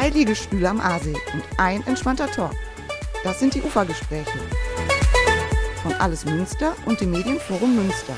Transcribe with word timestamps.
zwei 0.00 0.08
Liegestühle 0.08 0.66
am 0.66 0.80
Aasee 0.80 1.12
und 1.34 1.42
ein 1.58 1.86
entspannter 1.86 2.26
Talk. 2.26 2.54
Das 3.22 3.38
sind 3.38 3.54
die 3.54 3.60
Ufergespräche 3.60 4.38
von 5.82 5.92
Alles 5.98 6.24
Münster 6.24 6.72
und 6.86 7.02
dem 7.02 7.10
Medienforum 7.10 7.76
Münster. 7.76 8.14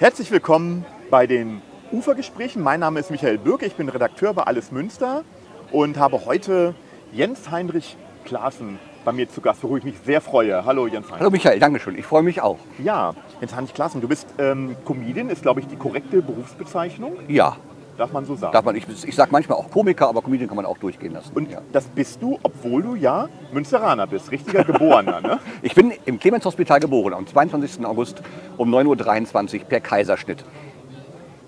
Herzlich 0.00 0.32
willkommen 0.32 0.84
bei 1.08 1.28
den 1.28 1.62
Ufergesprächen. 1.92 2.60
Mein 2.64 2.80
Name 2.80 2.98
ist 2.98 3.12
Michael 3.12 3.38
Birke, 3.38 3.66
ich 3.66 3.76
bin 3.76 3.88
Redakteur 3.88 4.34
bei 4.34 4.42
Alles 4.42 4.72
Münster 4.72 5.22
und 5.70 5.98
habe 5.98 6.24
heute 6.24 6.74
Jens 7.12 7.48
Heinrich 7.48 7.96
Klaassen 8.24 8.80
bei 9.04 9.12
mir 9.12 9.28
zu 9.28 9.40
Gast, 9.40 9.62
worüber 9.62 9.78
ich 9.78 9.84
mich 9.84 9.98
sehr 10.04 10.20
freue. 10.20 10.64
Hallo 10.64 10.88
Jens 10.88 11.06
Heinrich. 11.06 11.20
Hallo 11.20 11.30
Michael, 11.30 11.60
danke 11.60 11.78
schön. 11.78 11.96
Ich 11.96 12.06
freue 12.06 12.24
mich 12.24 12.40
auch. 12.40 12.58
Ja, 12.82 13.14
Jens 13.40 13.54
Heinrich 13.54 13.74
Klaassen, 13.74 14.00
du 14.00 14.08
bist 14.08 14.26
ähm, 14.38 14.74
Comedian, 14.84 15.30
ist 15.30 15.42
glaube 15.42 15.60
ich 15.60 15.68
die 15.68 15.76
korrekte 15.76 16.22
Berufsbezeichnung, 16.22 17.18
Ja, 17.28 17.56
darf 17.98 18.12
man 18.12 18.24
so 18.24 18.36
sagen. 18.36 18.52
darf 18.52 18.64
man, 18.64 18.76
ich, 18.76 18.84
ich 19.04 19.14
sage 19.14 19.30
manchmal 19.32 19.58
auch 19.58 19.70
Komiker, 19.70 20.08
aber 20.08 20.22
Comedian 20.22 20.48
kann 20.48 20.56
man 20.56 20.66
auch 20.66 20.78
durchgehen 20.78 21.12
lassen. 21.12 21.32
und 21.34 21.50
ja. 21.50 21.60
das 21.72 21.84
bist 21.86 22.22
du, 22.22 22.38
obwohl 22.42 22.82
du 22.82 22.94
ja 22.94 23.28
Münsteraner 23.52 24.06
bist, 24.06 24.30
richtiger 24.30 24.64
Geborener, 24.64 25.20
ne? 25.20 25.38
Ich 25.62 25.74
bin 25.74 25.92
im 26.04 26.18
Clemens-Hospital 26.18 26.80
geboren, 26.80 27.12
am 27.14 27.26
22. 27.26 27.84
August 27.84 28.22
um 28.56 28.72
9.23 28.74 29.58
Uhr 29.60 29.64
per 29.64 29.80
Kaiserschnitt. 29.80 30.44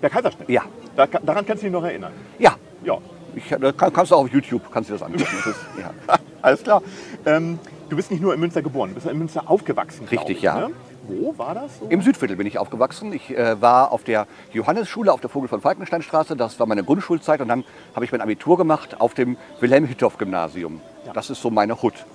Der 0.01 0.09
Kaiserschnitt. 0.09 0.49
Ja, 0.49 0.63
Da, 0.95 1.07
daran 1.07 1.45
kannst 1.45 1.63
du 1.63 1.67
dich 1.67 1.73
noch 1.73 1.83
erinnern. 1.83 2.11
ja. 2.39 2.55
Ja, 2.83 2.97
Ich, 3.35 3.47
da 3.47 3.71
kann, 3.71 3.93
kannst 3.93 4.11
du 4.11 4.15
auch 4.15 4.21
auf 4.23 4.29
YouTube 4.29 4.63
kannst 4.71 4.89
du 4.89 4.93
das 4.93 5.03
angucken. 5.03 5.27
Das 5.37 5.45
ist, 5.47 5.59
ja. 5.79 5.91
alles 6.41 6.63
klar. 6.63 6.81
Ähm, 7.27 7.59
du 7.89 7.95
bist 7.95 8.09
nicht 8.09 8.21
nur 8.21 8.33
in 8.33 8.39
Münster 8.39 8.63
geboren, 8.63 8.89
du 8.89 8.95
bist 8.95 9.05
in 9.05 9.17
Münster 9.19 9.43
aufgewachsen. 9.45 10.07
Richtig, 10.09 10.37
ich, 10.37 10.41
ja. 10.41 10.67
Ne? 10.67 10.73
Wo 11.19 11.37
war 11.37 11.53
das 11.53 11.79
so? 11.79 11.87
Im 11.89 12.01
Südviertel 12.01 12.37
bin 12.37 12.47
ich 12.47 12.57
aufgewachsen. 12.57 13.11
Ich 13.13 13.35
äh, 13.35 13.61
war 13.61 13.91
auf 13.91 14.03
der 14.03 14.27
Johannesschule 14.53 15.11
auf 15.11 15.21
der 15.21 15.29
Vogel 15.29 15.49
von 15.49 15.61
Falkensteinstraße. 15.61 16.35
Das 16.35 16.59
war 16.59 16.67
meine 16.67 16.83
Grundschulzeit. 16.83 17.41
Und 17.41 17.49
dann 17.49 17.65
habe 17.95 18.05
ich 18.05 18.11
mein 18.11 18.21
Abitur 18.21 18.57
gemacht 18.57 19.01
auf 19.01 19.13
dem 19.13 19.37
Wilhelm-Hittorf-Gymnasium. 19.59 20.81
Das 21.13 21.29
ist 21.29 21.41
so 21.41 21.49
meine 21.49 21.81
Hut. 21.81 22.05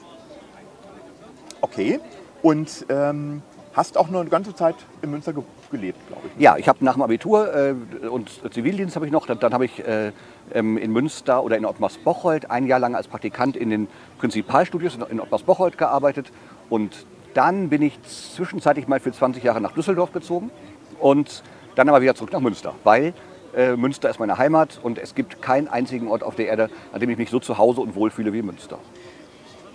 Okay. 1.60 2.00
Und 2.42 2.86
ähm, 2.88 3.42
hast 3.74 3.98
auch 3.98 4.08
noch 4.08 4.20
eine 4.20 4.30
ganze 4.30 4.54
Zeit 4.54 4.76
in 5.02 5.10
Münster 5.10 5.32
ge 5.32 5.42
gelebt, 5.70 5.98
glaube 6.06 6.22
ich. 6.28 6.40
Ja, 6.40 6.56
ich 6.56 6.68
habe 6.68 6.84
nach 6.84 6.94
dem 6.94 7.02
Abitur 7.02 7.52
äh, 7.52 7.74
und 8.06 8.30
Zivildienst 8.52 8.94
habe 8.94 9.04
ich 9.04 9.12
noch, 9.12 9.26
dann, 9.26 9.40
dann 9.40 9.52
habe 9.52 9.64
ich 9.64 9.84
äh, 9.84 10.12
ähm, 10.54 10.78
in 10.78 10.92
Münster 10.92 11.42
oder 11.42 11.56
in 11.56 11.66
Ottmars-Bocholt 11.66 12.50
ein 12.50 12.66
Jahr 12.68 12.78
lang 12.78 12.94
als 12.94 13.08
Praktikant 13.08 13.56
in 13.56 13.70
den 13.70 13.88
Prinzipalstudios 14.18 14.94
in, 14.94 15.02
in 15.02 15.20
Ottmars-Bocholt 15.20 15.76
gearbeitet 15.76 16.30
und 16.70 17.04
dann 17.36 17.68
bin 17.68 17.82
ich 17.82 18.00
zwischenzeitlich 18.02 18.88
mal 18.88 19.00
für 19.00 19.12
20 19.12 19.42
Jahre 19.44 19.60
nach 19.60 19.72
Düsseldorf 19.72 20.12
gezogen 20.12 20.50
und 20.98 21.42
dann 21.74 21.88
aber 21.88 22.00
wieder 22.00 22.14
zurück 22.14 22.32
nach 22.32 22.40
Münster, 22.40 22.74
weil 22.84 23.12
äh, 23.54 23.76
Münster 23.76 24.08
ist 24.08 24.18
meine 24.18 24.38
Heimat 24.38 24.80
und 24.82 24.98
es 24.98 25.14
gibt 25.14 25.42
keinen 25.42 25.68
einzigen 25.68 26.08
Ort 26.08 26.22
auf 26.22 26.34
der 26.34 26.46
Erde, 26.46 26.70
an 26.92 27.00
dem 27.00 27.10
ich 27.10 27.18
mich 27.18 27.30
so 27.30 27.38
zu 27.38 27.58
Hause 27.58 27.80
und 27.80 27.94
wohlfühle 27.94 28.32
wie 28.32 28.42
Münster. 28.42 28.78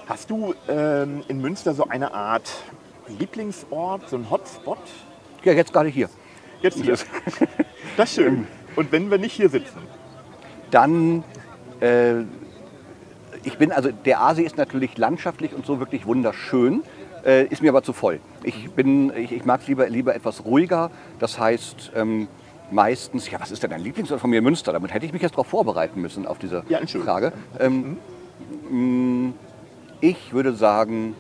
Hast 0.08 0.30
du 0.30 0.56
ähm, 0.68 1.24
in 1.28 1.40
Münster 1.42 1.74
so 1.74 1.88
eine 1.88 2.14
Art 2.14 2.52
Lieblingsort, 3.08 4.10
so 4.10 4.18
ein 4.18 4.30
Hotspot? 4.30 4.80
Ja, 5.44 5.54
jetzt 5.54 5.72
gerade 5.72 5.90
hier. 5.90 6.10
Jetzt 6.62 6.82
hier. 6.82 6.96
Das 7.98 8.10
ist 8.10 8.16
schön. 8.16 8.48
Und 8.78 8.94
wenn 8.94 9.12
wir 9.12 9.18
nicht 9.18 9.34
hier 9.34 9.50
sitzen? 9.50 9.80
dann 10.72 11.24
äh, 11.82 12.22
ich 13.44 13.58
bin 13.58 13.72
also 13.72 13.92
der 13.92 14.22
Aasee 14.22 14.44
ist 14.44 14.58
natürlich 14.58 14.98
landschaftlich 14.98 15.54
und 15.54 15.66
so 15.66 15.80
wirklich 15.80 16.06
wunderschön, 16.06 16.84
äh, 17.26 17.46
ist 17.46 17.62
mir 17.62 17.70
aber 17.70 17.84
zu 17.84 17.94
voll. 17.94 18.20
Ich 18.44 18.72
bin 18.72 19.12
ich, 19.16 19.32
ich 19.32 19.46
mag 19.46 19.62
es 19.62 19.68
lieber 19.68 19.88
lieber 19.90 20.16
etwas 20.16 20.46
ruhiger. 20.46 20.92
Das 21.20 21.40
heißt 21.40 21.92
ähm, 21.96 22.28
meistens 22.72 23.30
ja 23.30 23.40
was 23.40 23.52
ist 23.52 23.64
denn 23.64 23.70
dein 23.72 23.82
Lieblingsort 23.82 24.20
von 24.22 24.30
mir 24.30 24.42
Münster? 24.42 24.74
Damit 24.74 24.94
hätte 24.94 25.06
ich 25.06 25.14
mich 25.14 25.22
jetzt 25.22 25.34
darauf 25.34 25.48
vorbereiten 25.48 26.02
müssen 26.02 26.26
auf 26.26 26.38
diese 26.40 26.64
Ja. 26.70 26.80
Frage. 26.86 27.34
Ähm, 27.60 27.98
mh, 28.70 29.34
ich 30.02 30.34
würde 30.34 30.54
sagen 30.54 31.16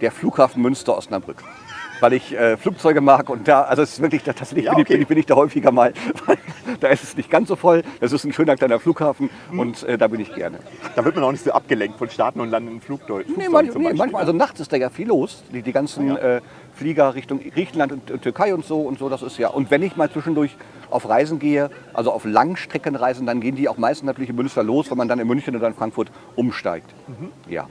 der 0.00 0.12
Flughafen 0.12 0.62
Münster 0.62 0.96
Osnabrück. 0.96 1.42
Weil 2.00 2.12
ich 2.12 2.34
äh, 2.38 2.58
Flugzeuge 2.58 3.00
mag 3.00 3.30
und 3.30 3.48
da, 3.48 3.62
also 3.62 3.80
es 3.80 3.94
ist 3.94 4.02
wirklich, 4.02 4.22
tatsächlich 4.22 4.66
Ja, 4.66 4.72
bin, 4.74 4.80
ich, 4.80 4.86
okay. 4.86 4.92
bin, 4.96 5.02
ich, 5.02 5.08
bin 5.08 5.16
ich 5.18 5.24
da 5.24 5.34
häufiger 5.34 5.72
mal, 5.72 5.94
weil 6.26 6.36
da 6.80 6.88
ist 6.88 7.02
es 7.02 7.16
nicht 7.16 7.30
ganz 7.30 7.48
so 7.48 7.56
voll. 7.56 7.82
Das 8.00 8.12
ist 8.12 8.22
ein 8.24 8.34
schöner 8.34 8.54
kleiner 8.54 8.78
Flughafen 8.78 9.30
Mhm. 9.50 9.58
und 9.58 9.82
äh, 9.84 9.96
da 9.96 10.06
bin 10.08 10.20
ich 10.20 10.34
gerne. 10.34 10.58
Da 10.94 11.06
wird 11.06 11.14
man 11.14 11.24
auch 11.24 11.32
nicht 11.32 11.42
so 11.44 11.52
abgelenkt 11.52 11.96
von 11.96 12.10
Starten 12.10 12.40
und 12.40 12.50
Landen 12.50 12.68
in 12.70 12.80
Flugzeug. 12.82 13.24
Nee, 13.34 13.48
man, 13.48 13.64
nee, 13.68 13.92
manchmal, 13.94 14.20
also 14.20 14.34
nachts 14.34 14.60
ist 14.60 14.70
da 14.74 14.76
ja 14.76 14.90
viel 14.90 15.08
los. 15.08 15.42
Die, 15.54 15.62
die 15.62 15.72
ganzen 15.72 16.08
Ja. 16.08 16.16
äh, 16.16 16.40
Flieger 16.74 17.14
Richtung 17.14 17.40
Griechenland 17.40 17.92
und, 17.92 18.10
und 18.10 18.20
Türkei 18.20 18.52
und 18.52 18.66
so 18.66 18.82
und 18.82 18.98
so, 18.98 19.08
das 19.08 19.22
ist 19.22 19.38
ja. 19.38 19.48
Und 19.48 19.70
wenn 19.70 19.82
ich 19.82 19.96
mal 19.96 20.10
zwischendurch 20.10 20.54
auf 20.90 21.08
Reisen 21.08 21.38
gehe, 21.38 21.70
also 21.94 22.12
auf 22.12 22.26
Langstreckenreisen, 22.26 23.24
dann 23.24 23.40
gehen 23.40 23.56
die 23.56 23.70
auch 23.70 23.78
meistens 23.78 24.04
natürlich 24.06 24.28
in 24.28 24.36
Münster 24.36 24.62
los, 24.62 24.90
wenn 24.90 24.98
man 24.98 25.08
dann 25.08 25.18
in 25.18 25.26
München 25.26 25.56
oder 25.56 25.66
in 25.66 25.72
Frankfurt 25.74 26.08
umsteigt. 26.34 26.92
Mhm. 27.08 27.30
Ja. 27.50 27.68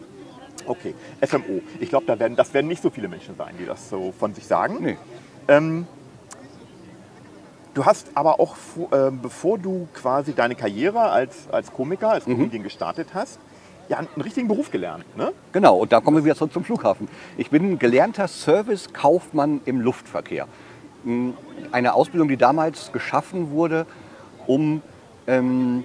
Okay, 0.66 0.94
SMO. 1.26 1.62
Ich 1.80 1.90
glaube, 1.90 2.06
da 2.06 2.18
werden, 2.20 2.36
das 2.36 2.54
werden 2.54 2.68
nicht 2.68 2.82
so 2.82 2.90
viele 2.90 3.08
Menschen 3.08 3.36
sein, 3.38 3.54
die 3.60 3.66
das 3.66 3.90
so 3.90 4.14
von 4.18 4.34
sich 4.34 4.46
sagen. 4.48 4.78
Nee. 4.82 4.98
Ähm, 5.48 5.86
du 7.74 7.86
hast 7.86 8.08
aber 8.16 8.40
auch, 8.40 8.56
äh, 8.92 9.12
bevor 9.12 9.58
du 9.58 9.88
quasi 9.94 10.34
deine 10.34 10.56
Karriere 10.56 11.00
als, 11.10 11.48
als 11.52 11.72
Komiker, 11.72 12.10
als 12.10 12.26
Mhm. 12.28 12.36
Comedian 12.38 12.64
gestartet 12.64 13.10
hast, 13.14 13.40
ja, 13.88 13.98
einen 13.98 14.08
richtigen 14.22 14.48
Beruf 14.48 14.72
gelernt. 14.72 15.06
Ne? 15.16 15.32
Genau, 15.52 15.78
und 15.78 15.92
da 15.92 16.02
kommen 16.02 16.18
wir 16.18 16.26
wieder 16.26 16.36
zurück 16.36 16.54
zum 16.54 16.64
Flughafen. 16.64 17.08
Ich 17.38 17.52
bin 17.52 17.78
gelernter 17.78 18.28
Service-Kaufmann 18.28 19.62
im 19.66 19.80
Luftverkehr. 19.82 20.48
Mm, 21.04 21.32
Eine 21.72 21.94
Ausbildung, 21.94 22.28
die 22.28 22.38
damals 22.38 22.92
geschaffen 22.92 23.52
wurde, 23.52 23.86
um, 24.48 24.82
ähm, 25.28 25.84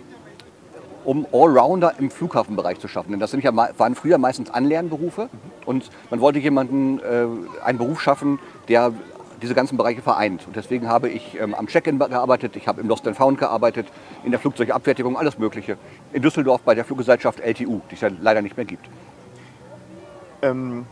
um 1.04 1.26
Allrounder 1.32 1.94
im 1.98 2.10
Flughafenbereich 2.10 2.78
zu 2.78 2.88
schaffen. 2.88 3.10
Denn 3.10 3.20
das 3.20 3.32
ja, 3.32 3.54
waren 3.54 3.94
früher 3.94 4.18
meistens 4.18 4.50
Anlernberufe 4.50 5.28
und 5.66 5.90
man 6.10 6.20
wollte 6.20 6.38
jemanden, 6.38 7.00
äh, 7.00 7.26
einen 7.64 7.78
Beruf 7.78 8.00
schaffen, 8.00 8.38
der 8.68 8.92
diese 9.42 9.54
ganzen 9.54 9.76
Bereiche 9.76 10.02
vereint. 10.02 10.46
Und 10.46 10.56
deswegen 10.56 10.88
habe 10.88 11.08
ich 11.08 11.38
ähm, 11.40 11.54
am 11.54 11.66
Check-in 11.66 11.98
gearbeitet, 11.98 12.56
ich 12.56 12.68
habe 12.68 12.80
im 12.80 12.88
Lost 12.88 13.06
and 13.06 13.16
Found 13.16 13.38
gearbeitet, 13.38 13.86
in 14.24 14.30
der 14.30 14.40
Flugzeugabfertigung, 14.40 15.16
alles 15.16 15.38
Mögliche. 15.38 15.78
In 16.12 16.22
Düsseldorf 16.22 16.60
bei 16.62 16.74
der 16.74 16.84
Fluggesellschaft 16.84 17.40
LTU, 17.40 17.80
die 17.90 17.94
es 17.94 18.00
ja 18.00 18.10
leider 18.20 18.42
nicht 18.42 18.56
mehr 18.56 18.66
gibt. 18.66 18.86
Ähm, 20.42 20.86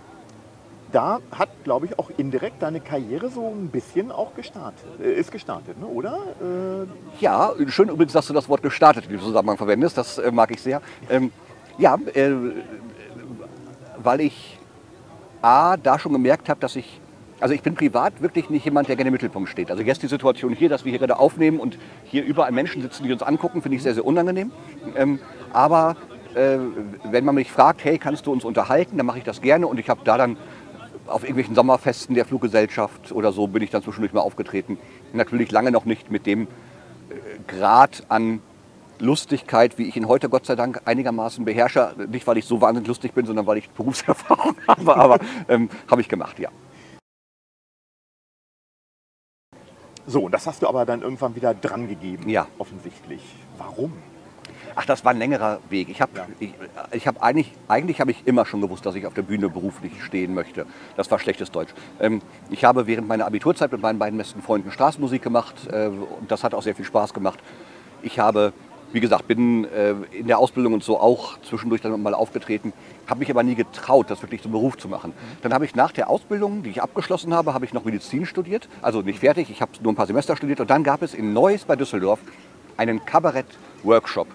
da 0.92 1.20
hat, 1.30 1.48
glaube 1.64 1.86
ich, 1.86 1.98
auch 1.98 2.10
indirekt 2.16 2.62
deine 2.62 2.80
Karriere 2.80 3.28
so 3.30 3.46
ein 3.48 3.68
bisschen 3.68 4.10
auch 4.10 4.34
gestartet. 4.34 4.86
Äh, 5.00 5.12
ist 5.12 5.30
gestartet, 5.32 5.78
ne? 5.78 5.86
oder? 5.86 6.18
Äh, 6.40 6.86
Ja, 7.20 7.52
schön 7.68 7.88
übrigens, 7.88 8.12
dass 8.12 8.26
du 8.26 8.32
das 8.32 8.48
Wort 8.48 8.62
gestartet 8.62 9.04
in 9.04 9.10
diesem 9.10 9.26
Zusammenhang 9.26 9.56
verwendest. 9.56 9.98
Das 9.98 10.18
äh, 10.18 10.30
mag 10.30 10.50
ich 10.50 10.62
sehr. 10.62 10.80
Ähm, 11.10 11.32
ja, 11.78 11.96
äh, 12.14 12.32
weil 14.02 14.20
ich 14.20 14.58
A, 15.42 15.76
da 15.76 15.98
schon 15.98 16.12
gemerkt 16.12 16.48
habe, 16.48 16.60
dass 16.60 16.74
ich, 16.74 17.00
also 17.40 17.54
ich 17.54 17.62
bin 17.62 17.74
privat 17.74 18.20
wirklich 18.20 18.50
nicht 18.50 18.64
jemand, 18.64 18.88
der 18.88 18.96
gerne 18.96 19.08
im 19.08 19.12
Mittelpunkt 19.12 19.48
steht. 19.48 19.70
Also 19.70 19.82
jetzt 19.82 20.02
die 20.02 20.08
Situation 20.08 20.52
hier, 20.52 20.68
dass 20.68 20.84
wir 20.84 20.90
hier 20.90 20.98
gerade 20.98 21.18
aufnehmen 21.18 21.60
und 21.60 21.78
hier 22.04 22.24
überall 22.24 22.50
Menschen 22.52 22.82
sitzen, 22.82 23.04
die 23.04 23.12
uns 23.12 23.22
angucken, 23.22 23.62
finde 23.62 23.76
ich 23.76 23.82
sehr, 23.82 23.94
sehr 23.94 24.04
unangenehm. 24.04 24.50
Ähm, 24.96 25.20
aber 25.52 25.96
äh, 26.34 26.58
wenn 27.04 27.24
man 27.24 27.34
mich 27.36 27.50
fragt, 27.50 27.84
hey, 27.84 27.98
kannst 27.98 28.26
du 28.26 28.32
uns 28.32 28.44
unterhalten, 28.44 28.96
dann 28.96 29.06
mache 29.06 29.18
ich 29.18 29.24
das 29.24 29.40
gerne 29.40 29.66
und 29.66 29.78
ich 29.78 29.88
habe 29.88 30.00
da 30.04 30.18
dann 30.18 30.36
auf 31.08 31.22
irgendwelchen 31.22 31.54
Sommerfesten 31.54 32.14
der 32.14 32.24
Fluggesellschaft 32.24 33.12
oder 33.12 33.32
so 33.32 33.46
bin 33.46 33.62
ich 33.62 33.70
dann 33.70 33.82
zwischendurch 33.82 34.12
mal 34.12 34.20
aufgetreten. 34.20 34.78
Natürlich 35.12 35.50
lange 35.50 35.70
noch 35.70 35.84
nicht 35.84 36.10
mit 36.10 36.26
dem 36.26 36.42
äh, 36.42 37.14
Grad 37.46 38.04
an 38.08 38.40
Lustigkeit, 39.00 39.78
wie 39.78 39.84
ich 39.84 39.96
ihn 39.96 40.08
heute 40.08 40.28
Gott 40.28 40.44
sei 40.46 40.56
Dank 40.56 40.82
einigermaßen 40.84 41.44
beherrsche. 41.44 41.94
Nicht, 42.10 42.26
weil 42.26 42.36
ich 42.38 42.44
so 42.46 42.60
wahnsinnig 42.60 42.88
lustig 42.88 43.12
bin, 43.14 43.26
sondern 43.26 43.46
weil 43.46 43.58
ich 43.58 43.70
Berufserfahrung 43.70 44.56
habe. 44.68 44.96
Aber 44.96 45.18
ähm, 45.48 45.68
habe 45.90 46.00
ich 46.00 46.08
gemacht, 46.08 46.38
ja. 46.38 46.50
so, 50.06 50.22
und 50.24 50.32
das 50.32 50.46
hast 50.46 50.62
du 50.62 50.68
aber 50.68 50.86
dann 50.86 51.02
irgendwann 51.02 51.36
wieder 51.36 51.54
dran 51.54 51.86
gegeben, 51.86 52.28
Ja. 52.28 52.46
offensichtlich. 52.58 53.22
Warum? 53.58 53.92
Ach, 54.80 54.86
das 54.86 55.04
war 55.04 55.10
ein 55.10 55.18
längerer 55.18 55.58
Weg. 55.70 55.88
Ich 55.88 56.00
habe 56.00 56.12
Ja. 56.14 56.26
ich, 56.38 56.54
ich 56.92 57.08
hab 57.08 57.20
eigentlich, 57.20 57.52
eigentlich 57.66 58.00
habe 58.00 58.12
ich 58.12 58.24
immer 58.28 58.46
schon 58.46 58.60
gewusst, 58.60 58.86
dass 58.86 58.94
ich 58.94 59.06
auf 59.08 59.14
der 59.14 59.22
Bühne 59.22 59.48
beruflich 59.48 59.90
stehen 60.04 60.34
möchte. 60.34 60.66
Das 60.96 61.10
war 61.10 61.18
schlechtes 61.18 61.50
Deutsch. 61.50 61.74
Ähm, 61.98 62.22
ich 62.48 62.64
habe 62.64 62.86
während 62.86 63.08
meiner 63.08 63.26
Abiturzeit 63.26 63.72
mit 63.72 63.82
meinen 63.82 63.98
beiden 63.98 64.16
besten 64.16 64.40
Freunden 64.40 64.70
Straßenmusik 64.70 65.20
gemacht 65.20 65.66
äh, 65.72 65.88
und 65.88 66.30
das 66.30 66.44
hat 66.44 66.54
auch 66.54 66.62
sehr 66.62 66.76
viel 66.76 66.84
Spaß 66.84 67.12
gemacht. 67.12 67.40
Ich 68.02 68.20
habe, 68.20 68.52
wie 68.92 69.00
gesagt, 69.00 69.26
bin 69.26 69.64
äh, 69.64 69.94
in 70.12 70.28
der 70.28 70.38
Ausbildung 70.38 70.74
und 70.74 70.84
so 70.84 71.00
auch 71.00 71.38
zwischendurch 71.40 71.80
dann 71.80 72.00
mal 72.00 72.14
aufgetreten, 72.14 72.72
habe 73.08 73.18
mich 73.18 73.30
aber 73.30 73.42
nie 73.42 73.56
getraut, 73.56 74.08
das 74.10 74.22
wirklich 74.22 74.42
zum 74.42 74.52
Beruf 74.52 74.76
zu 74.76 74.86
machen. 74.86 75.12
Dann 75.42 75.52
habe 75.52 75.64
ich 75.64 75.74
nach 75.74 75.90
der 75.90 76.08
Ausbildung, 76.08 76.62
die 76.62 76.70
ich 76.70 76.82
abgeschlossen 76.82 77.34
habe, 77.34 77.52
habe 77.52 77.64
ich 77.64 77.72
noch 77.72 77.84
Medizin 77.84 78.26
studiert. 78.26 78.68
Also 78.80 79.02
nicht 79.02 79.18
fertig, 79.18 79.50
ich 79.50 79.60
habe 79.60 79.72
nur 79.82 79.92
ein 79.92 79.96
paar 79.96 80.06
Semester 80.06 80.36
studiert 80.36 80.60
und 80.60 80.70
dann 80.70 80.84
gab 80.84 81.02
es 81.02 81.14
in 81.14 81.32
Neuss 81.32 81.64
bei 81.64 81.74
Düsseldorf 81.74 82.20
einen 82.78 83.04
Kabarett-Workshop 83.04 84.28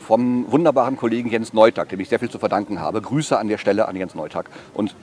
vom 0.00 0.50
wunderbaren 0.50 0.96
Kollegen 0.96 1.30
Jens 1.30 1.52
Neutag, 1.52 1.90
dem 1.90 2.00
ich 2.00 2.08
sehr 2.08 2.18
viel 2.18 2.30
zu 2.30 2.38
verdanken 2.38 2.80
habe. 2.80 3.00
Grüße 3.00 3.38
an 3.38 3.46
der 3.46 3.58
Stelle 3.58 3.86
an 3.86 3.94
Jens 3.94 4.14
Neutag. 4.14 4.50
Und 4.74 4.96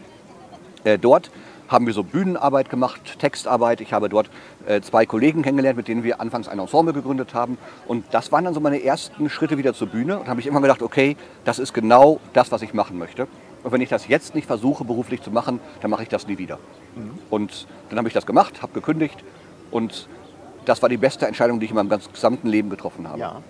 äh, 0.84 0.98
dort 0.98 1.32
haben 1.68 1.86
wir 1.86 1.94
so 1.94 2.04
Bühnenarbeit 2.04 2.70
gemacht, 2.70 3.20
Textarbeit. 3.20 3.82
Ich 3.82 3.94
habe 3.94 4.10
dort 4.10 4.30
äh, 4.66 4.82
zwei 4.82 5.06
Kollegen 5.06 5.42
kennengelernt, 5.42 5.78
mit 5.78 5.88
denen 5.88 6.04
wir 6.04 6.22
anfangs 6.22 6.48
ein 6.48 6.60
Ensemble 6.60 6.94
gegründet 6.94 7.34
haben. 7.34 7.58
Und 7.88 8.06
das 8.12 8.32
waren 8.32 8.46
dann 8.46 8.54
so 8.54 8.60
meine 8.60 8.82
ersten 8.84 9.30
Schritte 9.30 9.58
wieder 9.58 9.74
zur 9.74 9.88
Bühne. 9.88 10.20
Und 10.20 10.28
habe 10.28 10.40
ich 10.40 10.48
immer 10.48 10.62
gedacht, 10.62 10.82
okay, 10.82 11.18
das 11.44 11.60
ist 11.60 11.74
genau 11.74 12.20
das, 12.34 12.52
was 12.52 12.62
ich 12.62 12.74
machen 12.74 12.98
möchte. 12.98 13.28
Und 13.64 13.72
wenn 13.72 13.82
ich 13.82 13.90
das 13.90 14.08
jetzt 14.08 14.34
nicht 14.34 14.48
versuche, 14.48 14.86
beruflich 14.86 15.22
zu 15.22 15.30
machen, 15.30 15.60
dann 15.82 15.92
mache 15.92 16.04
ich 16.04 16.10
das 16.10 16.28
nie 16.28 16.38
wieder. 16.38 16.58
Mhm. 16.96 17.20
Und 17.30 17.68
dann 17.90 17.98
habe 17.98 18.08
ich 18.08 18.14
das 18.14 18.26
gemacht, 18.26 18.62
habe 18.62 18.74
gekündigt. 18.74 19.24
Und 19.70 20.08
das 20.68 20.82
war 20.82 20.90
die 20.90 20.98
beste 20.98 21.26
Entscheidung, 21.26 21.60
die 21.60 21.66
ich 21.66 21.72
in 21.72 21.76
meinem 21.76 21.90
ganzen 21.90 22.12
gesamten 22.12 22.48
Leben 22.48 22.70
getroffen 22.70 23.08
habe. 23.08 23.20
Ja. 23.20 23.42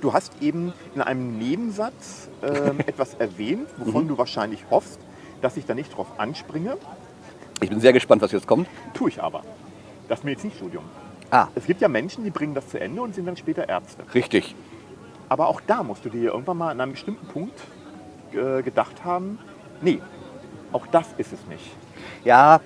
Du 0.00 0.12
hast 0.12 0.32
eben 0.40 0.72
in 0.94 1.02
einem 1.02 1.38
Nebensatz 1.38 2.28
äh, 2.42 2.46
etwas 2.86 3.14
erwähnt, 3.14 3.68
wovon 3.76 4.04
mhm. 4.04 4.08
du 4.08 4.18
wahrscheinlich 4.18 4.64
hoffst, 4.70 4.98
dass 5.42 5.56
ich 5.56 5.66
da 5.66 5.74
nicht 5.74 5.96
drauf 5.96 6.18
anspringe. 6.18 6.78
Ich 7.60 7.68
bin 7.68 7.80
sehr 7.80 7.92
gespannt, 7.92 8.22
was 8.22 8.32
jetzt 8.32 8.46
kommt. 8.46 8.68
Tue 8.94 9.10
ich 9.10 9.22
aber. 9.22 9.42
Das 10.08 10.24
Medizinstudium. 10.24 10.84
Ah. 11.30 11.48
Es 11.54 11.66
gibt 11.66 11.80
ja 11.80 11.88
Menschen, 11.88 12.24
die 12.24 12.30
bringen 12.30 12.54
das 12.54 12.68
zu 12.68 12.80
Ende 12.80 13.02
und 13.02 13.14
sind 13.14 13.26
dann 13.26 13.36
später 13.36 13.68
Ärzte. 13.68 14.02
Richtig. 14.14 14.54
Aber 15.28 15.48
auch 15.48 15.60
da 15.66 15.82
musst 15.82 16.04
du 16.04 16.08
dir 16.08 16.32
irgendwann 16.32 16.56
mal 16.58 16.70
an 16.70 16.80
einem 16.80 16.92
bestimmten 16.92 17.26
Punkt 17.26 17.58
äh, 18.32 18.62
gedacht 18.62 19.04
haben, 19.04 19.38
nee, 19.82 20.00
auch 20.72 20.86
das 20.86 21.08
ist 21.18 21.32
es 21.32 21.46
nicht. 21.48 21.64
Ja, 22.24 22.60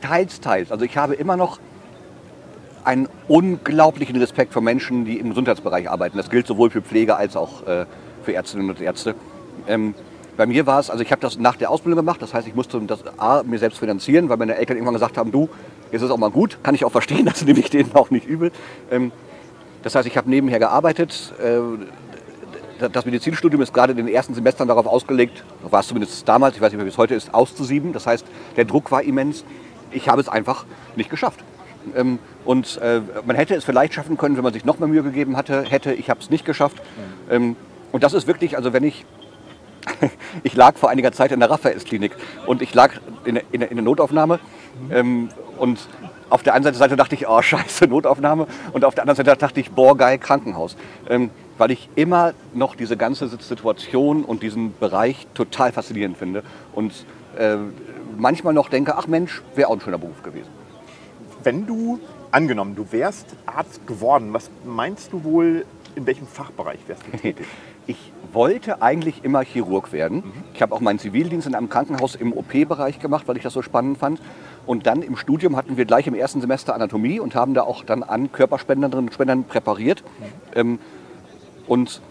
teils, 0.00 0.40
teils. 0.40 0.70
Also 0.70 0.84
ich 0.84 0.96
habe 0.96 1.14
immer 1.14 1.36
noch 1.36 1.58
einen 2.88 3.06
unglaublichen 3.28 4.16
Respekt 4.16 4.54
vor 4.54 4.62
Menschen, 4.62 5.04
die 5.04 5.18
im 5.18 5.28
Gesundheitsbereich 5.28 5.90
arbeiten. 5.90 6.16
Das 6.16 6.30
gilt 6.30 6.46
sowohl 6.46 6.70
für 6.70 6.80
Pflege 6.80 7.16
als 7.16 7.36
auch 7.36 7.66
äh, 7.66 7.84
für 8.22 8.32
Ärztinnen 8.32 8.70
und 8.70 8.80
Ärzte. 8.80 9.14
Ähm, 9.66 9.94
bei 10.38 10.46
mir 10.46 10.66
war 10.66 10.80
es, 10.80 10.88
also 10.88 11.02
ich 11.02 11.12
habe 11.12 11.20
das 11.20 11.38
nach 11.38 11.56
der 11.56 11.70
Ausbildung 11.70 11.98
gemacht, 11.98 12.22
das 12.22 12.32
heißt, 12.32 12.48
ich 12.48 12.54
musste 12.54 12.80
das 12.80 13.00
A, 13.18 13.42
mir 13.42 13.58
selbst 13.58 13.78
finanzieren, 13.78 14.30
weil 14.30 14.38
meine 14.38 14.54
Eltern 14.54 14.78
irgendwann 14.78 14.94
gesagt 14.94 15.18
haben, 15.18 15.30
du, 15.30 15.50
jetzt 15.92 16.00
ist 16.00 16.10
auch 16.10 16.16
mal 16.16 16.30
gut, 16.30 16.60
kann 16.62 16.74
ich 16.74 16.82
auch 16.86 16.90
verstehen, 16.90 17.26
das 17.26 17.44
nehme 17.44 17.58
ich 17.58 17.68
denen 17.68 17.94
auch 17.94 18.10
nicht 18.10 18.26
übel. 18.26 18.52
Ähm, 18.90 19.12
das 19.82 19.94
heißt, 19.94 20.08
ich 20.08 20.16
habe 20.16 20.30
nebenher 20.30 20.58
gearbeitet. 20.58 21.34
Äh, 21.44 22.88
das 22.88 23.04
Medizinstudium 23.04 23.60
ist 23.60 23.74
gerade 23.74 23.90
in 23.90 23.98
den 23.98 24.08
ersten 24.08 24.32
Semestern 24.32 24.66
darauf 24.66 24.86
ausgelegt, 24.86 25.44
war 25.62 25.80
es 25.80 25.88
zumindest 25.88 26.26
damals, 26.26 26.56
ich 26.56 26.62
weiß 26.62 26.72
nicht, 26.72 26.82
wie 26.82 26.88
es 26.88 26.96
heute 26.96 27.16
ist, 27.16 27.34
auszusieben. 27.34 27.92
Das 27.92 28.06
heißt, 28.06 28.24
der 28.56 28.64
Druck 28.64 28.90
war 28.90 29.02
immens. 29.02 29.44
Ich 29.90 30.08
habe 30.08 30.22
es 30.22 30.28
einfach 30.30 30.64
nicht 30.96 31.10
geschafft. 31.10 31.44
Ähm, 31.96 32.18
und 32.44 32.78
äh, 32.82 33.00
man 33.24 33.36
hätte 33.36 33.54
es 33.54 33.64
vielleicht 33.64 33.94
schaffen 33.94 34.16
können, 34.16 34.36
wenn 34.36 34.44
man 34.44 34.52
sich 34.52 34.64
noch 34.64 34.78
mehr 34.78 34.88
Mühe 34.88 35.02
gegeben 35.02 35.36
hatte, 35.36 35.62
hätte. 35.62 35.92
Ich 35.92 36.10
habe 36.10 36.20
es 36.20 36.30
nicht 36.30 36.44
geschafft. 36.44 36.76
Mhm. 37.30 37.56
und 37.92 38.02
das 38.02 38.14
ist 38.14 38.26
wirklich, 38.26 38.56
also 38.56 38.72
wenn 38.72 38.84
ich 38.84 39.04
ich 40.42 40.54
lag 40.54 40.76
vor 40.76 40.90
einiger 40.90 41.12
Zeit 41.12 41.32
in 41.32 41.40
der 41.40 41.50
Raphaels-Klinik 41.50 42.12
und 42.46 42.62
ich 42.62 42.74
lag 42.74 42.92
in, 43.24 43.36
in, 43.52 43.62
in 43.62 43.76
der 43.76 43.82
Notaufnahme 43.82 44.40
ähm, 44.90 45.28
und 45.58 45.88
auf 46.30 46.42
der 46.42 46.54
einen 46.54 46.74
Seite 46.74 46.96
dachte 46.96 47.14
ich, 47.14 47.28
oh 47.28 47.42
scheiße, 47.42 47.86
Notaufnahme 47.86 48.46
und 48.72 48.84
auf 48.84 48.94
der 48.94 49.04
anderen 49.04 49.16
Seite 49.16 49.36
dachte 49.36 49.60
ich, 49.60 49.70
boah 49.70 49.96
geil, 49.96 50.18
Krankenhaus. 50.18 50.76
Ähm, 51.08 51.30
weil 51.56 51.70
ich 51.72 51.88
immer 51.96 52.34
noch 52.54 52.76
diese 52.76 52.96
ganze 52.96 53.26
Situation 53.28 54.24
und 54.24 54.44
diesen 54.44 54.78
Bereich 54.78 55.26
total 55.34 55.72
faszinierend 55.72 56.16
finde 56.16 56.44
und 56.72 56.92
äh, 57.36 57.56
manchmal 58.16 58.54
noch 58.54 58.68
denke, 58.68 58.96
ach 58.96 59.08
Mensch, 59.08 59.42
wäre 59.56 59.68
auch 59.68 59.74
ein 59.74 59.80
schöner 59.80 59.98
Beruf 59.98 60.22
gewesen. 60.22 60.57
Wenn 61.42 61.66
du, 61.66 62.00
angenommen, 62.30 62.74
du 62.74 62.86
wärst 62.90 63.26
Arzt 63.46 63.86
geworden, 63.86 64.32
was 64.32 64.50
meinst 64.64 65.12
du 65.12 65.24
wohl, 65.24 65.64
in 65.94 66.06
welchem 66.06 66.26
Fachbereich 66.26 66.80
wärst 66.86 67.02
du 67.06 67.16
tätig? 67.16 67.46
Ich 67.90 68.12
wollte 68.34 68.82
eigentlich 68.82 69.24
immer 69.24 69.42
Chirurg 69.42 69.92
werden. 69.92 70.16
Mhm. 70.18 70.32
Ich 70.52 70.60
habe 70.60 70.74
auch 70.74 70.80
meinen 70.80 70.98
Zivildienst 70.98 71.46
in 71.46 71.54
einem 71.54 71.70
Krankenhaus 71.70 72.16
im 72.16 72.34
OP-Bereich 72.34 73.00
gemacht, 73.00 73.26
weil 73.26 73.38
ich 73.38 73.42
das 73.42 73.54
so 73.54 73.62
spannend 73.62 73.96
fand. 73.96 74.20
Und 74.66 74.86
dann 74.86 75.00
im 75.00 75.16
Studium 75.16 75.56
hatten 75.56 75.78
wir 75.78 75.86
gleich 75.86 76.06
im 76.06 76.12
ersten 76.12 76.42
Semester 76.42 76.74
Anatomie 76.74 77.18
und 77.18 77.34
haben 77.34 77.54
da 77.54 77.62
auch 77.62 77.84
dann 77.84 78.02
an 78.02 78.30
Körperspenderinnen 78.30 79.08
und 79.08 79.14
Spendern 79.14 79.44
präpariert. 79.44 80.04
Mhm. 80.04 80.60
Ähm, 80.60 80.78
und 81.66 82.02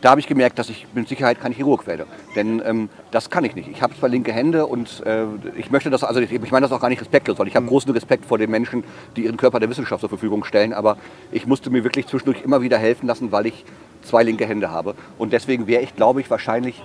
da 0.00 0.10
habe 0.10 0.20
ich 0.20 0.26
gemerkt, 0.26 0.58
dass 0.58 0.68
ich 0.68 0.86
mit 0.94 1.08
Sicherheit 1.08 1.40
kein 1.40 1.52
Chirurg 1.52 1.86
werde. 1.86 2.06
Denn 2.34 2.62
ähm, 2.64 2.88
das 3.10 3.30
kann 3.30 3.44
ich 3.44 3.54
nicht. 3.54 3.68
Ich 3.68 3.82
habe 3.82 3.94
zwar 3.96 4.08
linke 4.08 4.32
Hände 4.32 4.66
und 4.66 5.04
äh, 5.06 5.24
ich 5.56 5.70
möchte 5.70 5.90
das, 5.90 6.04
also 6.04 6.20
ich, 6.20 6.30
ich 6.32 6.50
meine 6.50 6.64
das 6.64 6.72
auch 6.72 6.80
gar 6.80 6.88
nicht 6.88 7.00
respektlos, 7.00 7.38
weil 7.38 7.48
ich 7.48 7.56
habe 7.56 7.64
mhm. 7.64 7.70
großen 7.70 7.90
Respekt 7.92 8.26
vor 8.26 8.38
den 8.38 8.50
Menschen, 8.50 8.84
die 9.16 9.24
ihren 9.24 9.36
Körper 9.36 9.60
der 9.60 9.70
Wissenschaft 9.70 10.00
zur 10.00 10.08
Verfügung 10.08 10.44
stellen. 10.44 10.72
Aber 10.72 10.98
ich 11.32 11.46
musste 11.46 11.70
mir 11.70 11.84
wirklich 11.84 12.06
zwischendurch 12.06 12.42
immer 12.42 12.60
wieder 12.62 12.78
helfen 12.78 13.06
lassen, 13.06 13.32
weil 13.32 13.46
ich 13.46 13.64
zwei 14.02 14.22
linke 14.22 14.46
Hände 14.46 14.70
habe. 14.70 14.94
Und 15.18 15.32
deswegen 15.32 15.66
wäre 15.66 15.82
ich, 15.82 15.96
glaube 15.96 16.20
ich, 16.20 16.30
wahrscheinlich 16.30 16.82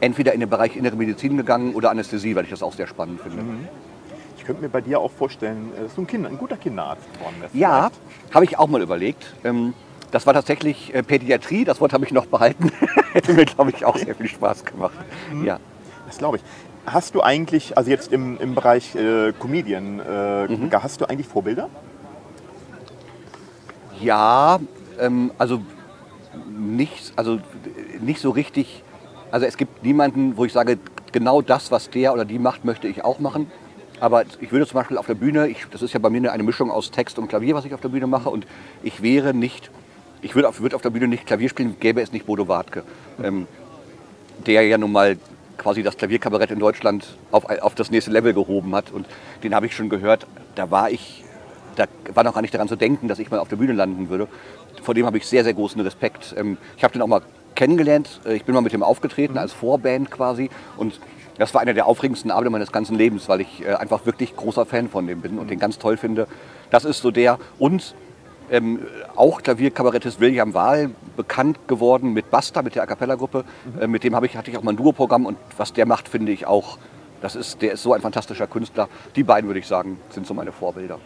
entweder 0.00 0.32
in 0.32 0.40
den 0.40 0.48
Bereich 0.48 0.76
Innere 0.76 0.96
Medizin 0.96 1.36
gegangen 1.36 1.74
oder 1.74 1.90
Anästhesie, 1.90 2.34
weil 2.34 2.44
ich 2.44 2.50
das 2.50 2.62
auch 2.62 2.72
sehr 2.72 2.86
spannend 2.86 3.20
finde. 3.20 3.42
Mhm. 3.42 3.68
Ich 4.36 4.44
könnte 4.44 4.62
mir 4.62 4.68
bei 4.68 4.80
dir 4.80 4.98
auch 4.98 5.10
vorstellen, 5.10 5.72
dass 5.80 5.94
du 5.94 6.02
ein, 6.02 6.06
kind, 6.06 6.26
ein 6.26 6.38
guter 6.38 6.56
Kinderarzt 6.56 7.12
geworden 7.12 7.36
wärst. 7.40 7.54
Ja, 7.54 7.90
habe 8.32 8.44
ich 8.44 8.58
auch 8.58 8.68
mal 8.68 8.80
überlegt. 8.80 9.34
Ähm, 9.44 9.74
das 10.10 10.26
war 10.26 10.34
tatsächlich 10.34 10.94
äh, 10.94 11.02
Pädiatrie, 11.02 11.64
das 11.64 11.80
Wort 11.80 11.92
habe 11.92 12.04
ich 12.04 12.12
noch 12.12 12.26
behalten. 12.26 12.70
Hätte 13.12 13.34
mir, 13.34 13.44
glaube 13.44 13.70
ich, 13.70 13.84
auch 13.84 13.96
sehr 13.96 14.14
viel 14.14 14.28
Spaß 14.28 14.64
gemacht. 14.64 14.94
Mhm. 15.32 15.44
Ja. 15.44 15.60
Das 16.06 16.18
glaube 16.18 16.38
ich. 16.38 16.42
Hast 16.86 17.14
du 17.14 17.22
eigentlich, 17.22 17.76
also 17.76 17.90
jetzt 17.90 18.12
im, 18.12 18.40
im 18.40 18.54
Bereich 18.54 18.94
äh, 18.94 19.32
Comedian, 19.38 20.00
äh, 20.00 20.46
mhm. 20.48 20.70
hast 20.72 21.00
du 21.00 21.04
eigentlich 21.04 21.26
Vorbilder? 21.26 21.68
Ja, 24.00 24.58
ähm, 24.98 25.32
also 25.36 25.60
nicht, 26.48 27.12
also 27.16 27.40
nicht 28.00 28.20
so 28.20 28.30
richtig. 28.30 28.82
Also 29.30 29.44
es 29.44 29.58
gibt 29.58 29.84
niemanden, 29.84 30.38
wo 30.38 30.46
ich 30.46 30.52
sage, 30.52 30.78
genau 31.12 31.42
das, 31.42 31.70
was 31.70 31.90
der 31.90 32.14
oder 32.14 32.24
die 32.24 32.38
macht, 32.38 32.64
möchte 32.64 32.88
ich 32.88 33.04
auch 33.04 33.18
machen. 33.18 33.50
Aber 34.00 34.22
ich 34.40 34.52
würde 34.52 34.66
zum 34.66 34.76
Beispiel 34.76 34.96
auf 34.96 35.06
der 35.06 35.14
Bühne, 35.14 35.48
ich, 35.48 35.66
das 35.70 35.82
ist 35.82 35.92
ja 35.92 35.98
bei 35.98 36.08
mir 36.08 36.32
eine 36.32 36.42
Mischung 36.42 36.70
aus 36.70 36.90
Text 36.90 37.18
und 37.18 37.28
Klavier, 37.28 37.54
was 37.54 37.64
ich 37.64 37.74
auf 37.74 37.80
der 37.80 37.88
Bühne 37.88 38.06
mache, 38.06 38.30
und 38.30 38.46
ich 38.82 39.02
wäre 39.02 39.34
nicht, 39.34 39.70
ich 40.22 40.34
würde 40.34 40.48
auf, 40.48 40.60
würde 40.60 40.76
auf 40.76 40.82
der 40.82 40.90
Bühne 40.90 41.08
nicht 41.08 41.26
Klavier 41.26 41.48
spielen, 41.48 41.76
gäbe 41.78 42.00
es 42.00 42.12
nicht 42.12 42.26
Bodo 42.26 42.48
Wartke, 42.48 42.82
ähm, 43.22 43.46
der 44.46 44.62
ja 44.66 44.78
nun 44.78 44.92
mal 44.92 45.16
quasi 45.56 45.82
das 45.82 45.96
Klavierkabarett 45.96 46.50
in 46.50 46.58
Deutschland 46.58 47.16
auf, 47.30 47.44
auf 47.44 47.74
das 47.74 47.90
nächste 47.90 48.10
Level 48.10 48.32
gehoben 48.32 48.74
hat. 48.74 48.90
Und 48.90 49.06
den 49.42 49.54
habe 49.54 49.66
ich 49.66 49.74
schon 49.74 49.88
gehört, 49.88 50.26
da 50.54 50.70
war 50.70 50.90
ich, 50.90 51.24
da 51.76 51.86
war 52.14 52.24
noch 52.24 52.34
gar 52.34 52.42
nicht 52.42 52.54
daran 52.54 52.68
zu 52.68 52.76
denken, 52.76 53.08
dass 53.08 53.18
ich 53.18 53.30
mal 53.30 53.40
auf 53.40 53.48
der 53.48 53.56
Bühne 53.56 53.72
landen 53.72 54.08
würde 54.08 54.28
vor 54.82 54.94
dem 54.94 55.06
habe 55.06 55.18
ich 55.18 55.26
sehr, 55.26 55.44
sehr 55.44 55.54
großen 55.54 55.80
Respekt. 55.80 56.34
Ähm, 56.38 56.56
ich 56.76 56.84
habe 56.84 56.92
den 56.92 57.02
auch 57.02 57.06
mal 57.06 57.22
kennengelernt. 57.54 58.20
Äh, 58.24 58.36
ich 58.36 58.44
bin 58.44 58.54
mal 58.54 58.60
mit 58.60 58.72
ihm 58.72 58.82
aufgetreten 58.82 59.34
mhm. 59.34 59.40
als 59.40 59.52
Vorband 59.52 60.10
quasi. 60.10 60.50
Und 60.76 61.00
das 61.36 61.54
war 61.54 61.60
einer 61.60 61.74
der 61.74 61.86
aufregendsten 61.86 62.30
Abende 62.30 62.50
meines 62.50 62.72
ganzen 62.72 62.96
Lebens, 62.96 63.28
weil 63.28 63.42
ich 63.42 63.64
äh, 63.64 63.74
einfach 63.74 64.06
wirklich 64.06 64.34
großer 64.34 64.66
Fan 64.66 64.88
von 64.88 65.06
dem 65.06 65.20
bin 65.20 65.38
und 65.38 65.50
den 65.50 65.58
ganz 65.58 65.78
toll 65.78 65.96
finde. 65.96 66.26
Das 66.70 66.84
ist 66.84 67.02
so 67.02 67.10
der. 67.10 67.38
Und 67.58 67.94
ähm, 68.50 68.80
auch 69.16 69.42
Klavierkabarettist 69.42 70.20
William 70.20 70.54
Wahl, 70.54 70.90
bekannt 71.16 71.68
geworden 71.68 72.12
mit 72.12 72.30
Basta, 72.30 72.62
mit 72.62 72.74
der 72.74 72.82
A 72.82 72.86
Cappella-Gruppe. 72.86 73.44
Mhm. 73.74 73.82
Äh, 73.82 73.86
mit 73.86 74.04
dem 74.04 74.24
ich, 74.24 74.36
hatte 74.36 74.50
ich 74.50 74.58
auch 74.58 74.62
mal 74.62 74.72
ein 74.72 74.76
Duo-Programm 74.76 75.26
und 75.26 75.38
was 75.56 75.72
der 75.72 75.86
macht, 75.86 76.08
finde 76.08 76.32
ich 76.32 76.46
auch, 76.46 76.78
das 77.20 77.34
ist, 77.36 77.62
der 77.62 77.72
ist 77.72 77.82
so 77.82 77.92
ein 77.92 78.00
fantastischer 78.00 78.46
Künstler. 78.46 78.88
Die 79.16 79.22
beiden, 79.22 79.48
würde 79.48 79.60
ich 79.60 79.66
sagen, 79.66 79.98
sind 80.10 80.26
so 80.26 80.34
meine 80.34 80.52
Vorbilder. 80.52 80.98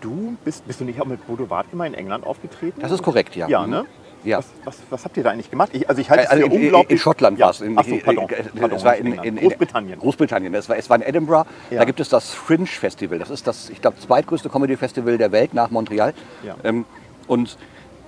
Du 0.00 0.36
bist, 0.44 0.66
bist 0.66 0.80
du 0.80 0.84
nicht 0.84 1.00
auch 1.00 1.06
mit 1.06 1.26
Bodo 1.26 1.48
Wartke 1.48 1.76
in 1.86 1.94
England 1.94 2.26
aufgetreten? 2.26 2.80
Das 2.80 2.90
ist 2.90 3.02
korrekt, 3.02 3.36
ja. 3.36 3.48
Ja, 3.48 3.66
ne? 3.66 3.86
Ja. 4.26 4.38
Was, 4.38 4.46
was, 4.64 4.78
was, 4.90 5.04
habt 5.04 5.16
ihr 5.16 5.22
da 5.22 5.30
eigentlich 5.30 5.50
gemacht? 5.50 5.70
Ich, 5.72 5.88
also 5.88 6.00
ich 6.00 6.10
halte 6.10 6.24
es 6.24 6.30
also 6.30 6.46
für 6.46 6.54
in, 6.54 6.62
unglaublich... 6.62 6.90
In 6.90 6.98
Schottland 6.98 7.38
ja. 7.38 7.46
war 7.46 7.50
es. 7.52 7.62
Achso, 7.62 7.98
pardon. 8.04 8.26
pardon. 8.58 8.76
Es 8.76 8.84
war 8.84 8.96
in, 8.96 9.12
in, 9.18 9.36
Großbritannien. 9.36 9.98
Großbritannien. 9.98 10.54
Es 10.54 10.68
war, 10.68 10.76
es 10.76 10.90
war 10.90 10.96
in 10.96 11.02
Edinburgh. 11.02 11.48
Ja. 11.70 11.78
Da 11.78 11.84
gibt 11.84 12.00
es 12.00 12.08
das 12.08 12.32
Fringe 12.32 12.66
Festival. 12.66 13.18
Das 13.18 13.30
ist 13.30 13.46
das, 13.46 13.70
ich 13.70 13.80
glaube, 13.80 13.98
zweitgrößte 13.98 14.48
Comedy-Festival 14.48 15.16
der 15.16 15.32
Welt 15.32 15.54
nach 15.54 15.70
Montreal. 15.70 16.12
Ja. 16.42 16.56
Ähm, 16.64 16.84
und 17.28 17.56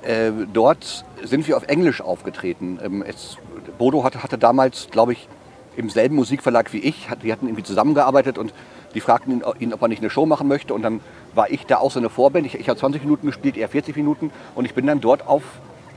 äh, 0.02 0.30
dort 0.52 1.04
sind 1.22 1.46
wir 1.46 1.56
auf 1.56 1.64
Englisch 1.68 2.00
aufgetreten. 2.00 2.80
Ähm, 2.84 3.04
es, 3.06 3.36
Bodo 3.78 4.02
hatte, 4.02 4.22
hatte 4.22 4.38
damals, 4.38 4.88
glaube 4.90 5.12
ich, 5.12 5.28
im 5.76 5.90
selben 5.90 6.16
Musikverlag 6.16 6.72
wie 6.72 6.78
ich. 6.78 7.08
Die 7.22 7.32
hatten 7.32 7.46
irgendwie 7.46 7.62
zusammengearbeitet 7.62 8.38
und 8.38 8.52
die 8.94 9.00
fragten 9.00 9.32
ihn, 9.32 9.42
ihn, 9.60 9.72
ob 9.72 9.82
er 9.82 9.88
nicht 9.88 10.02
eine 10.02 10.10
Show 10.10 10.26
machen 10.26 10.48
möchte. 10.48 10.74
Und 10.74 10.82
dann 10.82 11.00
war 11.34 11.50
ich 11.50 11.66
da 11.66 11.78
auch 11.78 11.90
so 11.90 12.00
eine 12.00 12.10
Vorband. 12.10 12.46
Ich, 12.46 12.54
ich 12.54 12.68
habe 12.68 12.78
20 12.78 13.02
Minuten 13.02 13.26
gespielt, 13.26 13.56
er 13.56 13.68
40 13.68 13.96
Minuten. 13.96 14.30
Und 14.54 14.64
ich 14.64 14.74
bin 14.74 14.86
dann 14.86 15.00
dort 15.00 15.26
auf, 15.26 15.42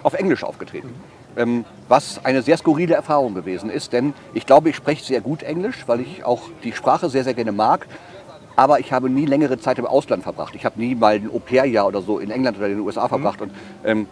auf 0.04 0.14
Englisch 0.14 0.44
aufgetreten. 0.44 0.94
Ähm, 1.38 1.66
was 1.88 2.24
eine 2.26 2.42
sehr 2.42 2.58
skurrile 2.58 2.94
Erfahrung 2.94 3.34
gewesen 3.34 3.70
ist. 3.70 3.94
Denn 3.94 4.14
ich 4.34 4.46
glaube, 4.46 4.70
ich 4.70 4.76
spreche 4.76 5.04
sehr 5.04 5.22
gut 5.22 5.44
Englisch, 5.44 5.84
weil 5.88 6.02
ich 6.02 6.24
auch 6.24 6.42
die 6.64 6.74
Sprache 6.74 7.10
sehr, 7.10 7.24
sehr 7.24 7.34
gerne 7.34 7.52
mag. 7.52 7.88
Aber 8.58 8.80
ich 8.80 8.92
habe 8.92 9.10
nie 9.10 9.26
längere 9.26 9.58
Zeit 9.58 9.80
im 9.80 9.86
Ausland 9.86 10.24
verbracht. 10.24 10.56
Ich 10.56 10.66
habe 10.66 10.80
nie 10.80 10.94
mal 10.94 11.16
ein 11.16 11.30
Au-pair-Jahr 11.32 11.88
oder 11.88 12.02
so 12.02 12.20
in 12.20 12.32
England 12.32 12.58
oder 12.58 12.68
in 12.68 12.74
den 12.74 12.82
USA 12.82 13.08
verbracht. 13.08 13.40
Mhm. 13.40 13.46
Und 13.46 13.54
ähm, 13.86 14.08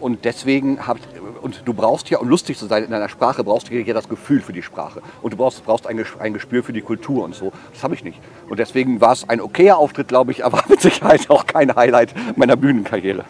und 0.00 0.24
deswegen 0.24 0.86
habt, 0.86 1.02
und 1.40 1.62
du 1.64 1.74
brauchst 1.74 2.10
ja, 2.10 2.18
um 2.18 2.28
lustig 2.28 2.58
zu 2.58 2.66
sein 2.66 2.84
in 2.84 2.92
einer 2.92 3.08
Sprache, 3.08 3.44
brauchst 3.44 3.70
du 3.70 3.74
ja 3.74 3.94
das 3.94 4.08
Gefühl 4.08 4.40
für 4.40 4.52
die 4.52 4.62
Sprache. 4.62 5.02
Und 5.22 5.32
du 5.32 5.36
brauchst, 5.36 5.64
brauchst 5.64 5.86
ein, 5.86 6.04
ein 6.18 6.34
Gespür 6.34 6.62
für 6.62 6.72
die 6.72 6.82
Kultur 6.82 7.24
und 7.24 7.34
so. 7.34 7.52
Das 7.72 7.82
habe 7.82 7.94
ich 7.94 8.04
nicht. 8.04 8.20
Und 8.48 8.58
deswegen 8.58 9.00
war 9.00 9.12
es 9.12 9.28
ein 9.28 9.40
okayer 9.40 9.78
Auftritt, 9.78 10.08
glaube 10.08 10.32
ich, 10.32 10.44
aber 10.44 10.62
mit 10.68 10.80
Sicherheit 10.80 11.30
auch 11.30 11.46
kein 11.46 11.74
Highlight 11.74 12.14
meiner 12.36 12.56
Bühnenkarriere. 12.56 13.24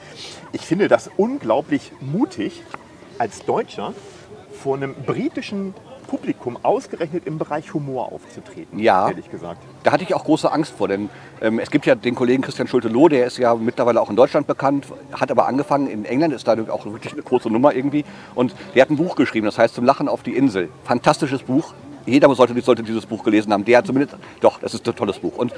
Ich 0.52 0.62
finde 0.62 0.88
das 0.88 1.10
unglaublich 1.16 1.92
mutig, 2.00 2.62
als 3.18 3.44
Deutscher 3.44 3.92
vor 4.62 4.76
einem 4.76 4.94
britischen 4.94 5.74
Publikum, 6.10 6.58
ausgerechnet 6.64 7.24
im 7.24 7.38
Bereich 7.38 7.72
Humor 7.72 8.10
aufzutreten, 8.10 8.80
Ja. 8.80 9.08
ehrlich 9.08 9.30
gesagt. 9.30 9.62
Da 9.84 9.92
hatte 9.92 10.02
ich 10.02 10.12
auch 10.12 10.24
große 10.24 10.50
Angst 10.50 10.74
vor, 10.76 10.88
denn 10.88 11.08
ähm, 11.40 11.60
es 11.60 11.70
gibt 11.70 11.86
ja 11.86 11.94
den 11.94 12.16
Kollegen 12.16 12.42
Christian 12.42 12.66
Schulte-Loh, 12.66 13.06
der 13.08 13.26
ist 13.26 13.38
ja 13.38 13.54
mittlerweile 13.54 14.00
auch 14.00 14.10
in 14.10 14.16
Deutschland 14.16 14.48
bekannt, 14.48 14.86
hat 15.12 15.30
aber 15.30 15.46
angefangen 15.46 15.86
in 15.86 16.04
England, 16.04 16.34
ist 16.34 16.48
dadurch 16.48 16.68
auch 16.68 16.84
wirklich 16.84 17.12
eine 17.12 17.22
große 17.22 17.48
Nummer 17.48 17.72
irgendwie. 17.76 18.04
Und 18.34 18.56
der 18.74 18.82
hat 18.82 18.90
ein 18.90 18.96
Buch 18.96 19.14
geschrieben, 19.14 19.46
das 19.46 19.56
heißt 19.56 19.76
Zum 19.76 19.84
Lachen 19.84 20.08
auf 20.08 20.24
die 20.24 20.36
Insel. 20.36 20.68
Fantastisches 20.82 21.44
Buch. 21.44 21.74
Jeder 22.06 22.34
sollte, 22.34 22.60
sollte 22.60 22.82
dieses 22.82 23.06
Buch 23.06 23.22
gelesen 23.22 23.52
haben. 23.52 23.64
Der 23.64 23.78
hat 23.78 23.86
zumindest, 23.86 24.16
doch, 24.40 24.58
das 24.58 24.74
ist 24.74 24.88
ein 24.88 24.96
tolles 24.96 25.20
Buch. 25.20 25.36
Und 25.36 25.52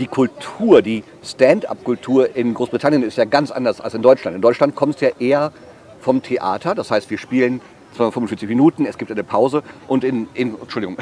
die 0.00 0.08
Kultur, 0.08 0.82
die 0.82 1.04
Stand-up-Kultur 1.22 2.34
in 2.34 2.54
Großbritannien 2.54 3.04
ist 3.04 3.16
ja 3.18 3.24
ganz 3.24 3.52
anders 3.52 3.80
als 3.80 3.94
in 3.94 4.02
Deutschland. 4.02 4.34
In 4.34 4.42
Deutschland 4.42 4.74
kommt 4.74 4.96
es 4.96 5.00
ja 5.02 5.10
eher 5.20 5.52
vom 6.00 6.22
Theater, 6.22 6.74
das 6.74 6.90
heißt, 6.90 7.08
wir 7.08 7.18
spielen 7.18 7.60
245 7.94 8.48
Minuten, 8.48 8.86
es 8.86 8.98
gibt 8.98 9.10
eine 9.10 9.24
Pause 9.24 9.62
und 9.88 10.04
in, 10.04 10.28
in 10.34 10.54
Entschuldigung, 10.60 10.96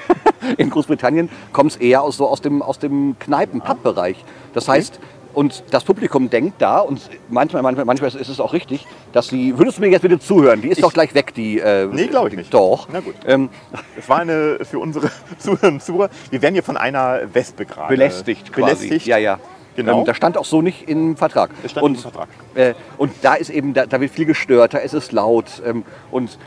in 0.56 0.70
Großbritannien 0.70 1.28
kommt 1.52 1.72
es 1.72 1.76
eher 1.76 2.02
aus, 2.02 2.16
so 2.16 2.28
aus 2.28 2.40
dem, 2.40 2.62
aus 2.62 2.78
dem 2.78 3.16
Kneipen-Pub-Bereich. 3.18 4.24
Das 4.54 4.68
heißt, 4.68 5.00
und 5.34 5.64
das 5.70 5.84
Publikum 5.84 6.28
denkt 6.28 6.60
da, 6.60 6.80
und 6.80 7.08
manchmal, 7.30 7.62
manchmal, 7.62 7.86
manchmal 7.86 8.14
ist 8.14 8.28
es 8.28 8.38
auch 8.38 8.52
richtig, 8.52 8.86
dass 9.12 9.28
sie, 9.28 9.56
würdest 9.56 9.78
du 9.78 9.82
mir 9.82 9.88
jetzt 9.88 10.02
bitte 10.02 10.18
zuhören, 10.18 10.60
die 10.60 10.68
ist 10.68 10.82
doch 10.82 10.92
gleich 10.92 11.14
weg, 11.14 11.32
die... 11.34 11.58
Äh, 11.58 11.86
Nee, 11.86 12.06
glaube 12.08 12.28
ich 12.28 12.36
nicht. 12.36 12.52
Doch. 12.52 12.86
Na 12.92 13.00
gut. 13.00 13.14
Ähm, 13.26 13.48
Es 13.96 14.08
war 14.10 14.18
eine 14.18 14.58
für 14.64 14.78
unsere 14.78 15.10
Zuhörerinnen 15.38 15.76
und 15.76 15.82
Zuhörer. 15.82 16.10
Wir 16.30 16.42
werden 16.42 16.54
hier 16.54 16.62
von 16.62 16.76
einer 16.76 17.20
Wespe 17.32 17.64
gerade 17.64 17.88
belästigt 17.88 18.52
quasi. 18.52 18.74
Belästigt. 18.74 19.06
Ja, 19.06 19.16
ja. 19.16 19.38
Genau. 19.76 20.00
Ähm, 20.00 20.04
das 20.04 20.16
stand 20.16 20.36
auch 20.36 20.44
so 20.44 20.62
nicht 20.62 20.88
im 20.88 21.16
Vertrag. 21.16 21.50
Es 21.62 21.70
stand 21.72 21.84
und, 21.84 21.94
im 21.94 22.00
Vertrag. 22.00 22.28
Äh, 22.54 22.74
und 22.98 23.12
da 23.22 23.34
ist 23.34 23.50
eben, 23.50 23.74
da, 23.74 23.86
da 23.86 24.00
wird 24.00 24.10
viel 24.10 24.26
gestört, 24.26 24.74
da 24.74 24.78
ist 24.78 24.92
es 24.92 25.12
laut. 25.12 25.62
Ähm, 25.66 25.84
und 26.10 26.38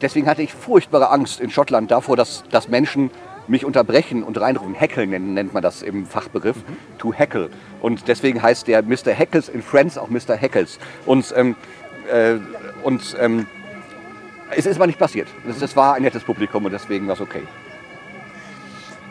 deswegen 0.00 0.26
hatte 0.26 0.42
ich 0.42 0.52
furchtbare 0.52 1.10
Angst 1.10 1.40
in 1.40 1.50
Schottland 1.50 1.90
davor, 1.90 2.16
dass, 2.16 2.44
dass 2.50 2.68
Menschen 2.68 3.10
mich 3.48 3.64
unterbrechen 3.64 4.22
und 4.22 4.40
reinrufen. 4.40 4.74
Heckeln 4.74 5.10
nennt, 5.10 5.34
nennt 5.34 5.54
man 5.54 5.62
das 5.62 5.82
im 5.82 6.06
Fachbegriff. 6.06 6.56
Mhm. 6.56 6.98
To 6.98 7.12
heckle. 7.12 7.50
Und 7.80 8.08
deswegen 8.08 8.42
heißt 8.42 8.66
der 8.66 8.82
Mr. 8.82 9.12
Heckles 9.12 9.48
in 9.48 9.62
Friends 9.62 9.98
auch 9.98 10.08
Mr. 10.08 10.34
Heckles. 10.34 10.78
Und, 11.04 11.32
ähm, 11.36 11.56
äh, 12.10 12.36
und 12.82 13.16
ähm, 13.20 13.46
es 14.50 14.66
ist 14.66 14.76
aber 14.76 14.86
nicht 14.86 14.98
passiert. 14.98 15.28
Das, 15.46 15.58
das 15.58 15.76
war 15.76 15.94
ein 15.94 16.02
nettes 16.02 16.24
Publikum 16.24 16.64
und 16.64 16.72
deswegen 16.72 17.06
war 17.06 17.14
es 17.14 17.20
okay. 17.20 17.42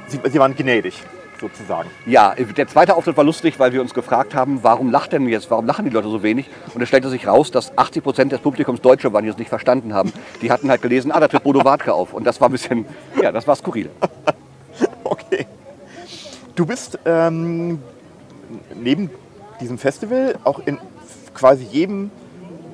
Sie, 0.07 0.19
Sie 0.23 0.39
waren 0.39 0.55
gnädig, 0.55 1.01
sozusagen. 1.39 1.89
Ja, 2.05 2.33
der 2.35 2.67
zweite 2.67 2.95
Auftritt 2.95 3.17
war 3.17 3.23
lustig, 3.23 3.59
weil 3.59 3.73
wir 3.73 3.81
uns 3.81 3.93
gefragt 3.93 4.35
haben, 4.35 4.59
warum 4.61 4.91
lacht 4.91 5.13
denn 5.13 5.27
jetzt, 5.27 5.49
warum 5.51 5.65
lachen 5.65 5.85
die 5.85 5.91
Leute 5.91 6.09
so 6.09 6.23
wenig? 6.23 6.49
Und 6.73 6.81
es 6.81 6.87
stellte 6.87 7.09
sich 7.09 7.27
raus, 7.27 7.51
dass 7.51 7.77
80 7.77 8.03
Prozent 8.03 8.31
des 8.31 8.39
Publikums 8.41 8.81
Deutsche 8.81 9.11
waren, 9.13 9.23
die 9.23 9.29
es 9.29 9.37
nicht 9.37 9.49
verstanden 9.49 9.93
haben. 9.93 10.11
Die 10.41 10.51
hatten 10.51 10.69
halt 10.69 10.81
gelesen, 10.81 11.11
ah, 11.11 11.19
da 11.19 11.27
tritt 11.27 11.43
Bodo 11.43 11.63
Wartke 11.63 11.93
auf. 11.93 12.13
Und 12.13 12.25
das 12.25 12.39
war 12.41 12.49
ein 12.49 12.51
bisschen, 12.51 12.85
ja, 13.21 13.31
das 13.31 13.47
war 13.47 13.55
skurril. 13.55 13.89
Okay. 15.03 15.45
Du 16.55 16.65
bist 16.65 16.99
ähm, 17.05 17.79
neben 18.73 19.09
diesem 19.61 19.77
Festival 19.77 20.35
auch 20.43 20.59
in 20.65 20.79
quasi 21.33 21.63
jedem 21.63 22.11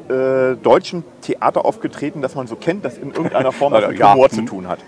äh, 0.09 0.55
deutschen 0.55 1.03
Theater 1.21 1.65
aufgetreten, 1.65 2.21
das 2.21 2.35
man 2.35 2.47
so 2.47 2.55
kennt, 2.55 2.85
das 2.85 2.97
in 2.97 3.11
irgendeiner 3.11 3.51
Form 3.51 3.73
mit 3.87 3.97
Ja. 3.99 4.13
Humor 4.13 4.29
zu 4.29 4.41
tun 4.43 4.67
hat. 4.67 4.79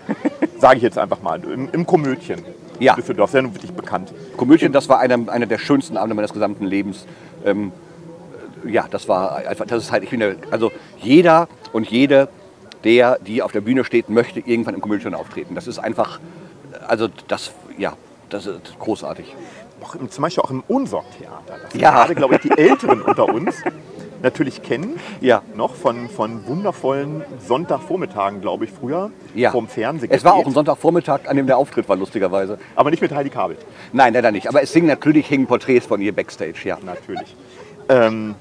Sage 0.58 0.78
ich 0.78 0.82
jetzt 0.82 0.98
einfach 0.98 1.22
mal. 1.22 1.42
Im, 1.44 1.68
im 1.70 1.86
Komödien. 1.86 2.42
Ja. 2.80 2.94
Düsseldorf, 2.94 3.30
sehr 3.30 3.42
wirklich 3.44 3.72
bekannt. 3.72 4.12
Komödien, 4.36 4.72
das 4.72 4.88
war 4.88 4.98
einer, 4.98 5.30
einer 5.30 5.46
der 5.46 5.58
schönsten 5.58 5.96
Abende 5.96 6.14
meines 6.14 6.32
gesamten 6.32 6.66
Lebens. 6.66 7.06
Ähm, 7.44 7.72
ja, 8.66 8.86
das 8.90 9.08
war 9.08 9.36
einfach, 9.36 9.66
das 9.66 9.84
ist 9.84 9.92
halt, 9.92 10.02
ich 10.04 10.10
finde, 10.10 10.36
also 10.50 10.72
jeder 11.00 11.48
und 11.72 11.88
jede, 11.90 12.28
der, 12.82 13.18
die 13.18 13.42
auf 13.42 13.52
der 13.52 13.60
Bühne 13.60 13.84
steht, 13.84 14.08
möchte 14.08 14.40
irgendwann 14.40 14.74
im 14.74 14.80
Komödien 14.80 15.14
auftreten. 15.14 15.54
Das 15.54 15.66
ist 15.66 15.78
einfach, 15.78 16.18
also 16.86 17.08
das, 17.28 17.52
ja, 17.78 17.94
das 18.30 18.46
ist 18.46 18.78
großartig. 18.78 19.34
Auch 19.82 19.94
im, 19.96 20.10
zum 20.10 20.22
Beispiel 20.22 20.42
auch 20.42 20.50
im 20.50 20.62
Unsorg-Theater. 20.66 21.58
Das 21.70 21.80
Ja. 21.80 21.90
gerade, 21.90 22.14
glaube 22.14 22.36
ich, 22.36 22.40
die 22.40 22.50
Älteren 22.50 23.02
unter 23.02 23.26
uns 23.28 23.56
natürlich 24.24 24.62
kennen. 24.62 24.98
Ja. 25.20 25.42
Noch 25.54 25.74
von, 25.74 26.08
von 26.08 26.46
wundervollen 26.46 27.22
Sonntagvormittagen, 27.46 28.40
glaube 28.40 28.64
ich, 28.64 28.72
früher 28.72 29.10
Ja. 29.34 29.52
vom 29.52 29.68
Fernsehen. 29.68 30.10
Es 30.10 30.24
war 30.24 30.34
auch 30.34 30.46
ein 30.46 30.52
Sonntagvormittag, 30.52 31.28
an 31.28 31.36
dem 31.36 31.46
der 31.46 31.58
Auftritt 31.58 31.88
war, 31.88 31.96
lustigerweise. 31.96 32.58
Aber 32.74 32.90
nicht 32.90 33.00
mit 33.00 33.14
Heidi 33.14 33.30
Kabel. 33.30 33.56
Nein, 33.92 34.12
leider 34.14 34.32
nicht. 34.32 34.48
Aber 34.48 34.62
es 34.62 34.72
hingen 34.72 34.88
natürlich 34.88 35.28
hingen 35.28 35.46
Porträts 35.46 35.86
von 35.86 36.00
ihr 36.00 36.12
backstage, 36.14 36.60
ja. 36.64 36.78
Natürlich. 36.82 37.36
Ähm, 37.88 38.34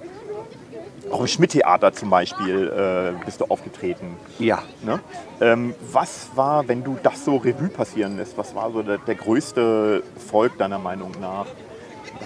auch 1.11 1.21
im 1.21 1.27
Schmidt-Theater 1.27 1.93
zum 1.93 2.09
Beispiel 2.09 2.69
äh, 2.69 3.25
bist 3.25 3.41
du 3.41 3.45
aufgetreten. 3.45 4.17
Ja. 4.39 4.63
Ne? 4.83 4.99
Ähm, 5.41 5.75
was 5.91 6.29
war, 6.35 6.67
wenn 6.67 6.83
du 6.83 6.97
das 7.03 7.25
so 7.25 7.37
Revue 7.37 7.67
passieren 7.67 8.17
lässt, 8.17 8.37
was 8.37 8.55
war 8.55 8.71
so 8.71 8.81
der, 8.81 8.97
der 8.97 9.15
größte 9.15 10.01
Erfolg 10.15 10.57
deiner 10.57 10.79
Meinung 10.79 11.11
nach 11.21 11.45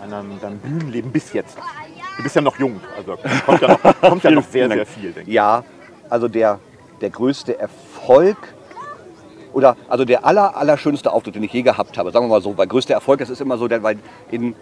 in 0.03 0.09
deinem, 0.09 0.39
deinem 0.39 0.59
Bühnenleben 0.59 1.11
bis 1.11 1.33
jetzt? 1.33 1.57
Du 2.17 2.23
bist 2.23 2.35
ja 2.35 2.41
noch 2.41 2.57
jung, 2.57 2.81
also 2.95 3.17
kommt 3.45 3.61
ja 3.61 3.67
noch, 3.67 4.01
kommt 4.01 4.23
ja 4.23 4.31
noch 4.31 4.43
sehr, 4.43 4.67
sehr 4.67 4.85
viel, 4.85 5.11
denke 5.11 5.29
ich. 5.29 5.35
Ja, 5.35 5.63
also 6.09 6.27
der, 6.27 6.59
der 6.99 7.11
größte 7.11 7.59
Erfolg 7.59 8.37
oder 9.53 9.77
also 9.87 10.03
der 10.03 10.25
aller, 10.25 10.55
allerschönste 10.55 11.11
Auftritt, 11.13 11.35
den 11.35 11.43
ich 11.43 11.53
je 11.53 11.61
gehabt 11.61 11.97
habe, 11.97 12.11
sagen 12.11 12.25
wir 12.25 12.29
mal 12.29 12.41
so, 12.41 12.57
weil 12.57 12.67
größter 12.67 12.93
Erfolg, 12.93 13.19
das 13.19 13.29
ist 13.29 13.39
immer 13.39 13.57
so, 13.57 13.67
der, 13.67 13.83
weil 13.83 13.99
in, 14.31 14.55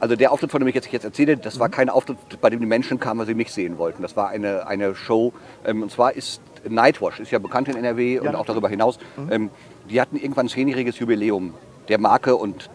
also 0.00 0.16
der 0.16 0.32
Auftritt, 0.32 0.50
von 0.50 0.60
dem 0.60 0.68
ich 0.68 0.74
jetzt, 0.74 0.90
jetzt 0.92 1.04
erzähle, 1.04 1.36
das 1.36 1.58
war 1.58 1.68
kein 1.68 1.90
Auftritt, 1.90 2.18
bei 2.40 2.50
dem 2.50 2.60
die 2.60 2.66
Menschen 2.66 2.98
kamen, 2.98 3.20
weil 3.20 3.26
sie 3.26 3.34
mich 3.34 3.52
sehen 3.52 3.78
wollten. 3.78 4.02
Das 4.02 4.16
war 4.16 4.28
eine, 4.28 4.66
eine 4.66 4.94
Show, 4.94 5.32
ähm, 5.64 5.82
und 5.82 5.90
zwar 5.90 6.14
ist 6.14 6.40
Nightwash, 6.68 7.20
ist 7.20 7.30
ja 7.30 7.38
bekannt 7.38 7.68
in 7.68 7.76
NRW 7.76 8.20
und 8.20 8.34
auch 8.34 8.46
darüber 8.46 8.68
hinaus. 8.68 8.98
Ähm, 9.30 9.50
die 9.88 10.00
hatten 10.00 10.16
irgendwann 10.16 10.46
ein 10.46 10.50
zehnjähriges 10.50 10.98
Jubiläum 10.98 11.54
der 11.88 11.98
Marke 11.98 12.36
und 12.36 12.70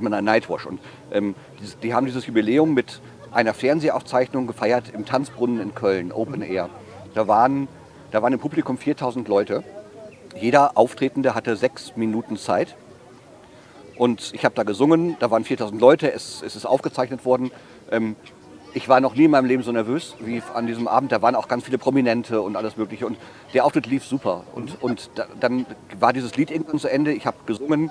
der 0.00 0.22
Nightwash. 0.22 0.66
Und 0.66 0.80
ähm, 1.12 1.34
die, 1.60 1.88
die 1.88 1.94
haben 1.94 2.06
dieses 2.06 2.26
Jubiläum 2.26 2.74
mit 2.74 3.00
einer 3.34 3.52
Fernsehaufzeichnung 3.52 4.46
gefeiert 4.46 4.90
im 4.94 5.04
Tanzbrunnen 5.04 5.60
in 5.60 5.74
Köln, 5.74 6.12
Open 6.12 6.40
Air. 6.42 6.70
Da 7.14 7.28
waren, 7.28 7.68
da 8.10 8.22
waren 8.22 8.32
im 8.32 8.38
Publikum 8.38 8.78
4000 8.78 9.28
Leute. 9.28 9.64
Jeder 10.40 10.76
Auftretende 10.76 11.34
hatte 11.34 11.56
sechs 11.56 11.96
Minuten 11.96 12.36
Zeit. 12.36 12.76
Und 13.96 14.32
ich 14.34 14.44
habe 14.44 14.54
da 14.54 14.62
gesungen, 14.64 15.16
da 15.20 15.30
waren 15.30 15.44
4000 15.44 15.80
Leute, 15.80 16.12
es, 16.12 16.42
es 16.44 16.56
ist 16.56 16.66
aufgezeichnet 16.66 17.24
worden. 17.24 17.52
Ähm, 17.90 18.16
ich 18.72 18.88
war 18.88 19.00
noch 19.00 19.14
nie 19.14 19.24
in 19.24 19.30
meinem 19.30 19.46
Leben 19.46 19.62
so 19.62 19.70
nervös 19.70 20.16
wie 20.18 20.42
an 20.52 20.66
diesem 20.66 20.88
Abend. 20.88 21.12
Da 21.12 21.22
waren 21.22 21.36
auch 21.36 21.46
ganz 21.46 21.64
viele 21.64 21.78
Prominente 21.78 22.40
und 22.40 22.56
alles 22.56 22.76
Mögliche. 22.76 23.06
Und 23.06 23.16
der 23.52 23.64
Auftritt 23.64 23.86
lief 23.86 24.04
super. 24.04 24.42
Und, 24.52 24.82
und 24.82 25.10
da, 25.14 25.26
dann 25.38 25.64
war 26.00 26.12
dieses 26.12 26.36
Lied 26.36 26.50
irgendwann 26.50 26.80
zu 26.80 26.88
Ende. 26.88 27.12
Ich 27.12 27.24
habe 27.24 27.36
gesungen, 27.46 27.90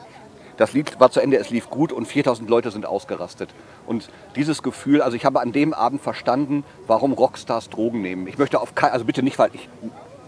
das 0.58 0.74
Lied 0.74 1.00
war 1.00 1.12
zu 1.12 1.20
Ende, 1.20 1.38
es 1.38 1.50
lief 1.50 1.70
gut 1.70 1.92
und 1.92 2.06
4000 2.06 2.50
Leute 2.50 2.72
sind 2.72 2.86
ausgerastet. 2.86 3.50
Und 3.88 4.10
dieses 4.36 4.62
Gefühl, 4.64 5.02
also 5.02 5.16
ich 5.18 5.26
habe 5.26 5.42
an 5.42 5.52
dem 5.52 5.74
Abend 5.74 6.02
verstanden, 6.02 6.64
warum 6.88 7.14
Rockstars 7.14 7.70
Drogen 7.70 8.02
nehmen. 8.02 8.28
Ich 8.28 8.38
möchte 8.38 8.60
auf 8.60 8.76
keinen, 8.76 8.92
also 8.92 9.06
bitte 9.06 9.24
nicht, 9.24 9.40
weil 9.40 9.50
ich 9.54 9.68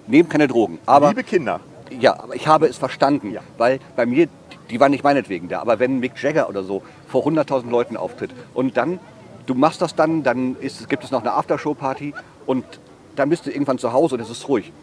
nehme 0.08 0.28
keine 0.28 0.48
Drogen. 0.48 0.80
Aber 0.86 1.10
Liebe 1.10 1.24
Kinder, 1.24 1.60
ja, 2.00 2.20
aber 2.20 2.36
ich 2.36 2.48
habe 2.48 2.68
es 2.68 2.78
verstanden, 2.78 3.32
Ja. 3.32 3.42
weil 3.58 3.80
bei 3.96 4.06
mir, 4.06 4.28
die 4.70 4.80
waren 4.80 4.92
nicht 4.92 5.04
meinetwegen 5.04 5.48
da, 5.48 5.62
aber 5.62 5.80
wenn 5.80 6.00
Mick 6.00 6.22
Jagger 6.22 6.50
oder 6.50 6.64
so 6.64 6.82
vor 7.08 7.24
100.000 7.26 7.70
Leuten 7.70 7.98
auftritt 7.98 8.32
und 8.54 8.78
dann, 8.78 9.00
du 9.46 9.54
machst 9.54 9.82
das 9.82 9.96
dann, 9.96 10.24
dann 10.24 10.56
ist, 10.60 10.90
gibt 10.90 11.04
es 11.04 11.12
noch 11.12 11.22
eine 11.22 11.34
Aftershow-Party 11.34 12.14
und 12.46 12.66
dann 13.16 13.30
bist 13.30 13.46
du 13.46 13.52
irgendwann 13.52 13.78
zu 13.78 13.94
Hause 13.94 14.16
und 14.16 14.22
es 14.22 14.30
ist 14.30 14.48
ruhig. 14.50 14.74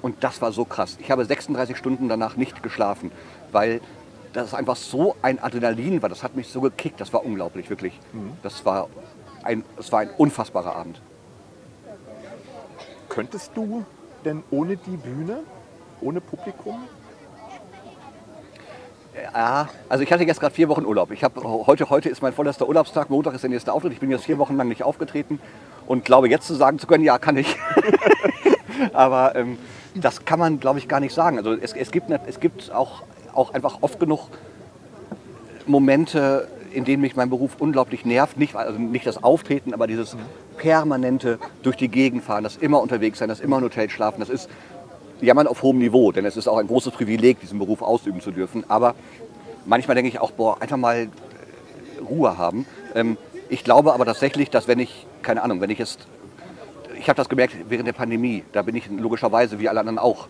Und 0.00 0.22
das 0.22 0.40
war 0.40 0.52
so 0.52 0.64
krass. 0.64 0.96
Ich 1.00 1.10
habe 1.10 1.24
36 1.24 1.76
Stunden 1.76 2.08
danach 2.08 2.36
nicht 2.36 2.62
geschlafen, 2.62 3.10
weil 3.52 3.80
das 4.44 4.54
einfach 4.54 4.76
so 4.76 5.16
ein 5.22 5.38
Adrenalin 5.38 6.02
war. 6.02 6.08
Das 6.08 6.22
hat 6.22 6.36
mich 6.36 6.48
so 6.48 6.60
gekickt. 6.60 7.00
Das 7.00 7.12
war 7.12 7.24
unglaublich, 7.24 7.70
wirklich. 7.70 7.98
Das 8.42 8.64
war 8.64 8.88
ein, 9.42 9.64
es 9.78 9.92
war 9.92 10.00
ein 10.00 10.10
unfassbarer 10.16 10.74
Abend. 10.74 11.00
könntest 13.08 13.52
du 13.54 13.84
denn 14.24 14.42
ohne 14.50 14.76
die 14.76 14.96
Bühne, 14.96 15.40
ohne 16.00 16.20
Publikum? 16.20 16.78
Ja, 19.34 19.68
also 19.88 20.04
ich 20.04 20.12
hatte 20.12 20.24
jetzt 20.24 20.40
gerade 20.40 20.54
vier 20.54 20.68
Wochen 20.68 20.84
Urlaub. 20.84 21.10
Ich 21.10 21.24
habe 21.24 21.42
heute, 21.42 21.90
heute 21.90 22.08
ist 22.08 22.22
mein 22.22 22.32
vollster 22.32 22.68
Urlaubstag, 22.68 23.10
Montag 23.10 23.34
ist 23.34 23.42
der 23.42 23.50
nächste 23.50 23.72
Auftritt. 23.72 23.92
Ich 23.92 24.00
bin 24.00 24.10
jetzt 24.10 24.24
vier 24.24 24.38
Wochen 24.38 24.56
lang 24.56 24.68
nicht 24.68 24.82
aufgetreten 24.82 25.40
und 25.86 26.04
glaube 26.04 26.28
jetzt 26.28 26.46
zu 26.46 26.54
sagen 26.54 26.78
zu 26.78 26.86
können, 26.86 27.04
ja, 27.04 27.18
kann 27.18 27.36
ich. 27.36 27.56
Aber 28.92 29.34
ähm, 29.34 29.58
das 29.94 30.24
kann 30.24 30.38
man, 30.38 30.60
glaube 30.60 30.78
ich, 30.78 30.88
gar 30.88 31.00
nicht 31.00 31.14
sagen. 31.14 31.38
Also 31.38 31.52
es, 31.54 31.72
es 31.72 31.90
gibt, 31.90 32.10
es 32.10 32.40
gibt 32.40 32.70
auch, 32.72 33.02
auch 33.34 33.54
einfach 33.54 33.78
oft 33.80 34.00
genug 34.00 34.28
Momente, 35.66 36.48
in 36.72 36.84
denen 36.84 37.02
mich 37.02 37.16
mein 37.16 37.30
Beruf 37.30 37.56
unglaublich 37.58 38.04
nervt. 38.04 38.38
Nicht, 38.38 38.54
also 38.54 38.78
nicht 38.78 39.06
das 39.06 39.22
Auftreten, 39.22 39.74
aber 39.74 39.86
dieses 39.86 40.16
permanente 40.56 41.38
durch 41.62 41.76
die 41.76 41.88
Gegend 41.88 42.24
fahren, 42.24 42.44
das 42.44 42.56
immer 42.56 42.80
unterwegs 42.80 43.18
sein, 43.18 43.28
das 43.28 43.40
immer 43.40 43.58
im 43.58 43.64
Hotel 43.64 43.88
schlafen. 43.90 44.20
Das 44.20 44.28
ist 44.28 44.48
Jammern 45.20 45.46
auf 45.46 45.62
hohem 45.62 45.78
Niveau, 45.78 46.12
denn 46.12 46.24
es 46.24 46.36
ist 46.36 46.48
auch 46.48 46.58
ein 46.58 46.66
großes 46.66 46.92
Privileg, 46.92 47.40
diesen 47.40 47.58
Beruf 47.58 47.82
ausüben 47.82 48.20
zu 48.20 48.30
dürfen. 48.30 48.64
Aber 48.68 48.94
manchmal 49.66 49.94
denke 49.94 50.08
ich 50.08 50.20
auch, 50.20 50.30
boah, 50.30 50.60
einfach 50.60 50.76
mal 50.76 50.96
äh, 50.96 51.08
Ruhe 52.08 52.38
haben. 52.38 52.66
Ähm, 52.94 53.16
ich 53.48 53.64
glaube 53.64 53.94
aber 53.94 54.04
tatsächlich, 54.04 54.50
dass 54.50 54.68
wenn 54.68 54.78
ich, 54.78 55.06
keine 55.22 55.42
Ahnung, 55.42 55.60
wenn 55.60 55.70
ich 55.70 55.78
jetzt, 55.78 56.06
ich 56.98 57.08
habe 57.08 57.16
das 57.16 57.28
gemerkt 57.28 57.54
während 57.68 57.86
der 57.86 57.94
Pandemie, 57.94 58.44
da 58.52 58.62
bin 58.62 58.76
ich 58.76 58.88
logischerweise 58.90 59.58
wie 59.58 59.68
alle 59.68 59.80
anderen 59.80 59.98
auch 59.98 60.28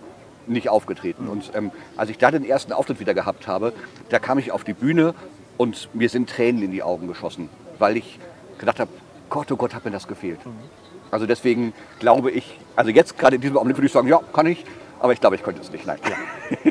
nicht 0.49 0.69
aufgetreten. 0.69 1.29
Und 1.29 1.53
ähm, 1.55 1.71
als 1.97 2.11
ich 2.11 2.19
da 2.19 2.31
den 2.31 2.45
ersten 2.45 2.73
Auftritt 2.73 3.01
wieder 3.01 3.15
gehabt 3.15 3.47
habe, 3.47 3.73
da 4.09 4.19
kam 4.19 4.39
ich 4.39 4.53
auf 4.53 4.65
die 4.65 4.73
Bühne 4.73 5.15
und 5.57 5.89
mir 5.95 6.09
sind 6.09 6.31
Tränen 6.31 6.63
in 6.63 6.71
die 6.71 6.83
Augen 6.83 7.09
geschossen, 7.09 7.49
weil 7.79 7.97
ich 7.97 8.19
gedacht 8.59 8.81
habe, 8.81 8.91
Gott, 9.31 9.51
oh 9.53 9.57
Gott, 9.57 9.75
hat 9.75 9.85
mir 9.85 9.91
das 9.91 10.09
gefehlt. 10.09 10.41
Also 11.11 11.27
deswegen 11.27 11.73
glaube 11.99 12.31
ich, 12.31 12.59
also 12.77 12.91
jetzt 12.91 13.19
gerade 13.19 13.37
in 13.37 13.43
diesem 13.43 13.57
Augenblick 13.57 13.79
würde 13.79 13.87
ich 13.87 13.93
sagen, 13.93 14.09
ja, 14.09 14.21
kann 14.33 14.47
ich, 14.47 14.65
aber 15.01 15.13
ich 15.13 15.21
glaube, 15.21 15.37
ich 15.37 15.43
könnte 15.43 15.61
es 15.61 15.71
nicht. 15.71 15.87
Nein. 15.87 15.99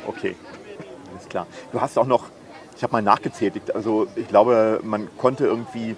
Okay, 0.07 0.35
alles 1.11 1.27
klar. 1.29 1.47
Du 1.71 1.81
hast 1.81 1.97
auch 1.97 2.05
noch, 2.05 2.25
ich 2.75 2.83
habe 2.83 2.93
mal 2.93 3.01
nachgezählt, 3.01 3.53
also 3.75 4.07
ich 4.15 4.27
glaube, 4.27 4.79
man 4.83 5.09
konnte 5.17 5.45
irgendwie, 5.45 5.95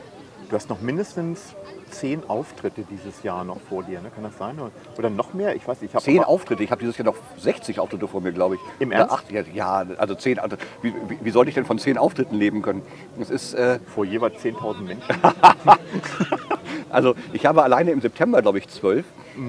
du 0.50 0.56
hast 0.56 0.70
noch 0.70 0.82
mindestens 0.82 1.56
zehn 1.90 2.28
Auftritte 2.30 2.84
dieses 2.90 3.24
Jahr 3.24 3.44
noch 3.44 3.60
vor 3.62 3.84
dir, 3.84 4.02
ne? 4.02 4.10
kann 4.14 4.24
das 4.24 4.38
sein? 4.38 4.60
Oder- 4.60 4.72
Oder 4.98 5.10
noch 5.10 5.34
mehr? 5.34 5.56
Ich 5.56 5.68
weiß 5.68 5.82
nicht. 5.82 5.94
Ich 5.94 6.02
Zehn 6.02 6.24
Auftritte, 6.24 6.64
ich 6.64 6.72
habe 6.72 6.80
dieses 6.82 6.98
Jahr 6.98 7.06
noch 7.06 7.16
60 7.38 7.80
Auftritte 7.80 8.08
vor 8.08 8.22
mir, 8.22 8.32
glaube 8.32 8.56
ich. 8.56 8.62
Im 8.80 8.90
Oder 8.90 8.98
Ernst? 9.00 9.14
Acht, 9.14 9.26
ja, 9.54 9.86
also 9.98 10.16
zehn. 10.16 10.40
Also, 10.40 10.58
wie, 10.82 10.94
wie, 11.08 11.18
wie 11.22 11.30
sollte 11.32 11.50
ich 11.50 11.56
denn 11.56 11.66
von 11.66 11.78
zehn 11.80 11.98
Auftritten 11.98 12.36
leben 12.36 12.62
können? 12.62 12.82
Das 13.18 13.30
ist, 13.30 13.54
äh, 13.54 13.80
Vor 13.94 14.06
jeweils 14.06 14.42
10.000 14.44 14.82
Menschen. 14.82 15.04
also 16.90 17.16
ich 17.34 17.46
habe 17.46 17.64
alleine 17.64 17.92
im 17.92 18.02
September, 18.02 18.42
glaube 18.42 18.58
ich, 18.60 18.68
zwölf, 18.68 19.06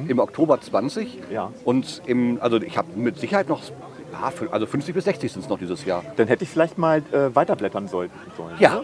im 0.09 0.19
Oktober 0.19 0.61
20 0.61 1.19
Ja. 1.31 1.53
und 1.65 2.03
im, 2.07 2.39
also 2.41 2.59
ich 2.59 2.79
habe 2.79 2.89
mit 2.95 3.19
Sicherheit 3.19 3.49
noch, 3.49 3.61
also 4.51 4.67
50 4.67 4.95
bis 4.95 5.05
60 5.05 5.33
sind 5.33 5.43
es 5.43 5.49
noch 5.49 5.59
dieses 5.59 5.85
Jahr. 5.85 6.05
Dann 6.17 6.29
hätte 6.29 6.45
ich 6.45 6.51
vielleicht 6.51 6.79
mal 6.79 7.03
äh, 7.13 7.35
weiterblättern 7.35 7.89
sollten 7.89 8.17
sollen. 8.37 8.55
Ja. 8.59 8.77
ne? 8.77 8.83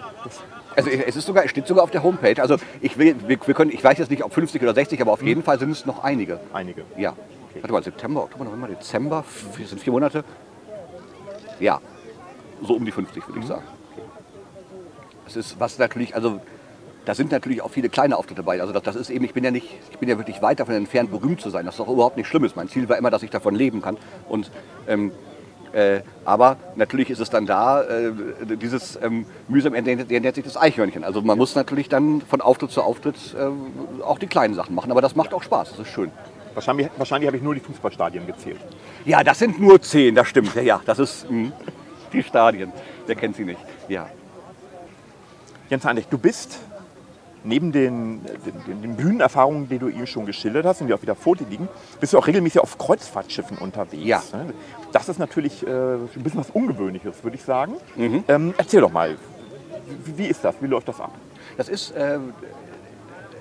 Das, 0.77 0.85
Also 0.87 0.91
es 0.91 1.17
ist 1.17 1.27
sogar, 1.27 1.45
es 1.45 1.51
steht 1.51 1.67
sogar 1.67 1.83
auf 1.85 1.91
der 1.91 2.03
Homepage. 2.03 2.41
Also 2.41 2.57
ich 2.81 2.97
will, 2.99 3.17
wir, 3.27 3.39
wir 3.45 3.55
können, 3.55 3.73
ich 3.73 3.83
weiß 3.83 3.99
jetzt 3.99 4.11
nicht, 4.11 4.23
ob 4.23 4.33
50 4.33 4.63
oder 4.63 4.75
60, 4.75 5.01
aber 5.01 5.13
auf 5.13 5.23
jeden 5.23 5.43
Fall 5.43 5.59
sind 5.59 5.71
es 5.71 5.87
noch 5.87 6.05
einige. 6.05 6.39
einige. 6.53 6.83
Ja. 6.97 7.15
Warte 7.55 7.73
mal, 7.73 7.83
September, 7.83 8.23
Oktober, 8.25 8.45
November, 8.45 8.69
Dezember, 8.69 9.21
f- 9.27 9.67
sind 9.67 9.81
vier 9.81 9.93
Monate. 9.93 10.23
Ja, 11.59 11.81
so 12.63 12.75
um 12.75 12.85
die 12.85 12.93
50 12.93 13.27
würde 13.27 13.41
ich 13.41 13.47
sagen. 13.47 13.63
Es 15.27 15.37
ist 15.37 15.59
was 15.59 15.79
natürlich, 15.79 16.15
also 16.15 16.41
da 17.07 17.15
sind 17.15 17.33
natürlich 17.33 17.63
auch 17.63 17.71
viele 17.71 17.89
kleine 17.89 18.17
Auftritte 18.17 18.43
dabei. 18.43 18.61
Also 18.61 18.73
das, 18.73 18.83
das 18.83 18.97
ist 18.97 19.11
eben, 19.11 19.25
ich 19.25 19.33
bin 19.33 19.43
ja 19.45 19.51
nicht, 19.51 19.69
ich 19.91 19.99
bin 19.99 20.09
ja 20.09 20.19
wirklich 20.19 20.43
weit 20.43 20.61
davon 20.61 20.75
entfernt, 20.75 21.11
berühmt 21.11 21.41
zu 21.41 21.51
sein. 21.51 21.65
Das 21.65 21.77
ist 21.77 21.81
auch 21.81 21.89
überhaupt 21.89 22.17
nicht 22.17 22.27
schlimm 22.29 22.45
ist. 22.45 22.57
Mein 22.57 22.69
Ziel 22.69 22.89
war 22.89 22.99
immer, 22.99 23.11
dass 23.11 23.23
ich 23.23 23.31
davon 23.31 23.55
leben 23.55 23.81
kann. 23.81 23.97
Und 24.29 24.51
ähm, 24.87 25.13
äh, 25.77 26.01
aber 26.25 26.57
natürlich 26.75 27.11
ist 27.11 27.19
es 27.21 27.29
dann 27.29 27.45
da, 27.45 27.83
äh, 27.83 28.11
dieses 28.57 28.99
ähm, 29.03 29.27
mühsam 29.47 29.75
ernährt, 29.75 30.11
ernährt 30.11 30.35
sich 30.35 30.45
das 30.45 30.57
Eichhörnchen. 30.57 31.05
Also 31.05 31.21
man 31.21 31.37
muss 31.37 31.55
natürlich 31.55 31.91
dann 31.91 32.23
von 32.23 32.41
Auftritt 32.41 32.71
zu 32.71 32.81
Auftritt 32.81 33.17
äh, 33.39 34.03
auch 34.03 34.19
die 34.19 34.27
kleinen 34.27 34.55
Sachen 34.55 34.75
machen. 34.75 34.91
Aber 34.91 35.03
das 35.03 35.15
macht 35.17 35.35
auch 35.35 35.43
Spaß, 35.43 35.73
das 35.73 35.81
ist 35.81 35.89
schön. 35.89 36.11
Wahrscheinlich, 36.55 36.89
wahrscheinlich 36.97 37.27
habe 37.27 37.37
ich 37.37 37.43
nur 37.43 37.55
die 37.55 37.61
Fußballstadien 37.61 38.27
gezählt. 38.27 38.61
Ja, 39.05 39.23
das 39.23 39.39
sind 39.39 39.61
nur 39.61 39.83
zehn, 39.83 40.15
das 40.15 40.29
stimmt. 40.29 40.55
Ja, 40.55 40.63
ja 40.63 40.81
das 40.87 40.99
ist 40.99 41.31
mh, 41.31 41.53
die 42.11 42.23
Stadien. 42.23 42.73
Wer 43.07 43.15
kennt 43.15 43.37
sie 43.37 43.45
nicht? 43.45 43.61
Ja. 43.87 44.09
Jens 45.69 45.85
Heinrich, 45.85 46.07
du 46.07 46.17
bist 46.17 46.59
neben 47.47 47.73
den, 47.73 48.21
den, 48.67 48.83
den 48.83 48.97
Bühnenerfahrungen, 48.97 49.69
die 49.69 49.79
du 49.79 49.89
eben 49.89 50.07
schon 50.07 50.27
geschildert 50.27 50.67
hast 50.67 50.81
und 50.81 50.89
die 50.89 50.95
auch 50.95 51.03
wieder 51.03 51.15
vor 51.15 51.37
dir 51.37 51.47
liegen, 51.47 51.69
bist 52.01 52.13
du 52.13 52.19
auch 52.19 52.27
regelmäßig 52.27 52.61
auf 52.61 52.77
Kreuzfahrtschiffen 52.79 53.59
unterwegs. 53.59 54.05
Ja. 54.05 54.23
ne? 54.33 54.53
Das 54.93 55.09
ist 55.09 55.19
natürlich 55.19 55.67
äh, 55.67 55.71
ein 55.71 56.09
bisschen 56.23 56.41
was 56.41 56.51
Ungewöhnliches, 56.51 57.23
würde 57.23 57.37
ich 57.37 57.43
sagen. 57.43 57.75
Mhm. 57.97 58.25
Ähm, 58.29 58.55
erzähl 58.57 58.81
doch 58.81 58.93
mal, 58.93 59.17
wie, 60.05 60.19
wie 60.19 60.27
ist 60.27 60.45
das? 60.45 60.55
Wie 60.61 60.67
läuft 60.67 60.89
das 60.89 61.01
ab? 61.01 61.13
Das 61.57 61.69
ist 61.69 61.93
äh, 61.93 62.19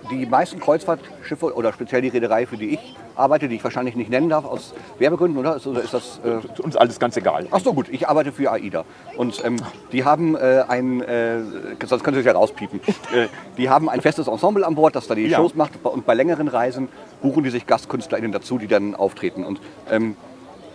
die 0.09 0.25
meisten 0.25 0.59
Kreuzfahrtschiffe 0.59 1.53
oder 1.55 1.73
speziell 1.73 2.01
die 2.01 2.09
Reederei, 2.09 2.45
für 2.45 2.57
die 2.57 2.73
ich 2.75 2.95
arbeite, 3.15 3.47
die 3.47 3.55
ich 3.55 3.63
wahrscheinlich 3.63 3.95
nicht 3.95 4.09
nennen 4.09 4.29
darf, 4.29 4.45
aus 4.45 4.73
Werbegründen, 4.99 5.39
oder? 5.39 5.55
Ist, 5.55 5.67
oder 5.67 5.81
ist 5.81 5.93
das. 5.93 6.19
Äh, 6.23 6.61
uns 6.61 6.75
alles 6.75 6.99
ganz 6.99 7.15
egal. 7.17 7.47
Ach 7.51 7.59
so, 7.59 7.73
gut, 7.73 7.87
ich 7.89 8.07
arbeite 8.07 8.31
für 8.31 8.51
AIDA. 8.51 8.83
Und 9.17 9.43
ähm, 9.45 9.57
die 9.91 10.03
haben 10.03 10.35
äh, 10.35 10.63
ein, 10.67 11.01
äh, 11.01 11.39
sonst 11.85 12.03
könnt 12.03 12.17
ihr 12.17 12.19
es 12.21 12.25
ja 12.25 12.33
rauspiepen, 12.33 12.79
äh, 13.13 13.27
die 13.57 13.69
haben 13.69 13.89
ein 13.89 14.01
festes 14.01 14.27
Ensemble 14.27 14.65
an 14.65 14.75
Bord, 14.75 14.95
das 14.95 15.07
da 15.07 15.15
die 15.15 15.27
Ja. 15.27 15.37
Shows 15.37 15.55
macht. 15.55 15.73
Und 15.83 16.05
bei 16.05 16.13
längeren 16.13 16.47
Reisen 16.47 16.89
buchen 17.21 17.43
die 17.43 17.49
sich 17.49 17.65
GastkünstlerInnen 17.65 18.31
dazu, 18.31 18.57
die 18.57 18.67
dann 18.67 18.95
auftreten. 18.95 19.43
Und 19.45 19.59
ähm, 19.89 20.15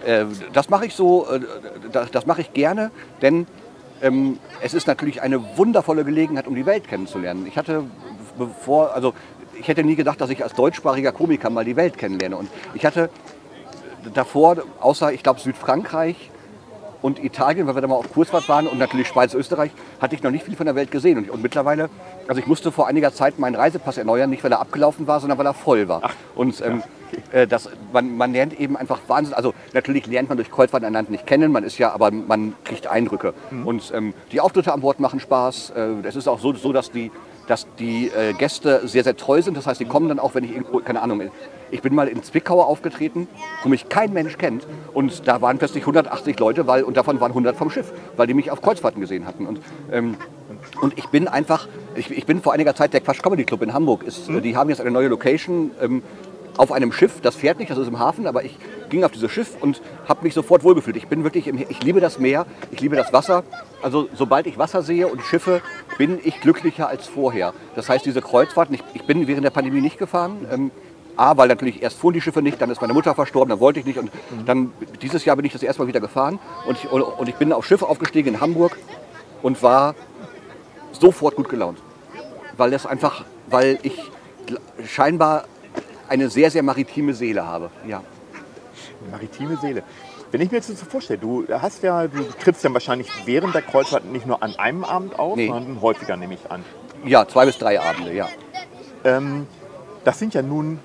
äh, 0.05 0.25
das 0.53 0.71
mache 0.71 0.87
ich 0.87 0.95
so, 0.95 1.27
äh, 1.31 1.41
das, 1.93 2.11
das 2.11 2.27
mache 2.27 2.41
ich 2.41 2.53
gerne, 2.53 2.91
denn 3.23 3.47
ähm, 4.03 4.39
es 4.63 4.73
ist 4.73 4.87
natürlich 4.87 5.21
eine 5.21 5.59
wundervolle 5.59 6.05
Gelegenheit, 6.05 6.47
um 6.47 6.55
die 6.55 6.65
Welt 6.65 6.89
kennenzulernen. 6.89 7.47
Ich 7.47 7.59
hatte 7.59 7.85
bevor, 8.39 8.95
also 8.95 9.15
ich 9.59 9.69
hätte 9.69 9.85
nie 9.85 9.97
gedacht, 9.97 10.21
dass 10.21 10.31
ich 10.31 10.43
als 10.43 10.55
deutschsprachiger 10.55 11.13
Komiker 11.13 11.51
mal 11.51 11.65
die 11.65 11.77
Welt 11.77 11.99
kennenlerne. 11.99 12.37
Und 12.37 12.49
ich 12.75 12.85
hatte 12.87 13.11
davor, 14.15 14.57
außer 14.81 15.13
ich 15.13 15.23
glaube 15.23 15.41
Südfrankreich 15.41 16.31
und 17.03 17.23
Italien, 17.23 17.67
weil 17.67 17.75
wir 17.75 17.83
da 17.83 17.89
mal 17.89 17.97
auf 17.97 18.13
Kursfahrt 18.13 18.49
waren 18.49 18.67
und 18.67 18.79
natürlich 18.79 19.09
Schweiz, 19.09 19.35
Österreich, 19.35 19.71
hatte 20.01 20.15
ich 20.15 20.23
noch 20.23 20.31
nicht 20.31 20.45
viel 20.45 20.57
von 20.57 20.67
der 20.67 20.75
Welt 20.75 20.91
gesehen. 20.91 21.19
Und, 21.19 21.31
und 21.31 21.43
mittlerweile, 21.43 21.91
also 22.31 22.41
ich 22.41 22.47
musste 22.47 22.71
vor 22.71 22.87
einiger 22.87 23.13
Zeit 23.13 23.41
meinen 23.41 23.57
Reisepass 23.57 23.99
erneuern, 23.99 24.31
nicht 24.31 24.45
weil 24.45 24.53
er 24.53 24.61
abgelaufen 24.61 25.09
war, 25.09 25.19
sondern 25.19 25.37
weil 25.37 25.47
er 25.47 25.53
voll 25.53 25.89
war. 25.89 26.11
und 26.37 26.65
ähm, 26.65 26.85
äh, 27.33 27.49
das, 27.49 27.69
man, 27.93 28.17
man 28.17 28.33
lernt 28.33 28.59
eben 28.61 28.77
einfach 28.77 29.01
Wahnsinn. 29.09 29.35
Also 29.35 29.53
natürlich 29.75 30.07
lernt 30.07 30.29
man 30.29 30.39
durch 30.39 30.49
Kreuzfahrt 30.49 30.85
ein 30.85 30.93
Land 30.93 31.11
nicht 31.11 31.27
kennen, 31.27 31.51
man 31.51 31.65
ist 31.65 31.77
ja, 31.79 31.91
aber 31.91 32.13
man 32.13 32.55
kriegt 32.63 32.87
Eindrücke. 32.87 33.35
Und 33.65 33.93
ähm, 33.93 34.15
die 34.31 34.41
Auftritte 34.41 34.73
an 34.73 34.81
Bord 34.81 35.01
machen 35.01 35.19
Spaß. 35.19 35.73
Äh, 35.75 36.07
es 36.07 36.15
ist 36.15 36.29
auch 36.29 36.39
so, 36.39 36.55
so 36.55 36.73
dass 36.73 36.93
die 36.93 37.11
dass 37.49 37.67
die 37.81 38.07
äh, 38.07 38.33
Gäste 38.33 38.87
sehr, 38.87 39.03
sehr 39.03 39.17
treu 39.17 39.43
sind. 39.43 39.57
Das 39.57 39.67
heißt, 39.67 39.81
die 39.81 39.85
kommen 39.85 40.09
dann 40.09 40.21
auch, 40.21 40.37
wenn 40.37 40.45
ich 40.45 40.53
irgendwo, 40.53 40.79
keine 40.79 41.03
Ahnung, 41.03 41.21
ich 41.73 41.83
bin 41.83 41.97
mal 41.97 42.07
in 42.07 42.23
Zwickau 42.23 42.63
aufgetreten, 42.63 43.27
wo 43.65 43.69
mich 43.69 43.89
kein 43.89 44.13
Mensch 44.13 44.39
kennt. 44.39 44.69
Und 44.95 45.27
da 45.27 45.43
waren 45.43 45.59
plötzlich 45.59 45.83
180 45.83 46.39
Leute, 46.39 46.69
weil, 46.69 46.85
und 46.85 46.97
davon 46.97 47.21
waren 47.21 47.33
100 47.33 47.57
vom 47.57 47.69
Schiff, 47.69 47.93
weil 48.17 48.29
die 48.29 48.35
mich 48.35 48.53
auf 48.53 48.63
Kreuzfahrten 48.63 49.01
gesehen 49.01 49.27
hatten. 49.27 49.49
Und, 49.49 49.61
ähm, 49.91 50.17
und 50.81 50.99
ich 50.99 51.09
bin 51.09 51.29
einfach, 51.29 51.69
ich, 51.95 52.11
ich 52.11 52.27
bin 52.27 52.41
vor 52.41 52.53
einiger 52.53 52.75
Zeit, 52.75 52.93
der 52.93 53.01
Quatsch 53.01 53.23
Comedy 53.23 53.45
Club 53.45 53.63
in 53.63 53.73
Hamburg, 53.73 54.03
ist, 54.03 54.29
äh, 54.29 54.41
die 54.41 54.57
haben 54.57 54.71
jetzt 54.71 54.81
eine 54.81 54.91
neue 54.91 55.09
Location. 55.09 55.73
Ähm, 55.81 56.03
auf 56.57 56.73
einem 56.73 56.93
Schiff, 56.93 57.21
das 57.23 57.37
fährt 57.37 57.59
nicht, 57.59 57.71
das 57.71 57.79
ist 57.79 57.89
im 57.89 57.99
Hafen, 57.99 58.27
aber 58.27 58.45
ich 58.45 58.59
ging 58.91 59.03
auf 59.05 59.13
dieses 59.13 59.31
Schiff 59.31 59.57
und 59.61 59.81
habe 60.07 60.25
mich 60.25 60.35
sofort 60.35 60.63
wohlgefühlt. 60.63 60.97
Ich 60.97 61.07
bin 61.07 61.25
wirklich, 61.25 61.47
im, 61.47 61.59
ich 61.59 61.83
liebe 61.83 62.01
das 62.01 62.19
Meer, 62.19 62.45
ich 62.71 62.81
liebe 62.81 62.97
das 62.97 63.13
Wasser. 63.15 63.45
Also 63.83 64.09
sobald 64.15 64.47
ich 64.47 64.59
Wasser 64.59 64.83
sehe 64.83 65.09
und 65.09 65.23
Schiffe, 65.23 65.63
bin 65.97 66.19
ich 66.23 66.41
glücklicher 66.41 66.89
als 66.89 67.07
vorher. 67.07 67.55
Das 67.77 67.89
heißt, 67.89 68.05
diese 68.05 68.21
Kreuzfahrten, 68.21 68.75
ich, 68.75 68.83
ich 68.93 69.05
bin 69.05 69.27
während 69.27 69.45
der 69.45 69.51
Pandemie 69.51 69.81
nicht 69.81 69.99
gefahren. 69.99 70.47
Ähm, 70.53 70.71
A, 71.17 71.37
weil 71.37 71.49
natürlich 71.49 71.83
erst 71.83 71.99
fuhren 71.99 72.15
die 72.15 72.21
Schiffe 72.21 72.41
nicht, 72.41 72.61
dann 72.61 72.71
ist 72.71 72.81
meine 72.81 72.95
Mutter 72.95 73.15
verstorben, 73.15 73.51
dann 73.51 73.61
wollte 73.61 73.81
ich 73.81 73.87
nicht. 73.87 73.99
Und 73.99 74.11
dann 74.47 74.73
dieses 75.03 75.25
Jahr 75.25 75.37
bin 75.37 75.45
ich 75.45 75.53
das 75.53 75.63
erste 75.63 75.83
Mal 75.83 75.89
wieder 75.89 76.01
gefahren 76.01 76.39
und 76.67 76.79
ich, 76.79 76.91
und, 76.91 77.03
und 77.03 77.29
ich 77.29 77.35
bin 77.35 77.53
auf 77.53 77.67
Schiffe 77.67 77.89
aufgestiegen 77.89 78.35
in 78.35 78.41
Hamburg 78.41 78.77
und 79.43 79.63
war 79.63 79.95
sofort 80.93 81.37
gut 81.37 81.49
gelaunt. 81.49 81.79
Weil 82.57 82.71
das 82.71 82.87
einfach, 82.87 83.25
weil 83.47 83.79
ich 83.83 83.99
scheinbar 84.87 85.45
eine 86.09 86.29
sehr, 86.29 86.51
sehr 86.51 86.63
maritime 86.63 87.15
Seele 87.15 87.47
habe. 87.47 87.71
Ja. 87.87 88.03
Maritime 89.11 89.57
Seele. 89.57 89.83
Wenn 90.33 90.41
ich 90.43 90.51
mir 90.51 90.59
jetzt 90.59 90.69
so 90.69 90.85
vorstelle, 90.85 91.19
du 91.19 91.47
hast 91.51 91.83
ja, 91.83 92.07
du 92.07 92.23
trittst 92.43 92.63
ja 92.63 92.73
wahrscheinlich 92.73 93.09
während 93.25 93.55
der 93.55 93.63
Kreuzfahrt 93.63 94.05
nicht 94.05 94.27
nur 94.27 94.43
an 94.43 94.55
einem 94.57 94.85
Abend 94.85 95.19
auf, 95.19 95.37
Nee. 95.37 95.49
sondern 95.49 95.81
häufiger 95.81 96.17
nehme 96.17 96.35
ich 96.35 96.51
an. 96.51 96.65
ja, 97.05 97.27
zwei 97.27 97.47
bis 97.47 97.59
drei 97.59 97.81
Abende, 97.81 98.13
ja. 98.15 98.29
Ähm, 99.05 99.47
das 100.05 100.19
sind 100.19 100.35
ja 100.35 100.43
nun 100.43 100.79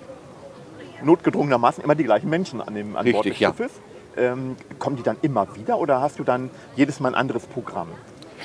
notgedrungenermaßen 1.03 1.83
immer 1.83 1.95
die 1.95 2.05
gleichen 2.05 2.29
Menschen 2.29 2.61
an, 2.61 2.73
dem, 2.73 2.95
an 2.95 3.03
Bord 3.11 3.25
des 3.25 3.31
Richtig, 3.31 3.39
ja. 3.39 3.49
Schiffes. 3.49 3.71
Ähm, 4.17 4.55
kommen 4.79 4.95
die 4.95 5.03
dann 5.03 5.17
immer 5.21 5.53
wieder 5.55 5.77
oder 5.77 5.99
hast 6.01 6.19
du 6.19 6.23
dann 6.23 6.49
jedes 6.75 6.99
Mal 7.01 7.09
ein 7.09 7.15
anderes 7.15 7.45
Programm? 7.47 7.89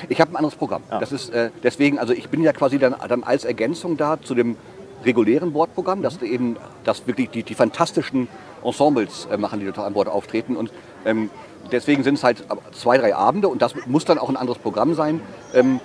Ich 0.09 0.21
habe 0.21 0.31
ein 0.31 0.35
anderes 0.35 0.55
Programm. 0.55 0.83
Ja. 0.89 0.99
Das 0.99 1.11
ist 1.11 1.29
äh, 1.29 1.51
deswegen, 1.63 1.99
also 1.99 2.13
ich 2.13 2.29
bin 2.29 2.41
ja 2.41 2.53
quasi 2.53 2.79
dann, 2.79 2.95
dann 3.07 3.23
als 3.23 3.45
Ergänzung 3.45 3.97
da 3.97 4.21
zu 4.21 4.35
dem 4.35 4.57
regulären 5.03 5.53
Bordprogramm, 5.53 6.01
dass 6.01 6.21
eben 6.21 6.57
das 6.83 7.07
wirklich 7.07 7.29
die, 7.29 7.43
die 7.43 7.55
fantastischen 7.55 8.27
Ensembles 8.63 9.27
äh, 9.31 9.37
machen, 9.37 9.59
die 9.59 9.65
dort 9.65 9.79
an 9.79 9.93
Bord 9.93 10.07
auftreten. 10.07 10.55
Und 10.55 10.71
ähm, 11.05 11.29
deswegen 11.71 12.03
sind 12.03 12.15
es 12.15 12.23
halt 12.23 12.43
zwei, 12.71 12.97
drei 12.97 13.15
Abende 13.15 13.47
und 13.47 13.61
das 13.61 13.73
muss 13.85 14.05
dann 14.05 14.17
auch 14.17 14.29
ein 14.29 14.37
anderes 14.37 14.59
Programm 14.59 14.93
sein. 14.93 15.21
Ähm, 15.53 15.79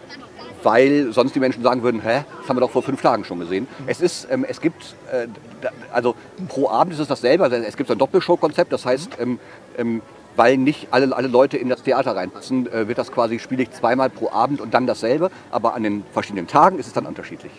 weil 0.62 1.12
sonst 1.12 1.34
die 1.34 1.38
Menschen 1.38 1.62
sagen 1.62 1.84
würden, 1.84 2.00
hä, 2.02 2.24
das 2.40 2.48
haben 2.48 2.56
wir 2.56 2.60
doch 2.60 2.70
vor 2.70 2.82
fünf 2.82 3.00
Tagen 3.00 3.24
schon 3.24 3.38
gesehen. 3.38 3.68
Es 3.86 4.00
ist, 4.00 4.26
ähm, 4.32 4.44
es 4.48 4.60
gibt, 4.60 4.96
äh, 5.12 5.28
da, 5.60 5.70
also 5.92 6.16
pro 6.48 6.68
Abend 6.68 6.92
ist 6.92 6.98
es 6.98 7.06
dasselbe. 7.06 7.44
Also 7.44 7.54
es 7.56 7.76
gibt 7.76 7.86
so 7.86 7.94
ein 7.94 7.98
Doppelshow-Konzept, 7.98 8.72
das 8.72 8.84
heißt, 8.84 9.10
ähm, 9.20 9.38
ähm, 9.78 10.02
weil 10.36 10.56
nicht 10.58 10.88
alle, 10.90 11.14
alle 11.16 11.28
Leute 11.28 11.56
in 11.56 11.68
das 11.68 11.82
Theater 11.82 12.14
reinpassen, 12.14 12.70
äh, 12.72 12.88
wird 12.88 12.98
das 12.98 13.10
quasi, 13.10 13.38
spiele 13.38 13.62
ich 13.64 13.70
zweimal 13.72 14.10
pro 14.10 14.30
Abend 14.30 14.60
und 14.60 14.74
dann 14.74 14.86
dasselbe, 14.86 15.30
aber 15.50 15.74
an 15.74 15.82
den 15.82 16.04
verschiedenen 16.12 16.46
Tagen 16.46 16.78
ist 16.78 16.86
es 16.86 16.92
dann 16.92 17.06
unterschiedlich. 17.06 17.52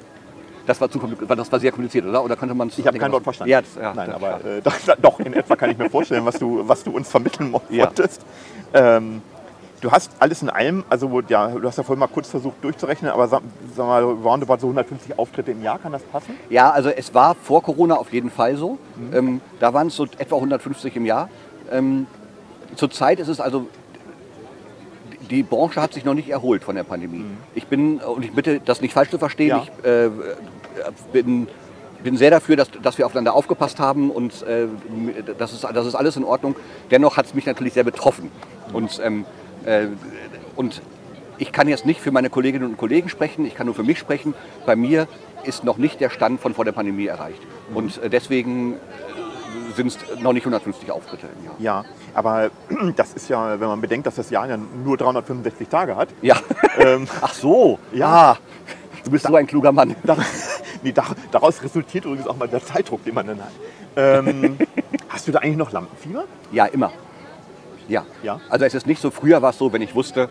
Das 0.65 0.81
war, 0.81 0.89
zu, 0.91 0.99
das 0.99 1.51
war 1.51 1.59
sehr 1.61 1.71
kompliziert, 1.71 2.05
oder? 2.05 2.23
Oder 2.23 2.35
könnte 2.35 2.53
man 2.53 2.69
Ich 2.75 2.85
habe 2.85 2.97
kein 2.99 3.11
Wort 3.13 3.23
verstanden. 3.23 3.51
Ja, 3.51 3.61
das, 3.61 3.75
ja, 3.81 3.93
Nein, 3.93 4.11
aber 4.11 4.43
äh, 4.43 4.61
doch, 4.63 4.73
doch, 5.01 5.19
in 5.21 5.33
etwa 5.33 5.55
kann 5.55 5.69
ich 5.69 5.77
mir 5.77 5.89
vorstellen, 5.89 6.25
was 6.25 6.37
du, 6.39 6.67
was 6.67 6.83
du 6.83 6.91
uns 6.91 7.07
vermitteln 7.09 7.51
mo- 7.51 7.61
Ja. 7.69 7.85
wolltest. 7.85 8.21
Ähm, 8.73 9.21
du 9.79 9.89
hast 9.91 10.11
alles 10.19 10.41
in 10.41 10.49
allem, 10.49 10.83
also 10.89 11.21
ja, 11.29 11.47
du 11.47 11.65
hast 11.65 11.77
ja 11.77 11.83
vorhin 11.83 12.01
mal 12.01 12.07
kurz 12.07 12.27
versucht 12.29 12.61
durchzurechnen, 12.61 13.09
aber 13.11 13.29
sag, 13.29 13.43
sag 13.77 13.87
mal, 13.87 14.03
roundabout 14.03 14.57
so 14.59 14.67
150 14.67 15.17
Auftritte 15.17 15.51
im 15.51 15.63
Jahr, 15.63 15.79
kann 15.79 15.93
das 15.93 16.01
passen? 16.03 16.35
Ja, 16.49 16.69
also 16.71 16.89
es 16.89 17.13
war 17.13 17.35
vor 17.35 17.63
Corona 17.63 17.95
auf 17.95 18.11
jeden 18.11 18.29
Fall 18.29 18.57
so. 18.57 18.77
Ähm, 19.13 19.39
da 19.61 19.73
waren 19.73 19.87
es 19.87 19.95
so 19.95 20.03
etwa 20.17 20.35
150 20.35 20.97
im 20.97 21.05
Jahr. 21.05 21.29
Ähm, 21.71 22.07
zurzeit 22.75 23.19
ist 23.19 23.27
es 23.27 23.39
also, 23.39 23.67
die 25.29 25.43
Branche 25.43 25.81
hat 25.81 25.93
sich 25.93 26.05
noch 26.05 26.13
nicht 26.13 26.29
erholt 26.29 26.63
von 26.63 26.75
der 26.75 26.83
Pandemie. 26.83 27.25
Ich 27.53 27.67
bin, 27.67 27.99
und 27.99 28.23
ich 28.23 28.31
bitte 28.31 28.61
das 28.63 28.81
nicht 28.81 28.93
falsch 28.93 29.09
zu 29.09 29.19
verstehen, 29.19 29.49
Ja. 29.49 29.63
ich 29.63 29.85
äh, 29.85 30.09
bin, 31.11 31.47
bin 32.03 32.17
sehr 32.17 32.31
dafür, 32.31 32.55
dass, 32.55 32.69
dass 32.81 32.97
wir 32.97 33.05
aufeinander 33.05 33.33
aufgepasst 33.33 33.79
haben 33.79 34.09
und 34.11 34.43
äh, 34.43 34.67
das, 35.37 35.53
ist, 35.53 35.63
das 35.63 35.85
ist 35.85 35.95
alles 35.95 36.15
in 36.15 36.23
Ordnung. 36.23 36.55
Dennoch 36.91 37.17
hat 37.17 37.25
es 37.25 37.33
mich 37.33 37.45
natürlich 37.45 37.73
sehr 37.73 37.83
betroffen. 37.83 38.31
Und, 38.73 39.01
ähm, 39.03 39.25
äh, 39.65 39.87
und 40.55 40.81
ich 41.37 41.51
kann 41.51 41.67
jetzt 41.67 41.85
nicht 41.85 41.99
für 41.99 42.11
meine 42.11 42.29
Kolleginnen 42.29 42.65
und 42.65 42.77
Kollegen 42.77 43.09
sprechen, 43.09 43.45
ich 43.45 43.55
kann 43.55 43.65
nur 43.65 43.75
für 43.75 43.83
mich 43.83 43.99
sprechen. 43.99 44.33
Bei 44.65 44.75
mir 44.75 45.07
ist 45.43 45.63
noch 45.63 45.77
nicht 45.77 45.99
der 45.99 46.09
Stand 46.09 46.39
von 46.41 46.53
vor 46.53 46.65
der 46.65 46.71
Pandemie 46.71 47.05
erreicht. 47.05 47.41
Und 47.73 48.01
äh, 48.01 48.09
deswegen 48.09 48.75
sind 49.75 49.87
es 49.87 49.97
noch 50.21 50.33
nicht 50.33 50.43
150 50.43 50.91
Auftritte 50.91 51.27
im 51.39 51.45
Jahr. 51.45 51.55
Ja, 51.59 51.85
aber 52.13 52.49
das 52.95 53.13
ist 53.13 53.29
ja, 53.29 53.59
wenn 53.59 53.67
man 53.67 53.81
bedenkt, 53.81 54.07
dass 54.07 54.15
das 54.15 54.29
Jahr 54.29 54.47
ja 54.47 54.57
nur 54.57 54.97
365 54.97 55.67
Tage 55.67 55.95
hat. 55.95 56.09
Ja. 56.21 56.37
Ähm, 56.79 57.07
Ach 57.21 57.33
so. 57.33 57.79
Ja. 57.91 58.07
Ah, 58.07 58.37
du 59.03 59.09
bist 59.09 59.25
so 59.25 59.33
ein 59.33 59.47
kluger 59.47 59.71
Mann. 59.71 59.95
da, 60.03 60.15
nee, 60.83 60.91
da, 60.91 61.05
daraus 61.31 61.63
resultiert 61.63 62.05
übrigens 62.05 62.27
auch 62.27 62.37
mal 62.37 62.47
der 62.47 62.63
Zeitdruck, 62.63 63.03
den 63.03 63.15
man 63.15 63.25
dann 63.25 63.39
hat. 63.39 63.51
Ähm, 63.95 64.59
hast 65.09 65.27
du 65.27 65.31
da 65.31 65.39
eigentlich 65.39 65.57
noch 65.57 65.71
Lampenfieber? 65.71 66.25
Ja, 66.51 66.67
immer. 66.67 66.91
Ja. 67.87 68.05
Ja? 68.21 68.39
Also 68.47 68.65
es 68.65 68.75
ist 68.75 68.85
nicht 68.85 69.01
so, 69.01 69.09
früher 69.09 69.41
war 69.41 69.49
es 69.49 69.57
so, 69.57 69.73
wenn 69.73 69.81
ich 69.81 69.95
wusste, 69.95 70.29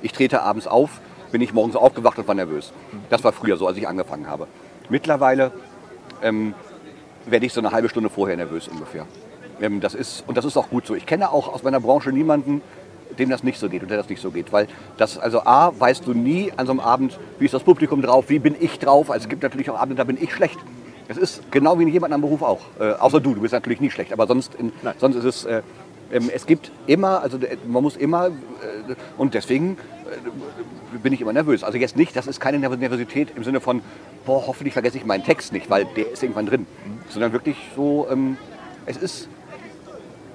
ich 0.00 0.12
trete 0.12 0.40
abends 0.40 0.66
auf, 0.66 1.00
bin 1.32 1.42
ich 1.42 1.52
morgens 1.52 1.76
aufgewacht 1.76 2.18
und 2.18 2.26
war 2.26 2.34
nervös. 2.34 2.72
Das 3.10 3.22
war 3.24 3.32
früher 3.32 3.58
so, 3.58 3.66
als 3.66 3.76
ich 3.76 3.86
angefangen 3.86 4.26
habe. 4.26 4.46
Mittlerweile 4.88 5.52
ähm, 6.22 6.54
werde 7.26 7.46
ich 7.46 7.52
so 7.52 7.60
eine 7.60 7.72
halbe 7.72 7.88
Stunde 7.88 8.08
vorher 8.10 8.36
nervös 8.36 8.68
ungefähr. 8.68 9.06
Ähm, 9.60 9.80
das 9.80 9.94
ist, 9.94 10.24
und 10.26 10.36
das 10.36 10.44
ist 10.44 10.56
auch 10.56 10.68
gut 10.70 10.86
so. 10.86 10.94
Ich 10.94 11.06
kenne 11.06 11.30
auch 11.30 11.52
aus 11.52 11.62
meiner 11.62 11.80
Branche 11.80 12.10
niemanden, 12.10 12.62
dem 13.18 13.30
das 13.30 13.42
nicht 13.42 13.58
so 13.58 13.68
geht 13.68 13.82
und 13.82 13.90
der 13.90 13.96
das 13.96 14.08
nicht 14.08 14.20
so 14.20 14.30
geht. 14.30 14.52
Weil 14.52 14.68
das, 14.96 15.18
also 15.18 15.40
A, 15.40 15.72
weißt 15.78 16.06
du 16.06 16.12
nie 16.12 16.52
an 16.56 16.66
so 16.66 16.72
einem 16.72 16.80
Abend, 16.80 17.18
wie 17.38 17.46
ist 17.46 17.54
das 17.54 17.62
Publikum 17.62 18.02
drauf, 18.02 18.28
wie 18.28 18.38
bin 18.38 18.54
ich 18.58 18.78
drauf. 18.78 19.10
Also 19.10 19.24
es 19.24 19.28
gibt 19.28 19.42
natürlich 19.42 19.70
auch 19.70 19.78
Abende, 19.78 19.96
da 19.96 20.04
bin 20.04 20.18
ich 20.20 20.32
schlecht. 20.32 20.58
Das 21.08 21.16
ist 21.16 21.50
genau 21.50 21.78
wie 21.78 21.84
in 21.84 21.88
jedem 21.88 22.04
anderen 22.04 22.22
Beruf 22.22 22.42
auch. 22.42 22.60
Äh, 22.80 22.92
außer 22.92 23.20
du, 23.20 23.34
du 23.34 23.40
bist 23.40 23.54
natürlich 23.54 23.80
nie 23.80 23.90
schlecht. 23.90 24.12
Aber 24.12 24.26
sonst, 24.26 24.54
in, 24.56 24.72
sonst 24.98 25.16
ist 25.16 25.24
es, 25.24 25.44
äh, 25.44 25.62
ähm, 26.12 26.30
es 26.34 26.46
gibt 26.46 26.70
immer, 26.86 27.22
also 27.22 27.38
man 27.66 27.82
muss 27.82 27.96
immer, 27.96 28.26
äh, 28.26 28.30
und 29.16 29.34
deswegen 29.34 29.78
äh, 30.10 30.98
bin 30.98 31.12
ich 31.12 31.20
immer 31.20 31.32
nervös. 31.32 31.64
Also 31.64 31.78
jetzt 31.78 31.96
nicht, 31.96 32.14
das 32.16 32.26
ist 32.26 32.40
keine 32.40 32.58
Nerv- 32.58 32.76
Nervosität 32.76 33.28
im 33.36 33.44
Sinne 33.44 33.60
von, 33.60 33.82
boah, 34.26 34.46
hoffentlich 34.46 34.74
vergesse 34.74 34.98
ich 34.98 35.06
meinen 35.06 35.24
Text 35.24 35.52
nicht, 35.52 35.70
weil 35.70 35.86
der 35.96 36.10
ist 36.12 36.22
irgendwann 36.22 36.46
drin. 36.46 36.66
Sondern 37.08 37.32
wirklich 37.32 37.56
so, 37.74 38.06
ähm, 38.10 38.36
es 38.84 38.96
ist, 38.96 39.28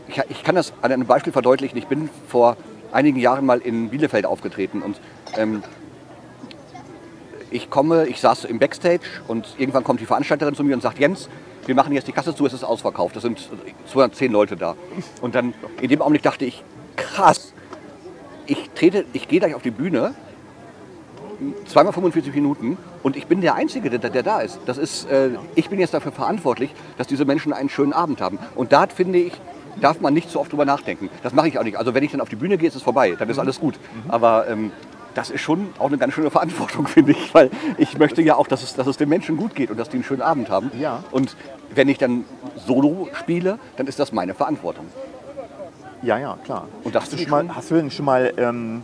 ich, 0.08 0.20
ich 0.30 0.44
kann 0.44 0.56
das 0.56 0.74
an 0.82 0.92
einem 0.92 1.06
Beispiel 1.06 1.34
verdeutlichen. 1.34 1.78
Ich 1.78 1.88
bin 1.88 2.10
vor 2.28 2.58
einigen 2.92 3.20
Jahren 3.20 3.46
mal 3.46 3.60
in 3.60 3.90
Bielefeld 3.90 4.26
aufgetreten 4.26 4.82
und 4.82 5.00
ähm, 5.38 5.62
ich 7.52 7.70
komme, 7.70 8.08
ich 8.08 8.22
saß 8.22 8.46
im 8.46 8.60
Backstage 8.60 9.02
und 9.28 9.56
irgendwann 9.58 9.84
kommt 9.84 10.00
die 10.00 10.06
Veranstalterin 10.06 10.56
zu 10.56 10.64
mir 10.64 10.74
und 10.74 10.82
sagt, 10.82 11.00
Jens, 11.00 11.30
wir 11.66 11.76
machen 11.76 11.94
jetzt 11.94 12.08
die 12.08 12.14
Kasse 12.14 12.34
zu, 12.34 12.46
es 12.46 12.54
ist 12.54 12.64
ausverkauft. 12.64 13.16
Das 13.16 13.24
sind 13.24 13.50
210 13.92 14.32
Leute 14.32 14.56
da. 14.56 14.76
Und 15.22 15.36
dann 15.36 15.54
in 15.82 15.90
dem 15.90 16.02
Augenblick 16.02 16.24
dachte 16.24 16.46
ich, 16.46 16.64
krass, 16.96 17.54
ich 18.46 18.70
trete, 18.72 19.06
ich 19.14 19.28
gehe 19.28 19.40
gleich 19.40 19.54
auf 19.54 19.62
die 19.62 19.72
Bühne, 19.72 20.14
zweimal 21.66 21.94
45 21.94 22.34
Minuten 22.34 22.78
und 23.04 23.16
ich 23.16 23.28
bin 23.28 23.42
der 23.42 23.56
Einzige, 23.56 23.90
der, 23.90 24.10
der 24.10 24.24
da 24.24 24.42
ist. 24.42 24.60
Das 24.66 24.78
ist 24.78 25.10
äh, 25.10 25.32
ich 25.56 25.70
bin 25.70 25.80
jetzt 25.80 25.94
dafür 25.94 26.12
verantwortlich, 26.12 26.74
dass 26.98 27.08
diese 27.08 27.26
Menschen 27.26 27.54
einen 27.54 27.70
schönen 27.70 27.94
Abend 27.94 28.22
haben. 28.22 28.40
Und 28.56 28.72
da 28.72 28.88
finde 28.88 29.20
ich, 29.20 29.34
darf 29.80 30.02
man 30.02 30.14
nicht 30.14 30.30
so 30.30 30.40
oft 30.40 30.52
drüber 30.52 30.66
nachdenken. 30.66 31.10
Das 31.24 31.34
mache 31.34 31.48
ich 31.48 31.58
auch 31.58 31.64
nicht. 31.64 31.78
Also 31.78 31.94
wenn 31.94 32.04
ich 32.04 32.12
dann 32.12 32.22
auf 32.22 32.30
die 32.30 32.36
Bühne 32.36 32.58
gehe, 32.58 32.68
ist 32.68 32.76
es 32.76 32.82
vorbei, 32.82 33.16
dann 33.18 33.30
ist 33.30 33.40
alles 33.40 33.60
gut. 33.60 33.76
Aber 34.08 34.48
ähm, 34.48 34.72
das 35.14 35.30
ist 35.30 35.42
schon 35.42 35.70
auch 35.80 35.88
eine 35.88 35.98
ganz 35.98 36.14
schöne 36.14 36.32
Verantwortung, 36.32 36.88
finde 36.88 37.12
ich, 37.12 37.34
weil 37.34 37.50
ich 37.78 37.98
möchte 37.98 38.22
ja 38.22 38.36
auch, 38.36 38.48
dass 38.48 38.64
es, 38.64 38.76
dass 38.76 38.88
es 38.88 38.98
den 38.98 39.10
Menschen 39.10 39.38
gut 39.38 39.56
geht 39.56 39.72
und 39.72 39.78
dass 39.78 39.90
die 39.90 39.96
einen 39.96 40.04
schönen 40.04 40.22
Abend 40.22 40.50
haben. 40.50 40.72
Ja. 40.80 41.04
Und 41.12 41.36
wenn 41.74 41.90
ich 41.90 41.98
dann 41.98 42.26
Solo 42.68 43.10
spiele, 43.14 43.60
dann 43.78 43.88
ist 43.88 44.00
das 44.00 44.12
meine 44.12 44.34
Verantwortung. 44.34 44.88
Ja, 46.02 46.18
ja, 46.18 46.38
klar. 46.44 46.68
Und 46.84 46.96
hast, 46.96 47.14
du 47.14 47.18
schon 47.18 47.30
mal, 47.30 47.56
hast 47.56 47.70
du 47.70 47.76
denn 47.76 47.92
schon 47.92 48.06
mal 48.06 48.34
ähm, 48.38 48.84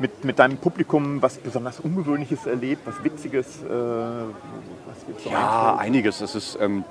mit, 0.00 0.24
mit 0.24 0.38
deinem 0.38 0.56
Publikum 0.58 1.20
was 1.22 1.36
besonders 1.38 1.80
Ungewöhnliches 1.80 2.46
erlebt, 2.46 2.82
was 2.86 3.02
Witziges? 3.04 3.62
Äh, 3.62 3.68
was 3.68 5.22
so 5.24 5.30
Ja, 5.30 5.72
einfällt? 5.72 5.80
einiges. 5.86 6.18
Das 6.18 6.34
ist, 6.34 6.58
ähm, 6.60 6.84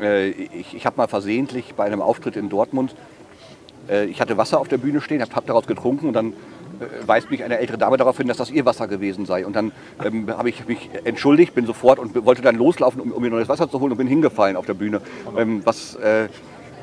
äh, 0.00 0.28
ich 0.28 0.74
ich 0.74 0.86
habe 0.86 0.96
mal 0.96 1.08
versehentlich 1.08 1.74
bei 1.74 1.84
einem 1.84 2.02
Auftritt 2.02 2.36
in 2.36 2.48
Dortmund, 2.48 2.94
äh, 3.88 4.04
ich 4.06 4.20
hatte 4.20 4.36
Wasser 4.36 4.60
auf 4.60 4.68
der 4.68 4.78
Bühne 4.78 5.00
stehen, 5.00 5.20
habe 5.22 5.34
hab 5.34 5.46
daraus 5.46 5.66
getrunken 5.66 6.06
und 6.08 6.12
dann 6.14 6.32
äh, 6.32 7.06
weist 7.06 7.30
mich 7.30 7.42
eine 7.44 7.58
ältere 7.58 7.78
Dame 7.78 7.96
darauf 7.96 8.16
hin, 8.16 8.28
dass 8.28 8.36
das 8.36 8.50
ihr 8.50 8.64
Wasser 8.64 8.88
gewesen 8.88 9.26
sei. 9.26 9.46
Und 9.46 9.54
dann 9.56 9.72
ähm, 10.04 10.28
habe 10.28 10.48
ich 10.48 10.66
mich 10.66 10.90
entschuldigt, 11.04 11.54
bin 11.54 11.66
sofort 11.66 11.98
und 11.98 12.24
wollte 12.24 12.42
dann 12.42 12.56
loslaufen, 12.56 13.00
um, 13.00 13.12
um 13.12 13.22
mir 13.22 13.30
neues 13.30 13.48
Wasser 13.48 13.70
zu 13.70 13.80
holen 13.80 13.92
und 13.92 13.98
bin 13.98 14.06
hingefallen 14.08 14.56
auf 14.56 14.66
der 14.66 14.74
Bühne. 14.74 15.00
Ähm, 15.36 15.62
was 15.64 15.94
äh, 15.96 16.28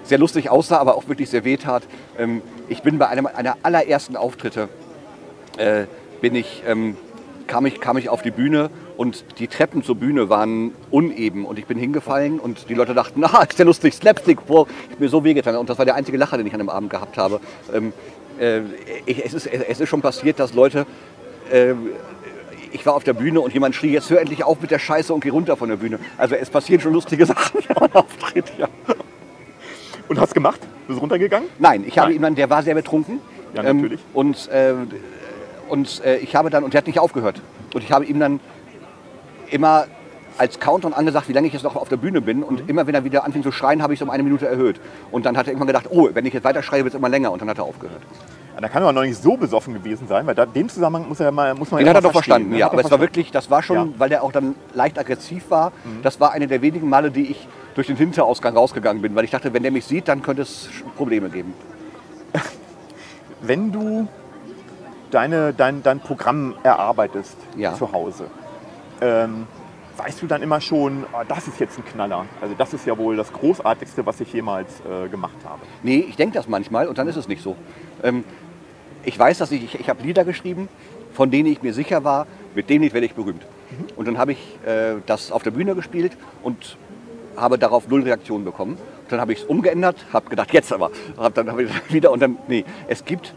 sehr 0.03 0.17
lustig 0.19 0.49
aussah, 0.49 0.77
aber 0.77 0.95
auch 0.95 1.07
wirklich 1.07 1.29
sehr 1.29 1.43
weh 1.45 1.57
tat. 1.57 1.83
Ähm, 2.17 2.41
ich 2.69 2.81
bin 2.83 2.97
bei 2.97 3.07
einem 3.07 3.25
einer 3.27 3.57
allerersten 3.63 4.15
Auftritte 4.15 4.69
äh, 5.57 5.85
bin 6.21 6.35
ich, 6.35 6.63
ähm, 6.67 6.97
kam, 7.47 7.65
ich, 7.65 7.79
kam 7.79 7.97
ich 7.97 8.09
auf 8.09 8.21
die 8.21 8.31
Bühne 8.31 8.69
und 8.97 9.25
die 9.39 9.47
Treppen 9.47 9.83
zur 9.83 9.95
Bühne 9.95 10.29
waren 10.29 10.73
uneben 10.91 11.45
und 11.45 11.59
ich 11.59 11.65
bin 11.65 11.77
hingefallen 11.77 12.39
und 12.39 12.69
die 12.69 12.73
Leute 12.73 12.93
dachten, 12.93 13.19
na, 13.19 13.41
ist 13.49 13.59
der 13.59 13.65
lustig, 13.65 13.93
Slapstick, 13.93 14.45
boah, 14.45 14.67
ich 14.87 14.93
hab 14.93 14.99
mir 14.99 15.09
so 15.09 15.23
wehgetan. 15.23 15.55
Und 15.55 15.69
das 15.69 15.77
war 15.77 15.85
der 15.85 15.95
einzige 15.95 16.17
Lacher, 16.17 16.37
den 16.37 16.47
ich 16.47 16.53
an 16.53 16.59
dem 16.59 16.69
Abend 16.69 16.89
gehabt 16.89 17.17
habe. 17.17 17.39
Ähm, 17.73 17.93
äh, 18.39 18.61
ich, 19.05 19.23
es, 19.23 19.33
ist, 19.33 19.47
es 19.47 19.79
ist 19.79 19.89
schon 19.89 20.01
passiert, 20.01 20.39
dass 20.39 20.53
Leute, 20.53 20.85
äh, 21.51 21.73
ich 22.71 22.85
war 22.85 22.95
auf 22.95 23.03
der 23.03 23.13
Bühne 23.13 23.39
und 23.41 23.53
jemand 23.53 23.75
schrie, 23.75 23.91
jetzt 23.91 24.09
hör 24.09 24.19
endlich 24.19 24.43
auf 24.43 24.61
mit 24.61 24.71
der 24.71 24.79
Scheiße 24.79 25.13
und 25.13 25.21
geh 25.21 25.29
runter 25.29 25.55
von 25.55 25.69
der 25.69 25.77
Bühne. 25.77 25.99
Also 26.17 26.35
es 26.35 26.49
passieren 26.49 26.81
schon 26.81 26.93
lustige 26.93 27.25
Sachen 27.25 27.61
am 27.75 27.91
Auftritt, 27.93 28.51
ja. 28.57 28.67
Und 30.07 30.19
hast 30.19 30.33
gemacht? 30.33 30.59
Bist 30.87 31.01
runtergegangen? 31.01 31.49
Nein, 31.57 31.83
ich 31.87 31.97
habe 31.97 32.11
Nein. 32.11 32.21
dann, 32.21 32.35
der 32.35 32.49
war 32.49 32.61
sehr 32.61 32.75
betrunken. 32.75 33.19
Ja, 33.55 33.63
natürlich. 33.63 34.01
und 34.13 34.49
äh, 34.49 34.73
und 35.69 36.03
äh, 36.05 36.17
ich 36.17 36.35
habe 36.35 36.49
dann, 36.49 36.63
und 36.63 36.73
der 36.73 36.79
hat 36.79 36.87
nicht 36.87 36.99
aufgehört. 36.99 37.41
Und 37.73 37.83
ich 37.83 37.91
habe 37.91 38.05
ihm 38.05 38.19
dann 38.19 38.39
immer 39.51 39.85
als 40.37 40.59
Countdown 40.59 40.93
angesagt, 40.93 41.29
wie 41.29 41.33
lange 41.33 41.47
ich 41.47 41.53
jetzt 41.53 41.63
noch 41.63 41.75
auf 41.75 41.89
der 41.89 41.97
Bühne 41.97 42.21
bin. 42.21 42.37
Mhm. 42.37 42.43
Und 42.43 42.69
immer 42.69 42.87
wenn 42.87 42.95
er 42.95 43.03
wieder 43.03 43.23
anfing 43.23 43.43
zu 43.43 43.51
schreien, 43.51 43.81
habe 43.81 43.93
ich 43.93 43.99
es 43.99 44.03
um 44.03 44.09
eine 44.09 44.23
Minute 44.23 44.47
erhöht. 44.47 44.79
Und 45.11 45.25
dann 45.25 45.37
hat 45.37 45.47
er 45.47 45.53
irgendwann 45.53 45.67
gedacht, 45.67 45.87
oh, 45.89 46.09
wenn 46.13 46.25
ich 46.25 46.33
jetzt 46.33 46.43
weiter 46.43 46.61
schreie, 46.61 46.83
wird 46.83 46.93
es 46.93 46.97
immer 46.97 47.09
länger. 47.09 47.31
Und 47.31 47.41
dann 47.41 47.49
hat 47.49 47.57
er 47.57 47.63
aufgehört. 47.63 48.01
Ja, 48.55 48.61
da 48.61 48.69
kann 48.69 48.83
er 48.83 48.91
noch 48.91 49.01
nicht 49.01 49.21
so 49.21 49.35
besoffen 49.37 49.73
gewesen 49.73 50.07
sein, 50.07 50.25
weil 50.27 50.35
da, 50.35 50.45
den 50.45 50.69
Zusammenhang 50.69 51.09
muss, 51.09 51.19
er 51.19 51.31
mal, 51.31 51.53
muss 51.55 51.71
man 51.71 51.79
Den 51.79 51.87
ja 51.87 51.89
hat 51.89 51.97
er 51.97 52.01
doch 52.01 52.11
verstanden, 52.13 52.51
ne? 52.51 52.57
ja. 52.59 52.67
Er 52.67 52.71
Aber 52.71 52.83
es 52.83 52.91
war 52.91 53.01
wirklich, 53.01 53.31
das 53.31 53.49
war 53.49 53.61
schon, 53.61 53.75
Ja. 53.75 53.85
Mhm. 53.85 53.93
weil 53.97 54.09
der 54.09 54.23
auch 54.23 54.31
dann 54.31 54.55
leicht 54.73 54.97
aggressiv 54.97 55.49
war. 55.49 55.71
Das 56.03 56.19
war 56.19 56.31
eine 56.31 56.47
der 56.47 56.61
wenigen 56.61 56.89
Male, 56.89 57.11
die 57.11 57.31
ich 57.31 57.47
durch 57.75 57.87
den 57.87 57.97
Hinterausgang 57.97 58.55
rausgegangen 58.55 59.01
bin. 59.01 59.15
Weil 59.15 59.25
ich 59.25 59.31
dachte, 59.31 59.53
wenn 59.53 59.63
der 59.63 59.71
mich 59.71 59.85
sieht, 59.85 60.07
dann 60.07 60.21
könnte 60.21 60.41
es 60.41 60.69
Probleme 60.97 61.29
geben. 61.29 61.53
Wenn 63.41 63.71
du 63.71 64.07
deine, 65.15 65.53
dein, 65.53 65.81
dein 65.81 65.99
Programm 66.01 66.55
erarbeitest 66.63 67.37
Ja. 67.55 67.73
zu 67.73 67.91
Hause, 67.91 68.25
ähm, 69.01 69.47
weißt 69.97 70.21
du 70.21 70.27
dann 70.27 70.41
immer 70.41 70.59
schon, 70.59 71.05
ah, 71.13 71.23
das 71.25 71.47
ist 71.47 71.59
jetzt 71.59 71.77
ein 71.77 71.85
Knaller. 71.85 72.25
Also 72.41 72.53
das 72.57 72.73
ist 72.73 72.85
ja 72.85 72.97
wohl 72.97 73.15
das 73.15 73.31
Großartigste, 73.31 74.05
was 74.05 74.19
ich 74.19 74.33
jemals 74.33 74.81
äh, 74.81 75.07
gemacht 75.07 75.37
habe. 75.45 75.61
Nee, 75.83 76.05
ich 76.09 76.17
denke 76.17 76.35
das 76.35 76.49
manchmal 76.49 76.87
und 76.87 76.97
dann 76.97 77.07
ist 77.07 77.15
es 77.15 77.29
nicht 77.29 77.41
so. 77.41 77.55
Ähm, 78.03 78.25
ich 79.05 79.17
weiß, 79.17 79.37
dass 79.37 79.51
ich, 79.51 79.63
ich, 79.63 79.79
ich 79.79 79.89
habe 79.89 80.03
Lieder 80.03 80.25
geschrieben, 80.25 80.67
von 81.13 81.31
denen 81.31 81.47
ich 81.49 81.61
mir 81.63 81.73
sicher 81.73 82.03
war, 82.03 82.27
mit 82.53 82.69
denen 82.69 82.91
werde 82.91 83.05
ich 83.05 83.13
berühmt. 83.13 83.45
Und 83.95 84.07
dann 84.07 84.17
habe 84.17 84.33
ich 84.33 84.57
äh, 84.65 84.95
das 85.05 85.31
auf 85.31 85.43
der 85.43 85.51
Bühne 85.51 85.75
gespielt 85.75 86.11
und 86.43 86.77
habe 87.37 87.57
darauf 87.57 87.87
null 87.87 88.03
Reaktionen 88.03 88.43
bekommen. 88.43 88.77
Dann 89.09 89.21
habe 89.21 89.31
ich 89.31 89.39
es 89.39 89.45
umgeändert, 89.45 90.07
habe 90.11 90.29
gedacht, 90.29 90.51
jetzt 90.51 90.73
aber. 90.73 90.91
Hab 91.17 91.33
dann 91.35 91.49
habe 91.49 91.63
ich 91.63 91.69
wieder 91.93 92.11
und 92.11 92.21
dann, 92.21 92.37
nee, 92.47 92.65
es 92.87 93.05
gibt, 93.05 93.33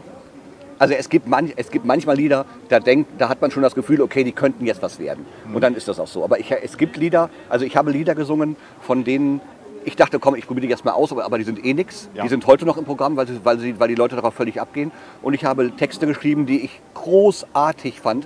also 0.79 0.93
es 0.93 1.09
gibt, 1.09 1.27
manch, 1.27 1.53
es 1.57 1.69
gibt 1.69 1.85
manchmal 1.85 2.15
Lieder, 2.15 2.45
da, 2.69 2.79
denkt, 2.79 3.11
da 3.17 3.29
hat 3.29 3.41
man 3.41 3.51
schon 3.51 3.61
das 3.61 3.75
Gefühl, 3.75 4.01
okay, 4.01 4.23
die 4.23 4.31
könnten 4.31 4.65
jetzt 4.65 4.81
was 4.81 4.97
werden. 4.97 5.25
Und 5.53 5.61
dann 5.61 5.75
ist 5.75 5.87
das 5.89 5.99
auch 5.99 6.07
so. 6.07 6.23
Aber 6.23 6.39
ich, 6.39 6.51
es 6.51 6.77
gibt 6.77 6.95
Lieder, 6.97 7.29
also 7.49 7.65
ich 7.65 7.75
habe 7.75 7.91
Lieder 7.91 8.15
gesungen, 8.15 8.55
von 8.81 9.03
denen 9.03 9.41
ich 9.85 9.95
dachte, 9.95 10.19
komm, 10.19 10.35
ich 10.35 10.45
probiere 10.45 10.67
die 10.67 10.71
jetzt 10.71 10.85
mal 10.85 10.91
aus, 10.91 11.11
aber, 11.11 11.25
aber 11.25 11.37
die 11.37 11.43
sind 11.43 11.63
eh 11.63 11.73
nix. 11.73 12.09
Ja. 12.13 12.23
Die 12.23 12.29
sind 12.29 12.45
heute 12.47 12.65
noch 12.65 12.77
im 12.77 12.85
Programm, 12.85 13.15
weil, 13.17 13.27
sie, 13.27 13.39
weil, 13.43 13.59
sie, 13.59 13.79
weil 13.79 13.87
die 13.87 13.95
Leute 13.95 14.15
darauf 14.15 14.33
völlig 14.33 14.59
abgehen. 14.59 14.91
Und 15.21 15.33
ich 15.33 15.45
habe 15.45 15.71
Texte 15.75 16.05
geschrieben, 16.05 16.45
die 16.45 16.61
ich 16.61 16.81
großartig 16.93 17.99
fand, 17.99 18.25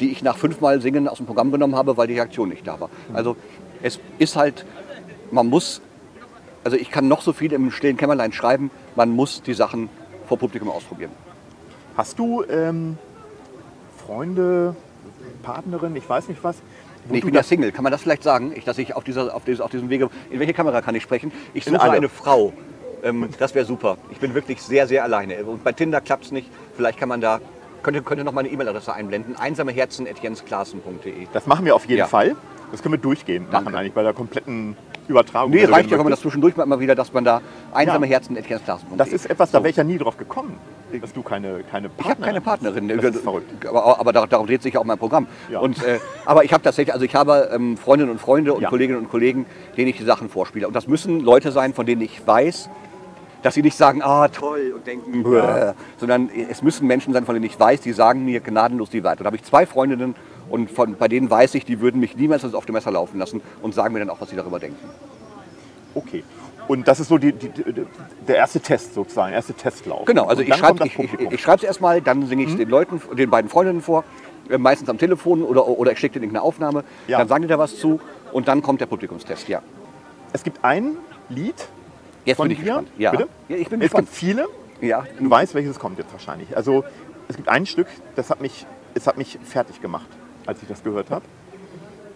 die 0.00 0.10
ich 0.10 0.22
nach 0.22 0.36
fünfmal 0.36 0.80
Singen 0.80 1.08
aus 1.08 1.18
dem 1.18 1.26
Programm 1.26 1.52
genommen 1.52 1.76
habe, 1.76 1.96
weil 1.96 2.06
die 2.06 2.14
Reaktion 2.14 2.48
nicht 2.48 2.66
da 2.66 2.80
war. 2.80 2.90
Also 3.12 3.36
es 3.82 4.00
ist 4.18 4.36
halt, 4.36 4.64
man 5.30 5.48
muss, 5.48 5.80
also 6.64 6.76
ich 6.76 6.90
kann 6.90 7.06
noch 7.06 7.22
so 7.22 7.32
viel 7.32 7.52
im 7.52 7.70
stillen 7.70 7.96
Kämmerlein 7.96 8.32
schreiben, 8.32 8.70
man 8.96 9.10
muss 9.10 9.42
die 9.42 9.54
Sachen 9.54 9.88
vor 10.26 10.38
Publikum 10.38 10.70
ausprobieren. 10.70 11.10
Hast 11.96 12.18
du 12.18 12.44
ähm, 12.44 12.98
Freunde, 14.04 14.74
Partnerin, 15.42 15.94
ich 15.96 16.08
weiß 16.08 16.28
nicht 16.28 16.42
was? 16.42 16.56
Nee, 17.08 17.18
ich 17.18 17.24
bin 17.24 17.34
ja 17.34 17.42
Single. 17.42 17.70
Kann 17.70 17.82
man 17.82 17.92
das 17.92 18.02
vielleicht 18.02 18.22
sagen? 18.22 18.52
Ich, 18.56 18.64
dass 18.64 18.78
ich 18.78 18.96
auf, 18.96 19.04
dieser, 19.04 19.34
auf, 19.34 19.44
dieses, 19.44 19.60
auf 19.60 19.70
diesem 19.70 19.90
Wege. 19.90 20.08
In 20.30 20.40
welche 20.40 20.54
Kamera 20.54 20.80
kann 20.80 20.94
ich 20.94 21.02
sprechen? 21.02 21.32
Ich 21.52 21.64
suche 21.64 21.80
eine 21.82 22.08
Frau. 22.08 22.52
Ähm, 23.02 23.28
das 23.38 23.54
wäre 23.54 23.66
super. 23.66 23.98
Ich 24.10 24.18
bin 24.18 24.34
wirklich 24.34 24.62
sehr, 24.62 24.86
sehr 24.86 25.04
alleine. 25.04 25.44
Und 25.44 25.62
bei 25.62 25.72
Tinder 25.72 26.00
klappt 26.00 26.24
es 26.24 26.32
nicht. 26.32 26.48
Vielleicht 26.76 26.98
kann 26.98 27.10
man 27.10 27.20
da, 27.20 27.40
könnte, 27.82 28.02
könnte 28.02 28.24
noch 28.24 28.32
mal 28.32 28.40
eine 28.40 28.48
E-Mail-Adresse 28.48 28.94
einblenden. 28.94 29.36
einsameherzen.jensklaassen.de. 29.36 31.26
Das 31.34 31.46
machen 31.46 31.66
wir 31.66 31.76
auf 31.76 31.84
jeden 31.84 31.98
Ja. 31.98 32.06
Fall. 32.06 32.34
Das 32.72 32.82
können 32.82 32.94
wir 32.94 32.98
durchgehend 33.00 33.52
Danke. 33.52 33.66
machen 33.66 33.76
eigentlich 33.78 33.92
bei 33.92 34.02
der 34.02 34.14
kompletten 34.14 34.76
Übertragung. 35.08 35.50
Nee, 35.50 35.64
reicht 35.64 35.90
ja, 35.90 35.96
wenn 35.98 36.04
man 36.04 36.10
das 36.10 36.20
zwischendurch 36.20 36.56
mal 36.56 36.62
immer 36.64 36.80
wieder, 36.80 36.94
dass 36.94 37.12
man 37.12 37.24
da 37.24 37.40
einsameherzen.jensklaassen.de. 37.72 38.96
Das 38.96 39.08
ist 39.08 39.26
etwas, 39.26 39.50
da 39.50 39.58
wäre 39.60 39.70
ich 39.70 39.76
ja 39.76 39.84
nie 39.84 39.98
drauf 39.98 40.16
gekommen, 40.16 40.56
dass 41.00 41.12
du 41.12 41.22
keine, 41.22 41.62
keine 41.70 41.90
Ich 41.98 42.08
habe 42.08 42.22
keine 42.22 42.40
Partnerin. 42.40 42.88
Das 42.88 43.14
ist 43.14 43.22
verrückt. 43.22 43.66
Aber, 43.66 43.98
aber 44.00 44.12
dar- 44.12 44.26
darum 44.26 44.46
dreht 44.46 44.62
sich 44.62 44.74
ja 44.74 44.80
auch 44.80 44.84
mein 44.84 44.98
Programm. 44.98 45.26
Ja. 45.50 45.60
Und, 45.60 45.82
äh, 45.84 45.98
aber 46.24 46.44
ich 46.44 46.52
habe 46.52 46.62
tatsächlich, 46.62 46.92
also 46.92 47.04
ich 47.04 47.14
habe 47.14 47.50
ähm, 47.52 47.76
Freundinnen 47.76 48.10
und 48.12 48.20
Freunde 48.20 48.54
und 48.54 48.62
Ja. 48.62 48.68
Kolleginnen 48.70 48.98
und 48.98 49.10
Kollegen, 49.10 49.46
denen 49.76 49.88
ich 49.88 49.96
die 49.96 50.04
Sachen 50.04 50.28
vorspiele. 50.28 50.66
Und 50.66 50.74
das 50.74 50.86
müssen 50.88 51.20
Leute 51.20 51.52
sein, 51.52 51.74
von 51.74 51.84
denen 51.86 52.00
ich 52.02 52.26
weiß, 52.26 52.70
dass 53.42 53.52
sie 53.54 53.62
nicht 53.62 53.76
sagen, 53.76 54.00
ah 54.02 54.28
toll 54.28 54.72
und 54.74 54.86
denken, 54.86 55.22
bäh, 55.22 55.72
sondern 55.98 56.30
es 56.50 56.62
müssen 56.62 56.86
Menschen 56.86 57.12
sein, 57.12 57.26
von 57.26 57.34
denen 57.34 57.44
ich 57.44 57.60
weiß, 57.60 57.82
die 57.82 57.92
sagen 57.92 58.24
mir 58.24 58.40
gnadenlos 58.40 58.88
die 58.88 59.04
Wahrheit. 59.04 59.18
Und 59.18 59.24
da 59.24 59.26
habe 59.28 59.36
ich 59.36 59.44
zwei 59.44 59.66
Freundinnen 59.66 60.14
und 60.50 60.70
von, 60.70 60.96
bei 60.96 61.08
denen 61.08 61.28
weiß 61.30 61.54
ich, 61.54 61.64
die 61.64 61.80
würden 61.80 62.00
mich 62.00 62.16
niemals 62.16 62.44
auf 62.54 62.66
dem 62.66 62.74
Messer 62.74 62.90
laufen 62.90 63.18
lassen 63.18 63.40
und 63.62 63.74
sagen 63.74 63.92
mir 63.94 64.00
dann 64.00 64.10
auch, 64.10 64.20
was 64.20 64.30
sie 64.30 64.36
darüber 64.36 64.58
denken. 64.58 64.78
Okay. 65.94 66.24
Und 66.66 66.88
das 66.88 66.98
ist 66.98 67.08
so 67.08 67.18
die, 67.18 67.32
die, 67.32 67.50
die, 67.50 67.74
der 68.26 68.36
erste 68.36 68.58
Test 68.58 68.94
sozusagen, 68.94 69.28
der 69.28 69.36
erste 69.36 69.52
Testlauf. 69.52 70.06
Genau, 70.06 70.24
also 70.26 70.42
ich 70.42 70.54
schreibe 70.54 70.86
ich, 70.86 70.98
ich. 70.98 71.12
Mhm. 71.20 71.28
ich 71.30 71.40
schreib's 71.42 71.62
erstmal, 71.62 72.00
dann 72.00 72.26
singe 72.26 72.44
ich 72.44 72.50
es 72.50 72.56
den 72.56 72.70
Leuten, 72.70 73.02
den 73.16 73.28
beiden 73.28 73.50
Freundinnen 73.50 73.82
vor, 73.82 74.02
äh, 74.48 74.56
meistens 74.56 74.88
am 74.88 74.96
Telefon 74.96 75.42
oder, 75.42 75.66
oder 75.68 75.92
ich 75.92 75.98
schicke 75.98 76.14
denen 76.14 76.24
irgendeine 76.24 76.42
Aufnahme, 76.44 76.84
Ja. 77.06 77.18
dann 77.18 77.28
sagen 77.28 77.42
die 77.42 77.48
da 77.48 77.58
was 77.58 77.76
zu 77.76 78.00
und 78.32 78.48
dann 78.48 78.62
kommt 78.62 78.80
der 78.80 78.86
Publikumstest, 78.86 79.46
ja. 79.48 79.60
Es 80.32 80.42
gibt 80.42 80.64
ein 80.64 80.96
Lied 81.28 81.54
Jetzt 82.24 82.38
von 82.38 82.48
bin 82.48 82.56
ich 82.56 82.58
dir. 82.64 82.64
gespannt. 82.64 82.88
Ja. 82.96 83.10
Bitte? 83.10 83.28
ja, 83.50 83.56
ich 83.56 83.68
bin 83.68 83.80
es 83.80 83.84
gespannt. 83.86 84.06
gibt 84.06 84.16
viele. 84.16 84.48
Ja, 84.80 85.04
Du 85.20 85.28
weißt, 85.30 85.54
welches 85.54 85.78
kommt 85.78 85.98
jetzt 85.98 86.12
wahrscheinlich. 86.12 86.56
Also 86.56 86.82
es 87.28 87.36
gibt 87.36 87.48
ein 87.50 87.66
Stück, 87.66 87.88
das 88.16 88.30
hat 88.30 88.40
mich, 88.40 88.66
es 88.94 89.06
hat 89.06 89.18
mich 89.18 89.38
fertig 89.44 89.82
gemacht, 89.82 90.06
als 90.46 90.62
ich 90.62 90.68
das 90.68 90.82
gehört 90.82 91.10
habe. 91.10 91.24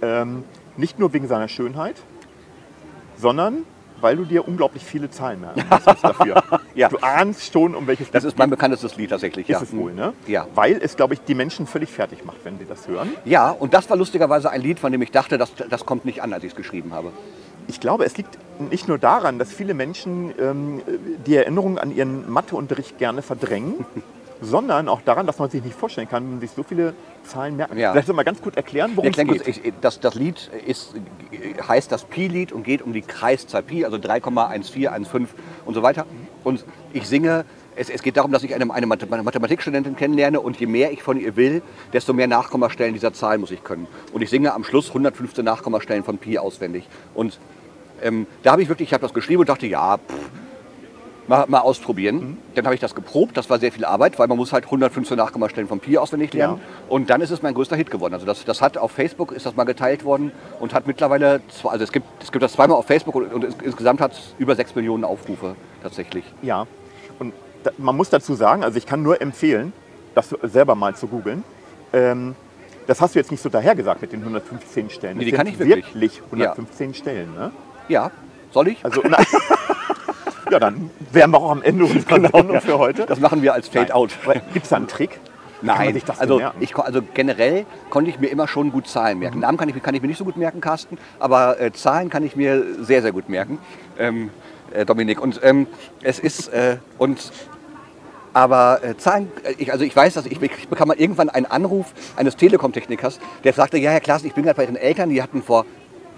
Ähm, 0.03 0.45
nicht 0.77 0.99
nur 0.99 1.13
wegen 1.13 1.27
seiner 1.27 1.49
Schönheit, 1.49 1.97
sondern 3.17 3.65
weil 4.01 4.17
du 4.17 4.25
dir 4.25 4.47
unglaublich 4.47 4.85
viele 4.85 5.11
Zahlen 5.11 5.41
merken 5.41 5.65
dafür. 6.03 6.43
Ja. 6.75 6.89
Du 6.89 6.99
ahnst 6.99 7.53
schon, 7.53 7.75
um 7.75 7.89
welches 7.89 8.09
das 8.13 8.23
Lied 8.23 8.33
ist 8.33 8.39
mein 8.39 8.51
bekanntestes 8.51 8.97
Lied 8.97 9.11
tatsächlich. 9.11 9.49
ist 9.49 9.57
ja. 9.57 9.63
es 9.63 9.77
wohl, 9.77 9.93
ne? 9.93 10.13
Ja. 10.29 10.47
Weil 10.55 10.79
es, 10.81 10.95
glaube 10.95 11.15
ich, 11.15 11.21
die 11.23 11.35
Menschen 11.35 11.67
völlig 11.67 11.91
fertig 11.91 12.25
macht, 12.25 12.37
wenn 12.45 12.57
sie 12.57 12.67
das 12.67 12.87
hören. 12.87 13.11
Ja, 13.25 13.51
und 13.51 13.75
das 13.75 13.91
war 13.91 13.97
lustigerweise 13.97 14.49
ein 14.49 14.61
Lied, 14.61 14.79
von 14.79 14.93
dem 14.93 15.03
ich 15.03 15.11
dachte, 15.11 15.39
das, 15.39 15.51
das 15.69 15.85
kommt 15.85 16.05
nicht 16.05 16.23
an, 16.23 16.33
als 16.33 16.45
ich 16.45 16.53
es 16.53 16.57
geschrieben 16.57 16.93
habe. 16.93 17.11
Ich 17.67 17.81
glaube, 17.81 18.05
es 18.05 18.17
liegt 18.17 18.39
nicht 18.71 18.87
nur 18.87 18.99
daran, 18.99 19.41
dass 19.41 19.53
viele 19.53 19.75
Menschen 19.75 20.33
ähm, 20.39 20.83
die 21.27 21.35
Erinnerung 21.35 21.79
an 21.79 21.91
ihren 21.91 22.31
Matheunterricht 22.31 22.97
gerne 22.99 23.23
verdrängen, 23.23 23.85
sondern 24.41 24.89
auch 24.89 25.01
daran, 25.03 25.27
dass 25.27 25.39
man 25.39 25.51
sich 25.51 25.63
nicht 25.63 25.77
vorstellen 25.77 26.09
kann, 26.09 26.25
wenn 26.25 26.33
man 26.33 26.41
sich 26.41 26.51
so 26.51 26.63
viele 26.63 26.95
Zahlen 27.25 27.57
merken. 27.57 27.79
Ja. 27.79 27.93
Vielleicht 27.93 28.07
soll 28.07 28.17
mal 28.17 28.25
ganz 28.25 28.41
gut 28.41 28.57
erklären, 28.57 28.93
worum 28.95 29.07
Erklär 29.07 29.27
es 29.37 29.45
geht. 29.45 29.65
ich, 29.65 29.73
das, 29.81 30.01
das 30.01 30.15
Lied 30.15 30.51
ist, 30.67 30.95
heißt 31.67 31.91
das 31.91 32.05
Pi-Lied 32.05 32.53
und 32.53 32.63
geht 32.63 32.83
um 32.83 32.93
die 32.93 33.03
Kreiszahl 33.03 33.63
Pi, 33.63 33.85
also 33.85 33.97
3,1415 33.97 35.27
und 35.67 35.75
so 35.75 35.83
weiter. 35.83 36.07
Und 36.45 36.65
ich 36.93 37.07
singe, 37.07 37.45
es, 37.77 37.91
es 37.91 38.03
geht 38.03 38.17
darum, 38.17 38.33
dass 38.33 38.43
ich 38.43 38.55
eine, 38.55 38.73
eine 38.73 38.87
Mathematikstudentin 38.87 39.97
kennenlerne 39.97 40.41
und 40.41 40.59
je 40.59 40.67
mehr 40.67 40.93
ich 40.93 41.03
von 41.03 41.19
ihr 41.19 41.37
will, 41.37 41.63
desto 41.93 42.13
mehr 42.13 42.27
Nachkommastellen 42.27 42.95
dieser 42.95 43.13
Zahl 43.13 43.39
muss 43.39 43.51
ich 43.51 43.63
können. 43.65 43.87
Und 44.13 44.23
ich 44.23 44.31
singe 44.31 44.55
am 44.55 44.65
Schluss 44.65 44.89
115 44.89 45.45
Nachkommastellen 45.45 46.05
von 46.05 46.19
Pi 46.19 46.39
auswendig. 46.39 46.89
Und 47.15 47.39
ähm, 48.03 48.27
da 48.43 48.53
habe 48.53 48.63
ich 48.63 48.69
wirklich, 48.69 48.89
ich 48.89 48.93
habe 48.93 49.03
das 49.03 49.15
geschrieben 49.15 49.41
und 49.41 49.49
dachte, 49.49 49.67
ja, 49.67 49.99
pff, 49.99 50.31
mal, 51.29 51.45
mal 51.49 51.61
ausprobieren. 51.61 52.39
Dann 52.55 52.65
habe 52.65 52.75
ich 52.75 52.81
das 52.81 52.95
geprobt, 52.95 53.37
das 53.37 53.49
war 53.51 53.59
sehr 53.59 53.71
viel 53.71 53.85
Arbeit, 53.85 54.19
weil 54.19 54.27
man 54.27 54.37
muss 54.37 54.53
halt 54.53 54.65
115 54.65 55.17
Nachkommastellen 55.17 55.69
von 55.69 55.79
Pi 55.81 55.97
auswendig 55.99 56.33
lernen. 56.35 56.61
Und 56.89 57.11
dann 57.11 57.21
ist 57.21 57.31
es 57.31 57.43
mein 57.43 57.55
größter 57.55 57.77
Hit 57.77 57.91
geworden. 57.91 58.15
Also 58.15 58.27
das, 58.27 58.45
das 58.45 58.61
hat 58.61 58.77
auf 58.79 58.91
Facebook, 58.93 59.33
ist 59.33 59.47
das 59.47 59.55
mal 59.55 59.65
geteilt 59.65 60.05
worden 60.05 60.33
und 60.59 60.75
hat 60.75 60.87
mittlerweile, 60.87 61.41
zwei, 61.49 61.71
also 61.71 61.85
es 61.85 61.93
gibt, 61.93 62.07
es 62.23 62.33
gibt 62.33 62.43
das 62.43 62.53
zweimal 62.55 62.77
auf 62.77 62.87
Facebook 62.87 63.15
und, 63.15 63.33
und 63.33 63.45
ins- 63.45 63.57
insgesamt 63.63 64.01
hat 64.01 64.13
es 64.13 64.35
über 64.39 64.57
6 64.57 64.75
Millionen 64.75 65.05
Aufrufe 65.05 65.55
tatsächlich. 65.83 66.25
Ja, 66.43 66.67
und 67.19 67.33
da, 67.63 67.71
man 67.79 67.97
muss 67.97 68.11
dazu 68.11 68.35
sagen, 68.35 68.65
also 68.65 68.77
ich 68.79 68.87
kann 68.87 69.03
nur 69.03 69.21
empfehlen, 69.21 69.73
das 70.15 70.35
selber 70.43 70.75
mal 70.75 70.95
zu 70.97 71.07
googeln. 71.07 71.45
Ähm, 71.93 72.35
das 72.87 73.01
hast 73.03 73.15
du 73.15 73.19
jetzt 73.19 73.31
nicht 73.31 73.43
so 73.43 73.49
dahergesagt 73.51 74.01
mit 74.01 74.13
den 74.13 74.21
115 74.21 74.89
Stellen. 74.91 75.19
Nee, 75.19 75.25
Das 75.25 75.31
die 75.31 75.37
kann 75.37 75.47
ich 75.47 75.59
wirklich. 75.59 75.95
wirklich 75.95 76.23
115 76.33 76.95
Stellen, 76.95 77.35
ne? 77.35 77.51
Ja, 77.89 78.11
soll 78.51 78.69
ich? 78.69 78.83
Also, 78.85 79.03
ja, 80.51 80.59
dann 80.59 80.91
wären 81.13 81.31
wir 81.31 81.39
auch 81.39 81.51
am 81.51 81.63
Ende 81.63 81.85
unserer 81.85 82.21
Sendung 82.21 82.61
für 82.61 82.79
heute. 82.79 83.07
Das 83.07 83.21
machen 83.21 83.43
wir 83.43 83.55
als 83.55 83.69
Fade-Out. 83.69 84.11
Gibt 84.53 84.65
es 84.65 84.71
da 84.71 84.77
einen 84.77 84.89
Trick? 84.89 85.21
Nein, 85.61 86.01
also, 86.19 86.41
ich, 86.61 86.77
also 86.77 87.01
generell 87.15 87.67
konnte 87.91 88.11
ich 88.11 88.21
mir 88.21 88.29
immer 88.29 88.47
schon 88.47 88.71
gut 88.71 88.87
Zahlen 88.87 89.19
merken. 89.19 89.41
Namen 89.41 89.59
kann 89.59 89.69
ich, 89.69 89.75
mir- 89.75 89.81
kann 89.81 89.93
ich 89.95 90.01
mir 90.01 90.07
nicht 90.07 90.19
so 90.19 90.25
gut 90.25 90.37
merken, 90.37 90.61
Carsten, 90.61 90.99
aber 91.19 91.61
äh, 91.61 91.73
Zahlen 91.73 92.11
kann 92.11 92.23
ich 92.23 92.37
mir 92.37 92.63
sehr, 92.81 93.03
sehr 93.03 93.11
gut 93.11 93.29
merken, 93.29 93.59
ähm, 93.99 94.31
äh, 94.73 94.85
Dominik. 94.87 95.21
Und 95.21 95.41
ähm, 95.43 95.67
es 96.01 96.21
ist, 96.21 96.47
äh, 96.53 96.77
und, 96.99 97.33
aber 98.35 98.85
äh, 98.85 98.97
Zahlen, 98.99 99.33
äh, 99.43 99.55
ich, 99.59 99.73
also 99.73 99.85
ich 99.85 99.97
weiß, 99.97 100.15
dass 100.15 100.27
ich, 100.27 100.41
ich 100.41 100.69
bekam 100.69 100.87
mal 100.87 100.97
irgendwann 100.97 101.29
einen 101.29 101.47
Anruf 101.47 101.87
eines 102.15 102.37
Telekom-Technikers, 102.37 103.19
der 103.43 103.53
sagte, 103.53 103.79
ja, 103.79 103.91
Herr 103.91 104.01
Klaas, 104.01 104.23
ich 104.23 104.35
bin 104.35 104.45
gerade 104.45 104.57
bei 104.59 104.63
Ihren 104.65 104.77
Eltern, 104.77 105.11
die 105.11 105.21
hatten 105.21 105.43
vor 105.43 105.67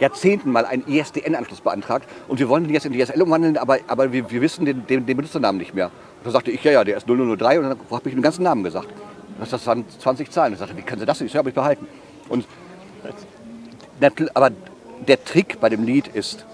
Jahrzehnten 0.00 0.50
mal 0.50 0.64
einen 0.66 0.86
ISDN-Anschluss 0.86 1.60
beantragt 1.60 2.08
und 2.28 2.38
wir 2.40 2.48
wollen 2.48 2.64
den 2.64 2.72
jetzt 2.72 2.86
in 2.86 2.92
DSL 2.92 3.20
umwandeln, 3.22 3.56
aber, 3.56 3.78
aber 3.86 4.12
wir, 4.12 4.30
wir 4.30 4.40
wissen 4.40 4.64
den, 4.64 4.86
den, 4.86 5.06
den 5.06 5.16
Benutzernamen 5.16 5.58
nicht 5.58 5.74
mehr. 5.74 5.86
Und 5.86 6.26
da 6.26 6.30
sagte 6.30 6.50
ich, 6.50 6.62
ja, 6.64 6.72
ja, 6.72 6.84
der 6.84 6.96
ist 6.96 7.06
0003 7.06 7.58
und 7.60 7.68
dann 7.68 7.78
habe 7.90 8.08
ich 8.08 8.14
den 8.14 8.22
ganzen 8.22 8.42
Namen 8.42 8.64
gesagt. 8.64 8.88
Das, 9.38 9.50
das 9.50 9.66
waren 9.66 9.84
20 9.98 10.30
Zahlen. 10.30 10.52
Ich 10.54 10.58
sagte, 10.58 10.76
wie 10.76 10.82
können 10.82 11.00
Sie 11.00 11.06
das? 11.06 11.20
Ich 11.20 11.36
habe 11.36 11.50
ich 11.50 11.54
behalten. 11.54 11.86
Und 12.28 12.46
aber 14.34 14.50
der 15.06 15.24
Trick 15.24 15.60
bei 15.60 15.68
dem 15.68 15.84
Lied 15.84 16.08
ist, 16.08 16.46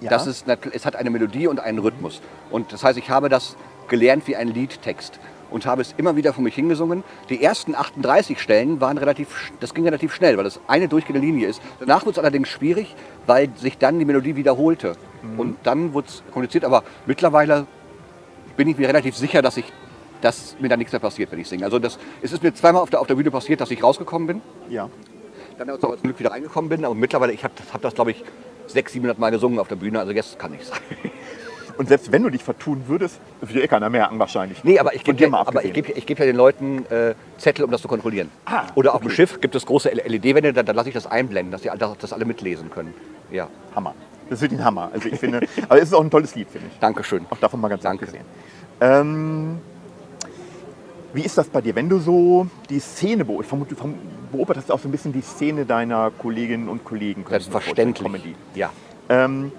Ja. 0.00 0.10
dass 0.10 0.26
es, 0.26 0.44
es 0.72 0.86
hat 0.86 0.96
eine 0.96 1.10
Melodie 1.10 1.46
und 1.46 1.60
einen 1.60 1.78
Rhythmus. 1.78 2.20
Und 2.50 2.72
das 2.72 2.84
heißt, 2.84 2.98
ich 2.98 3.10
habe 3.10 3.28
das 3.28 3.56
gelernt 3.88 4.26
wie 4.26 4.36
ein 4.36 4.48
Liedtext 4.48 5.18
und 5.54 5.66
habe 5.66 5.82
es 5.82 5.94
immer 5.96 6.16
wieder 6.16 6.32
vor 6.32 6.42
mich 6.42 6.56
hingesungen. 6.56 7.04
Die 7.30 7.40
ersten 7.40 7.76
38 7.76 8.40
Stellen 8.40 8.80
waren 8.80 8.98
relativ, 8.98 9.52
das 9.60 9.72
ging 9.72 9.84
relativ 9.84 10.12
schnell, 10.12 10.36
weil 10.36 10.42
das 10.42 10.58
eine 10.66 10.88
durchgehende 10.88 11.24
Linie 11.24 11.46
ist. 11.46 11.62
Danach 11.78 12.02
wurde 12.02 12.10
es 12.10 12.18
allerdings 12.18 12.48
schwierig, 12.48 12.94
weil 13.26 13.48
sich 13.56 13.78
dann 13.78 14.00
die 14.00 14.04
Melodie 14.04 14.34
wiederholte. 14.34 14.96
Und 15.38 15.56
dann 15.62 15.94
wurde 15.94 16.08
es 16.08 16.22
kompliziert, 16.32 16.64
aber 16.64 16.82
mittlerweile 17.06 17.66
bin 18.56 18.68
ich 18.68 18.76
mir 18.76 18.88
relativ 18.88 19.16
sicher, 19.16 19.40
dass 19.40 19.56
ich 19.56 19.72
dass 20.20 20.56
mir 20.58 20.68
da 20.68 20.76
nichts 20.78 20.90
mehr 20.92 21.00
passiert, 21.00 21.30
wenn 21.32 21.38
ich 21.38 21.48
singe. 21.48 21.66
Also 21.66 21.78
das, 21.78 21.98
es 22.22 22.32
ist 22.32 22.42
mir 22.42 22.54
zweimal 22.54 22.80
auf 22.82 22.88
der, 22.88 23.00
auf 23.00 23.06
der 23.06 23.14
Bühne 23.14 23.30
passiert, 23.30 23.60
dass 23.60 23.70
ich 23.70 23.82
rausgekommen 23.82 24.26
bin, 24.26 24.40
Ja. 24.70 24.88
dann 25.58 25.68
auch 25.68 25.78
zum 25.78 25.96
Glück 26.02 26.18
wieder 26.18 26.30
reingekommen 26.30 26.70
bin, 26.70 26.82
aber 26.84 26.94
mittlerweile, 26.94 27.32
ich 27.32 27.44
habe 27.44 27.52
hab 27.72 27.82
das, 27.82 27.94
glaube 27.94 28.12
ich, 28.12 28.24
600, 28.68 28.90
700 28.92 29.18
Mal 29.18 29.30
gesungen 29.30 29.58
auf 29.58 29.68
der 29.68 29.76
Bühne, 29.76 30.00
also 30.00 30.12
jetzt 30.12 30.38
kann 30.38 30.54
ich's. 30.54 30.70
Und 31.76 31.88
selbst 31.88 32.12
wenn 32.12 32.22
du 32.22 32.30
dich 32.30 32.42
vertun 32.44 32.84
würdest, 32.86 33.18
würde 33.40 33.62
eh 33.62 33.66
keiner 33.66 33.90
merken 33.90 34.18
wahrscheinlich. 34.18 34.62
Nee, 34.64 34.78
aber 34.78 34.94
ich 34.94 35.02
gebe 35.02 35.20
ja, 35.20 35.44
ich 35.94 36.06
gebe 36.06 36.20
ja 36.20 36.26
den 36.26 36.36
Leuten 36.36 36.86
äh, 36.86 37.14
Zettel, 37.38 37.64
um 37.64 37.70
das 37.70 37.82
zu 37.82 37.88
kontrollieren. 37.88 38.30
Ah, 38.44 38.66
Oder 38.74 38.94
auf 38.94 39.00
dem 39.00 39.10
Schiff 39.10 39.40
gibt 39.40 39.54
es 39.54 39.66
große 39.66 39.90
LED-Wände, 39.90 40.52
da, 40.52 40.62
da 40.62 40.72
lasse 40.72 40.88
ich 40.88 40.94
das 40.94 41.06
einblenden, 41.06 41.50
dass 41.50 41.62
die 41.62 41.70
dass 41.76 41.98
das 41.98 42.12
alle 42.12 42.24
mitlesen 42.24 42.70
können. 42.70 42.94
Ja, 43.30 43.48
Hammer. 43.74 43.94
Das 44.30 44.40
wird 44.40 44.52
ein 44.52 44.64
Hammer. 44.64 44.90
Also 44.92 45.08
ich 45.08 45.18
finde, 45.18 45.40
aber 45.68 45.78
es 45.78 45.88
ist 45.88 45.94
auch 45.94 46.02
ein 46.02 46.10
tolles 46.10 46.34
Lied, 46.34 46.48
finde 46.48 46.68
ich. 46.72 46.78
Dankeschön. 46.78 47.26
Auch 47.30 47.38
davon 47.38 47.60
mal 47.60 47.68
ganz 47.68 47.82
Danke. 47.82 48.04
abgesehen. 48.04 48.24
Ähm, 48.80 49.58
wie 51.12 51.22
ist 51.22 51.38
das 51.38 51.48
bei 51.48 51.60
dir, 51.60 51.74
wenn 51.74 51.88
du 51.88 51.98
so 51.98 52.46
die 52.70 52.80
Szene 52.80 53.24
beobachtest? 53.24 53.80
Du 53.80 53.94
beobachtest 54.32 54.70
auch 54.72 54.78
so 54.78 54.88
ein 54.88 54.90
bisschen 54.90 55.12
die 55.12 55.20
Szene 55.20 55.64
deiner 55.64 56.10
Kolleginnen 56.10 56.68
und 56.68 56.84
Kollegen. 56.84 57.24
Selbstverständlich. 57.28 58.34
Ja. 58.54 58.72
Ähm, 59.08 59.52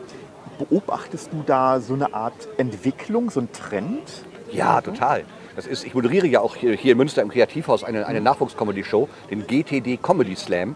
beobachtest 0.57 1.31
du 1.31 1.43
da 1.45 1.79
so 1.79 1.93
eine 1.93 2.13
Art 2.13 2.47
Entwicklung, 2.57 3.29
so 3.29 3.39
einen 3.39 3.51
Trend? 3.51 4.25
Ja, 4.51 4.81
total. 4.81 5.23
Das 5.55 5.67
ist, 5.67 5.85
ich 5.85 5.93
moderiere 5.93 6.27
ja 6.27 6.41
auch 6.41 6.55
hier, 6.55 6.73
hier 6.73 6.93
in 6.93 6.97
Münster 6.97 7.21
im 7.21 7.29
Kreativhaus 7.29 7.83
eine, 7.83 8.07
eine 8.07 8.21
Nachwuchs-Comedy-Show, 8.21 9.07
den 9.29 9.47
GTD 9.47 9.97
Comedy 9.97 10.35
Slam. 10.35 10.75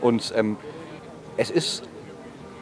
Und 0.00 0.32
ähm, 0.36 0.56
es 1.36 1.50
ist, 1.50 1.82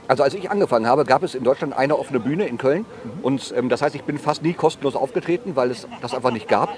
also 0.08 0.22
als 0.22 0.34
ich 0.34 0.50
angefangen 0.50 0.86
habe, 0.86 1.04
gab 1.04 1.22
es 1.22 1.34
in 1.34 1.44
Deutschland 1.44 1.76
eine 1.76 1.98
offene 1.98 2.20
Bühne 2.20 2.46
in 2.46 2.56
Köln. 2.56 2.86
Und 3.22 3.52
ähm, 3.56 3.68
das 3.68 3.82
heißt, 3.82 3.94
ich 3.94 4.04
bin 4.04 4.18
fast 4.18 4.42
nie 4.42 4.54
kostenlos 4.54 4.96
aufgetreten, 4.96 5.56
weil 5.56 5.70
es 5.70 5.86
das 6.00 6.14
einfach 6.14 6.32
nicht 6.32 6.48
gab. 6.48 6.70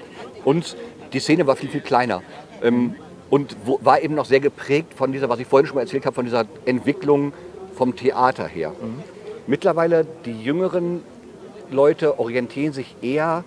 Und 0.43 0.75
die 1.13 1.19
Szene 1.19 1.47
war 1.47 1.55
viel, 1.55 1.69
viel 1.69 1.81
kleiner. 1.81 2.21
Ähm, 2.61 2.95
und 3.29 3.55
wo, 3.63 3.79
war 3.81 4.01
eben 4.01 4.13
noch 4.13 4.25
sehr 4.25 4.41
geprägt 4.41 4.93
von 4.93 5.13
dieser, 5.13 5.29
was 5.29 5.39
ich 5.39 5.47
vorhin 5.47 5.65
schon 5.65 5.75
mal 5.75 5.81
erzählt 5.81 6.05
habe, 6.05 6.13
von 6.13 6.25
dieser 6.25 6.45
Entwicklung 6.65 7.31
vom 7.75 7.95
Theater 7.95 8.45
her. 8.45 8.73
Mittlerweile 9.51 10.05
die 10.23 10.41
jüngeren 10.41 11.03
Leute 11.71 12.19
orientieren 12.19 12.71
sich 12.71 12.95
eher, 13.01 13.43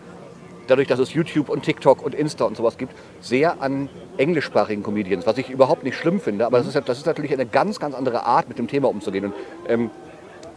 dadurch, 0.67 0.87
dass 0.87 0.99
es 0.99 1.15
YouTube 1.15 1.49
und 1.49 1.63
TikTok 1.63 2.05
und 2.05 2.15
Insta 2.15 2.45
und 2.45 2.59
sowas 2.59 2.77
gibt, 2.77 2.93
sehr 3.23 3.63
an 3.63 3.89
englischsprachigen 4.19 4.83
Comedians, 4.83 5.27
was 5.27 5.39
ich 5.39 5.49
überhaupt 5.49 5.83
nicht 5.83 5.97
schlimm 5.97 6.21
finde. 6.21 6.45
Aber 6.45 6.59
das 6.59 6.67
ist, 6.67 6.77
das 6.87 6.99
ist 6.99 7.07
natürlich 7.07 7.33
eine 7.33 7.47
ganz, 7.47 7.81
ganz 7.81 7.95
andere 7.95 8.27
Art, 8.27 8.51
mit 8.51 8.59
dem 8.59 8.69
Thema 8.69 8.91
umzugehen. 8.91 9.25
Und, 9.25 9.35
ähm, 9.67 9.91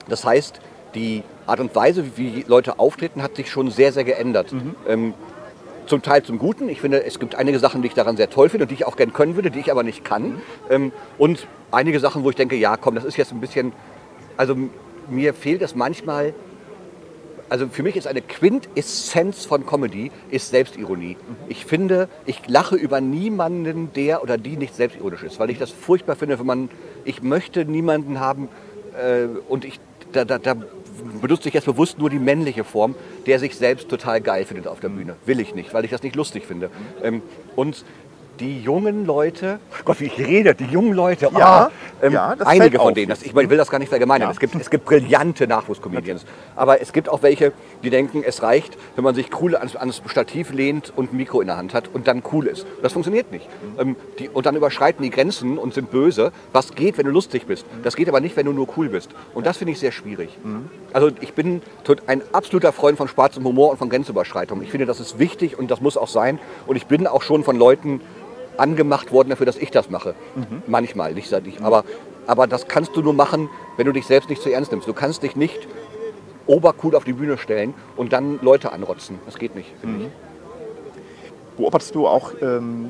das 0.10 0.26
heißt, 0.26 0.60
die 0.96 1.24
Art 1.46 1.62
und 1.62 1.74
Weise, 1.74 2.18
wie 2.18 2.44
Leute 2.46 2.78
auftreten, 2.78 3.24
hat 3.24 3.38
sich 3.38 3.50
schon 3.50 3.72
sehr, 3.72 3.94
sehr 3.94 4.04
geändert. 4.04 4.54
Ähm, 4.86 5.14
zum 5.86 6.02
Teil 6.02 6.24
zum 6.24 6.40
Guten. 6.40 6.68
Ich 6.68 6.82
finde, 6.82 7.06
es 7.06 7.20
gibt 7.20 7.36
einige 7.36 7.60
Sachen, 7.60 7.82
die 7.82 7.88
ich 7.88 7.94
daran 7.94 8.18
sehr 8.18 8.30
toll 8.30 8.50
finde 8.50 8.66
und 8.66 8.72
die 8.72 8.76
ich 8.76 8.86
auch 8.86 8.98
gern 8.98 9.14
können 9.14 9.36
würde, 9.36 9.50
die 9.50 9.62
ich 9.62 9.72
aber 9.72 9.84
nicht 9.84 10.04
kann. 10.04 10.42
Ähm, 10.70 10.92
und 11.18 11.48
einige 11.72 12.02
Sachen, 12.02 12.26
wo 12.26 12.30
ich 12.32 12.36
denke, 12.36 12.58
ja, 12.58 12.76
komm, 12.76 12.96
das 12.96 13.06
ist 13.06 13.16
jetzt 13.16 13.32
ein 13.32 13.40
bisschen. 13.40 13.72
Also 14.36 14.58
mir 15.10 15.34
fehlt 15.34 15.62
es 15.62 15.76
manchmal. 15.76 16.34
Also 17.50 17.68
für 17.70 17.82
mich 17.82 17.96
ist 17.96 18.08
eine 18.08 18.22
Quintessenz 18.22 19.46
von 19.46 19.66
Comedy 19.66 20.12
ist 20.32 20.50
Selbstironie. 20.50 21.16
Ich 21.48 21.66
finde, 21.66 22.10
ich 22.26 22.46
lache 22.48 22.76
über 22.76 23.00
niemanden, 23.00 23.94
der 23.94 24.22
oder 24.22 24.38
die 24.38 24.58
nicht 24.58 24.76
selbstironisch 24.76 25.24
ist, 25.24 25.40
weil 25.40 25.50
ich 25.50 25.58
das 25.58 25.72
furchtbar 25.72 26.18
finde, 26.18 26.40
wenn 26.40 26.46
man, 26.46 26.70
ich 27.06 27.24
möchte 27.24 27.64
niemanden 27.64 28.20
haben 28.20 28.50
äh, 28.98 29.28
und 29.48 29.64
ich, 29.64 29.80
da, 30.12 30.26
da, 30.26 30.40
da 30.40 30.56
benutze 31.22 31.48
ich 31.48 31.54
jetzt 31.54 31.66
bewusst 31.66 32.00
nur 32.00 32.10
die 32.10 32.20
männliche 32.20 32.64
Form, 32.64 32.96
der 33.26 33.40
sich 33.40 33.56
selbst 33.56 33.88
total 33.88 34.20
geil 34.20 34.44
findet 34.44 34.68
auf 34.68 34.80
der 34.80 34.90
Bühne. 34.90 35.16
Will 35.26 35.40
ich 35.40 35.56
nicht, 35.56 35.74
weil 35.74 35.86
ich 35.86 35.92
das 35.92 36.04
nicht 36.04 36.16
lustig 36.16 36.46
finde. 36.46 36.70
Ähm, 37.02 37.22
und 37.56 37.86
die 38.40 38.62
jungen 38.62 39.06
Leute, 39.06 39.60
Gott, 39.86 40.00
wie 40.00 40.06
ich 40.06 40.18
rede, 40.18 40.56
die 40.56 40.66
jungen 40.66 40.94
Leute, 40.94 41.30
Ja, 41.38 41.46
ah, 41.46 41.72
ähm, 42.02 42.14
ja, 42.14 42.36
einige 42.46 42.80
von 42.80 42.94
denen, 42.94 43.10
das, 43.10 43.24
ich 43.24 43.36
will 43.36 43.48
das 43.58 43.70
gar 43.70 43.80
nicht 43.80 43.90
verallgemeinern, 43.90 44.30
Ja. 44.30 44.32
es, 44.32 44.40
gibt, 44.40 44.56
es 44.56 44.70
gibt 44.70 44.86
brillante 44.86 45.48
Nachwuchscomedians, 45.48 46.26
aber 46.56 46.82
es 46.82 46.94
gibt 46.94 47.10
auch 47.10 47.22
welche, 47.24 47.52
die 47.84 47.90
denken, 47.90 48.24
es 48.26 48.42
reicht, 48.44 48.78
wenn 48.96 49.04
man 49.04 49.16
sich 49.16 49.30
cool 49.42 49.56
ans, 49.56 49.76
ans 49.76 50.02
Stativ 50.08 50.52
lehnt 50.52 50.94
und 50.96 51.14
ein 51.14 51.18
Mikro 51.18 51.42
in 51.42 51.48
der 51.48 51.58
Hand 51.58 51.74
hat 51.74 51.90
und 51.94 52.08
dann 52.08 52.24
cool 52.32 52.48
ist. 52.48 52.66
Das 52.82 52.94
funktioniert 52.94 53.32
nicht. 53.32 53.48
Ähm, 53.80 53.96
die, 54.20 54.30
und 54.30 54.46
dann 54.46 54.56
überschreiten 54.56 55.04
die 55.04 55.10
Grenzen 55.10 55.58
und 55.58 55.74
sind 55.74 55.92
böse. 55.92 56.32
Was 56.54 56.76
geht, 56.76 56.98
wenn 56.98 57.06
du 57.06 57.12
lustig 57.12 57.46
bist? 57.46 57.66
Das 57.84 57.96
geht 57.96 58.08
aber 58.08 58.20
nicht, 58.20 58.36
wenn 58.38 58.46
du 58.46 58.54
nur 58.54 58.68
cool 58.78 58.90
bist. 58.90 59.10
Und 59.34 59.46
das 59.46 59.58
finde 59.58 59.74
ich 59.74 59.80
sehr 59.80 59.92
schwierig. 59.92 60.30
Also 60.94 61.12
ich 61.22 61.34
bin 61.34 61.62
ein 62.08 62.22
absoluter 62.32 62.72
Freund 62.72 62.98
von 62.98 63.08
schwarzem 63.08 63.44
Humor 63.44 63.72
und 63.72 63.78
von 63.78 63.90
Grenzüberschreitung. 63.90 64.62
Ich 64.62 64.72
finde, 64.72 64.86
das 64.86 65.00
ist 65.00 65.20
wichtig 65.20 65.58
und 65.58 65.70
das 65.72 65.82
muss 65.82 65.98
auch 65.98 66.08
sein. 66.08 66.40
Und 66.66 66.76
ich 66.76 66.86
bin 66.88 67.08
auch 67.08 67.22
schon 67.22 67.44
von 67.44 67.58
Leuten 67.58 68.02
angemacht 68.58 69.12
worden 69.12 69.30
dafür, 69.30 69.46
dass 69.46 69.58
ich 69.58 69.72
das 69.72 69.90
mache. 69.90 70.16
Manchmal, 70.68 71.14
nicht 71.14 71.30
seit 71.30 71.48
ich. 71.48 71.62
Aber, 71.62 71.84
aber 72.26 72.48
das 72.48 72.68
kannst 72.68 72.96
du 72.96 73.02
nur 73.02 73.14
machen, 73.14 73.50
wenn 73.78 73.86
du 73.86 73.94
dich 73.94 74.06
selbst 74.06 74.30
nicht 74.30 74.42
zu 74.42 74.50
ernst 74.52 74.72
nimmst. 74.72 74.88
Du 74.88 74.94
kannst 74.94 75.24
dich 75.24 75.36
nicht 75.36 75.68
obercool 76.46 76.96
auf 76.96 77.04
die 77.04 77.14
Bühne 77.14 77.38
stellen 77.38 77.74
und 77.96 78.14
dann 78.14 78.40
Leute 78.42 78.72
anrotzen. 78.72 79.20
Das 79.26 79.38
geht 79.38 79.56
nicht, 79.56 79.72
finde 79.82 80.06
ich. 80.06 80.12
Beobachtest 81.58 81.96
du 81.96 82.08
auch 82.08 82.32
ähm, 82.42 82.90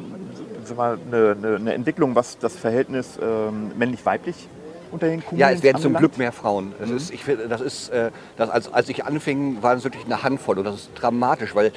mal, 0.75 0.97
eine, 1.07 1.35
eine, 1.37 1.55
eine 1.55 1.73
Entwicklung, 1.73 2.15
was 2.15 2.37
das 2.37 2.55
Verhältnis 2.55 3.17
ähm, 3.21 3.71
männlich-weiblich 3.77 4.47
unter 4.91 5.07
den 5.07 5.19
Ja, 5.19 5.25
Comedians 5.25 5.57
es 5.57 5.63
werden 5.63 5.81
zum? 5.81 5.93
Glück 5.93 6.17
mehr 6.17 6.31
Frauen. 6.31 6.73
Das 6.79 6.89
ist, 6.89 7.11
ich 7.11 7.23
das 7.49 7.61
ist, 7.61 7.89
äh, 7.89 8.11
das, 8.37 8.49
als, 8.49 8.73
als 8.73 8.89
ich 8.89 9.05
anfing, 9.05 9.61
waren 9.61 9.77
es 9.77 9.83
wirklich 9.83 10.05
eine 10.05 10.23
Handvoll 10.23 10.59
und 10.59 10.65
das 10.65 10.75
ist 10.75 10.89
dramatisch, 10.95 11.55
weil, 11.55 11.71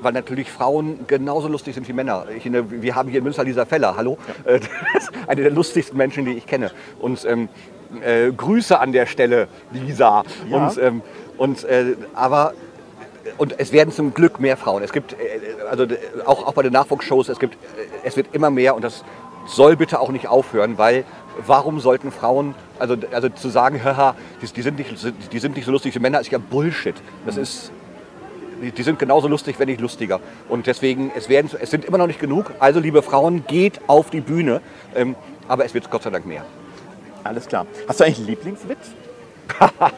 weil 0.00 0.12
natürlich 0.12 0.50
Frauen 0.50 1.00
genauso 1.06 1.48
lustig 1.48 1.74
sind 1.74 1.88
wie 1.88 1.92
Männer. 1.92 2.26
Ich, 2.36 2.50
wir 2.52 2.94
haben 2.94 3.08
hier 3.08 3.18
in 3.18 3.24
Münster 3.24 3.44
Lisa 3.44 3.64
Feller, 3.64 3.96
hallo, 3.96 4.18
Äh, 4.44 4.60
das 4.60 4.68
ist 5.04 5.12
eine 5.26 5.42
der 5.42 5.50
lustigsten 5.50 5.96
Menschen, 5.96 6.24
die 6.24 6.32
ich 6.32 6.46
kenne. 6.46 6.70
Und 7.00 7.24
ähm, 7.24 7.48
äh, 8.02 8.30
Grüße 8.32 8.78
an 8.78 8.92
der 8.92 9.06
Stelle, 9.06 9.48
Lisa. 9.72 10.24
Ja. 10.48 10.56
Und, 10.56 10.78
ähm, 10.78 11.02
und, 11.36 11.64
äh, 11.64 11.96
aber 12.14 12.54
und 13.38 13.58
es 13.58 13.72
werden 13.72 13.92
zum 13.92 14.14
Glück 14.14 14.40
mehr 14.40 14.56
Frauen. 14.56 14.82
Es 14.82 14.92
gibt, 14.92 15.12
äh, 15.14 15.16
also 15.70 15.84
äh, 15.84 15.96
auch, 16.24 16.46
auch 16.46 16.54
bei 16.54 16.62
den 16.62 16.72
Nachwuchsshows, 16.72 17.28
es, 17.28 17.38
gibt, 17.38 17.54
äh, 17.54 17.58
es 18.04 18.16
wird 18.16 18.34
immer 18.34 18.50
mehr 18.50 18.74
und 18.74 18.82
das 18.82 19.04
soll 19.46 19.76
bitte 19.76 20.00
auch 20.00 20.10
nicht 20.10 20.28
aufhören, 20.28 20.78
weil 20.78 21.04
warum 21.46 21.80
sollten 21.80 22.10
Frauen, 22.10 22.54
also, 22.78 22.96
also 23.12 23.28
zu 23.28 23.48
sagen, 23.48 23.82
haha, 23.84 24.14
die, 24.42 24.46
die, 24.46 24.62
sind 24.62 24.78
nicht, 24.78 24.90
die 25.32 25.38
sind 25.38 25.56
nicht 25.56 25.64
so 25.64 25.72
lustig 25.72 25.94
wie 25.94 25.98
Männer, 25.98 26.20
ist 26.20 26.30
ja 26.30 26.38
Bullshit. 26.38 26.96
Das 27.26 27.36
ist, 27.36 27.72
die, 28.62 28.82
sind 28.82 28.98
genauso 28.98 29.28
lustig, 29.28 29.58
wenn 29.58 29.68
nicht 29.68 29.80
lustiger. 29.80 30.20
Und 30.48 30.66
deswegen, 30.66 31.10
es, 31.16 31.28
werden, 31.28 31.50
es 31.60 31.70
sind 31.70 31.84
immer 31.84 31.98
noch 31.98 32.06
nicht 32.06 32.20
genug. 32.20 32.52
Also, 32.60 32.80
liebe 32.80 33.02
Frauen, 33.02 33.44
geht 33.46 33.80
auf 33.86 34.10
die 34.10 34.20
Bühne. 34.20 34.60
Ähm, 34.94 35.14
aber 35.48 35.64
es 35.64 35.74
wird 35.74 35.90
Gott 35.90 36.02
sei 36.02 36.10
Dank 36.10 36.26
mehr. 36.26 36.44
Alles 37.22 37.46
klar. 37.46 37.66
Hast 37.88 38.00
du 38.00 38.04
eigentlich 38.04 38.18
einen 38.18 38.26
Lieblingswitz? 38.28 38.90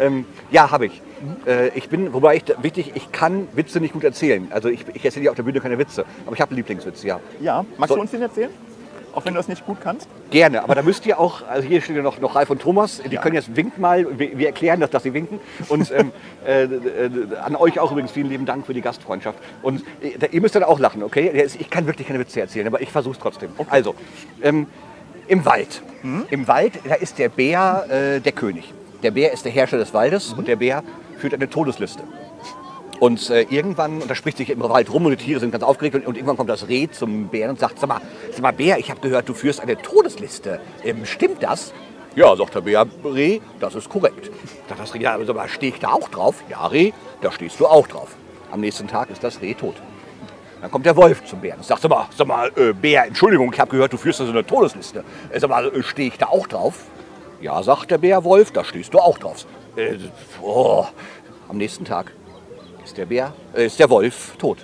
Ähm, 0.00 0.24
ja, 0.50 0.70
habe 0.70 0.86
ich. 0.86 1.00
Äh, 1.46 1.68
ich 1.76 1.88
bin, 1.88 2.12
wobei 2.12 2.36
ich, 2.36 2.42
wichtig, 2.62 2.92
ich 2.94 3.12
kann 3.12 3.46
Witze 3.54 3.80
nicht 3.80 3.92
gut 3.92 4.04
erzählen. 4.04 4.48
Also 4.50 4.68
ich, 4.68 4.84
ich 4.92 5.04
erzähle 5.04 5.26
ja 5.26 5.30
auf 5.30 5.36
der 5.36 5.44
Bühne 5.44 5.60
keine 5.60 5.78
Witze. 5.78 6.04
Aber 6.26 6.34
ich 6.34 6.40
habe 6.40 6.50
einen 6.50 6.56
Lieblingswitz, 6.56 7.02
ja. 7.04 7.20
Ja. 7.40 7.64
Magst 7.78 7.90
So- 7.90 7.94
du 7.94 8.00
uns 8.00 8.10
den 8.10 8.22
erzählen? 8.22 8.50
Auch 9.14 9.24
wenn 9.24 9.34
du 9.34 9.38
das 9.38 9.48
nicht 9.48 9.64
gut 9.64 9.78
kannst? 9.80 10.08
Gerne, 10.30 10.62
aber 10.62 10.74
da 10.74 10.82
müsst 10.82 11.06
ihr 11.06 11.18
auch, 11.20 11.46
also 11.46 11.66
hier 11.66 11.80
stehen 11.80 11.96
ja 11.96 12.02
noch, 12.02 12.20
noch 12.20 12.34
Ralf 12.34 12.50
und 12.50 12.60
Thomas, 12.60 13.00
die 13.08 13.14
Ja. 13.14 13.20
können 13.20 13.34
jetzt 13.36 13.54
winken 13.54 13.80
mal, 13.80 14.18
wir, 14.18 14.36
wir 14.36 14.46
erklären 14.46 14.80
das, 14.80 14.90
dass 14.90 15.04
sie 15.04 15.14
winken. 15.14 15.38
Und 15.68 15.92
ähm, 15.92 16.10
äh, 16.46 16.64
äh, 16.64 17.10
an 17.42 17.54
euch 17.56 17.78
auch 17.78 17.92
übrigens 17.92 18.10
vielen 18.12 18.28
lieben 18.28 18.44
Dank 18.46 18.66
für 18.66 18.74
die 18.74 18.80
Gastfreundschaft. 18.80 19.38
Und 19.62 19.84
äh, 20.02 20.26
ihr 20.32 20.40
müsst 20.40 20.54
dann 20.56 20.64
auch 20.64 20.78
lachen, 20.78 21.02
okay? 21.02 21.46
Ich 21.58 21.70
kann 21.70 21.86
wirklich 21.86 22.08
keine 22.08 22.18
Witze 22.18 22.40
erzählen, 22.40 22.66
aber 22.66 22.80
ich 22.80 22.90
versuche 22.90 23.14
es 23.14 23.20
trotzdem. 23.20 23.50
Also, 23.70 23.94
ähm, 24.42 24.66
im 25.28 25.44
Wald. 25.44 25.82
Im 26.30 26.46
Wald, 26.48 26.72
da 26.86 26.96
ist 26.96 27.18
der 27.18 27.30
Bär 27.30 27.86
äh, 27.88 28.20
der 28.20 28.32
König. 28.32 28.74
Der 29.02 29.10
Bär 29.10 29.32
ist 29.32 29.44
der 29.46 29.52
Herrscher 29.52 29.78
des 29.78 29.94
Waldes 29.94 30.34
und 30.34 30.48
der 30.48 30.56
Bär 30.56 30.82
führt 31.18 31.32
eine 31.32 31.48
Todesliste. 31.48 32.02
Und 33.00 33.28
äh, 33.30 33.42
irgendwann, 33.42 34.02
und 34.02 34.10
da 34.10 34.14
spricht 34.14 34.38
sich 34.38 34.50
im 34.50 34.60
Wald 34.60 34.92
rum 34.92 35.06
und 35.06 35.12
die 35.12 35.24
Tiere 35.24 35.40
sind 35.40 35.50
ganz 35.50 35.64
aufgeregt 35.64 35.96
und, 35.96 36.06
und 36.06 36.16
irgendwann 36.16 36.36
kommt 36.36 36.50
das 36.50 36.68
Reh 36.68 36.88
zum 36.88 37.28
Bären 37.28 37.50
und 37.50 37.60
sagt, 37.60 37.78
sag 37.78 37.88
mal, 37.88 38.00
sag 38.30 38.42
mal 38.42 38.52
Bär, 38.52 38.78
ich 38.78 38.90
habe 38.90 39.00
gehört, 39.00 39.28
du 39.28 39.34
führst 39.34 39.60
eine 39.60 39.76
Todesliste. 39.76 40.60
Ähm, 40.84 41.04
stimmt 41.04 41.42
das? 41.42 41.72
Ja, 42.14 42.34
sagt 42.36 42.54
der 42.54 42.60
Bär, 42.60 42.86
Reh, 43.04 43.40
das 43.58 43.74
ist 43.74 43.88
korrekt. 43.88 44.30
Sagt 44.68 44.80
das 44.80 44.94
Reh, 44.94 45.00
ja, 45.00 45.18
sag 45.24 45.34
mal, 45.34 45.48
stehe 45.48 45.72
ich 45.72 45.80
da 45.80 45.88
auch 45.88 46.08
drauf? 46.08 46.44
Ja, 46.48 46.66
Reh, 46.66 46.92
da 47.20 47.32
stehst 47.32 47.58
du 47.58 47.66
auch 47.66 47.86
drauf. 47.88 48.14
Am 48.52 48.60
nächsten 48.60 48.86
Tag 48.86 49.10
ist 49.10 49.24
das 49.24 49.40
Reh 49.40 49.54
tot. 49.54 49.74
Dann 50.60 50.70
kommt 50.70 50.86
der 50.86 50.96
Wolf 50.96 51.24
zum 51.24 51.40
Bären 51.40 51.58
und 51.58 51.66
sagt, 51.66 51.82
sag 51.82 51.90
mal, 51.90 52.06
sag 52.16 52.26
mal 52.26 52.50
äh, 52.56 52.72
Bär, 52.72 53.06
Entschuldigung, 53.06 53.52
ich 53.52 53.60
habe 53.60 53.70
gehört, 53.70 53.92
du 53.92 53.96
führst 53.96 54.18
so 54.18 54.24
eine 54.24 54.46
Todesliste. 54.46 55.04
Äh, 55.30 55.40
sag 55.40 55.50
mal, 55.50 55.66
äh, 55.66 55.82
stehe 55.82 56.08
ich 56.08 56.16
da 56.16 56.26
auch 56.26 56.46
drauf? 56.46 56.86
Ja, 57.40 57.62
sagt 57.62 57.90
der 57.90 57.98
Bär 57.98 58.24
Wolf, 58.24 58.52
da 58.52 58.64
stehst 58.64 58.94
du 58.94 58.98
auch 58.98 59.18
drauf. 59.18 59.44
Äh, 59.76 59.96
oh. 60.40 60.86
Am 61.48 61.58
nächsten 61.58 61.84
Tag 61.84 62.12
ist 62.84 62.96
der 62.96 63.06
Bär, 63.06 63.32
äh, 63.54 63.66
ist 63.66 63.78
der 63.78 63.88
Wolf 63.90 64.34
tot. 64.38 64.58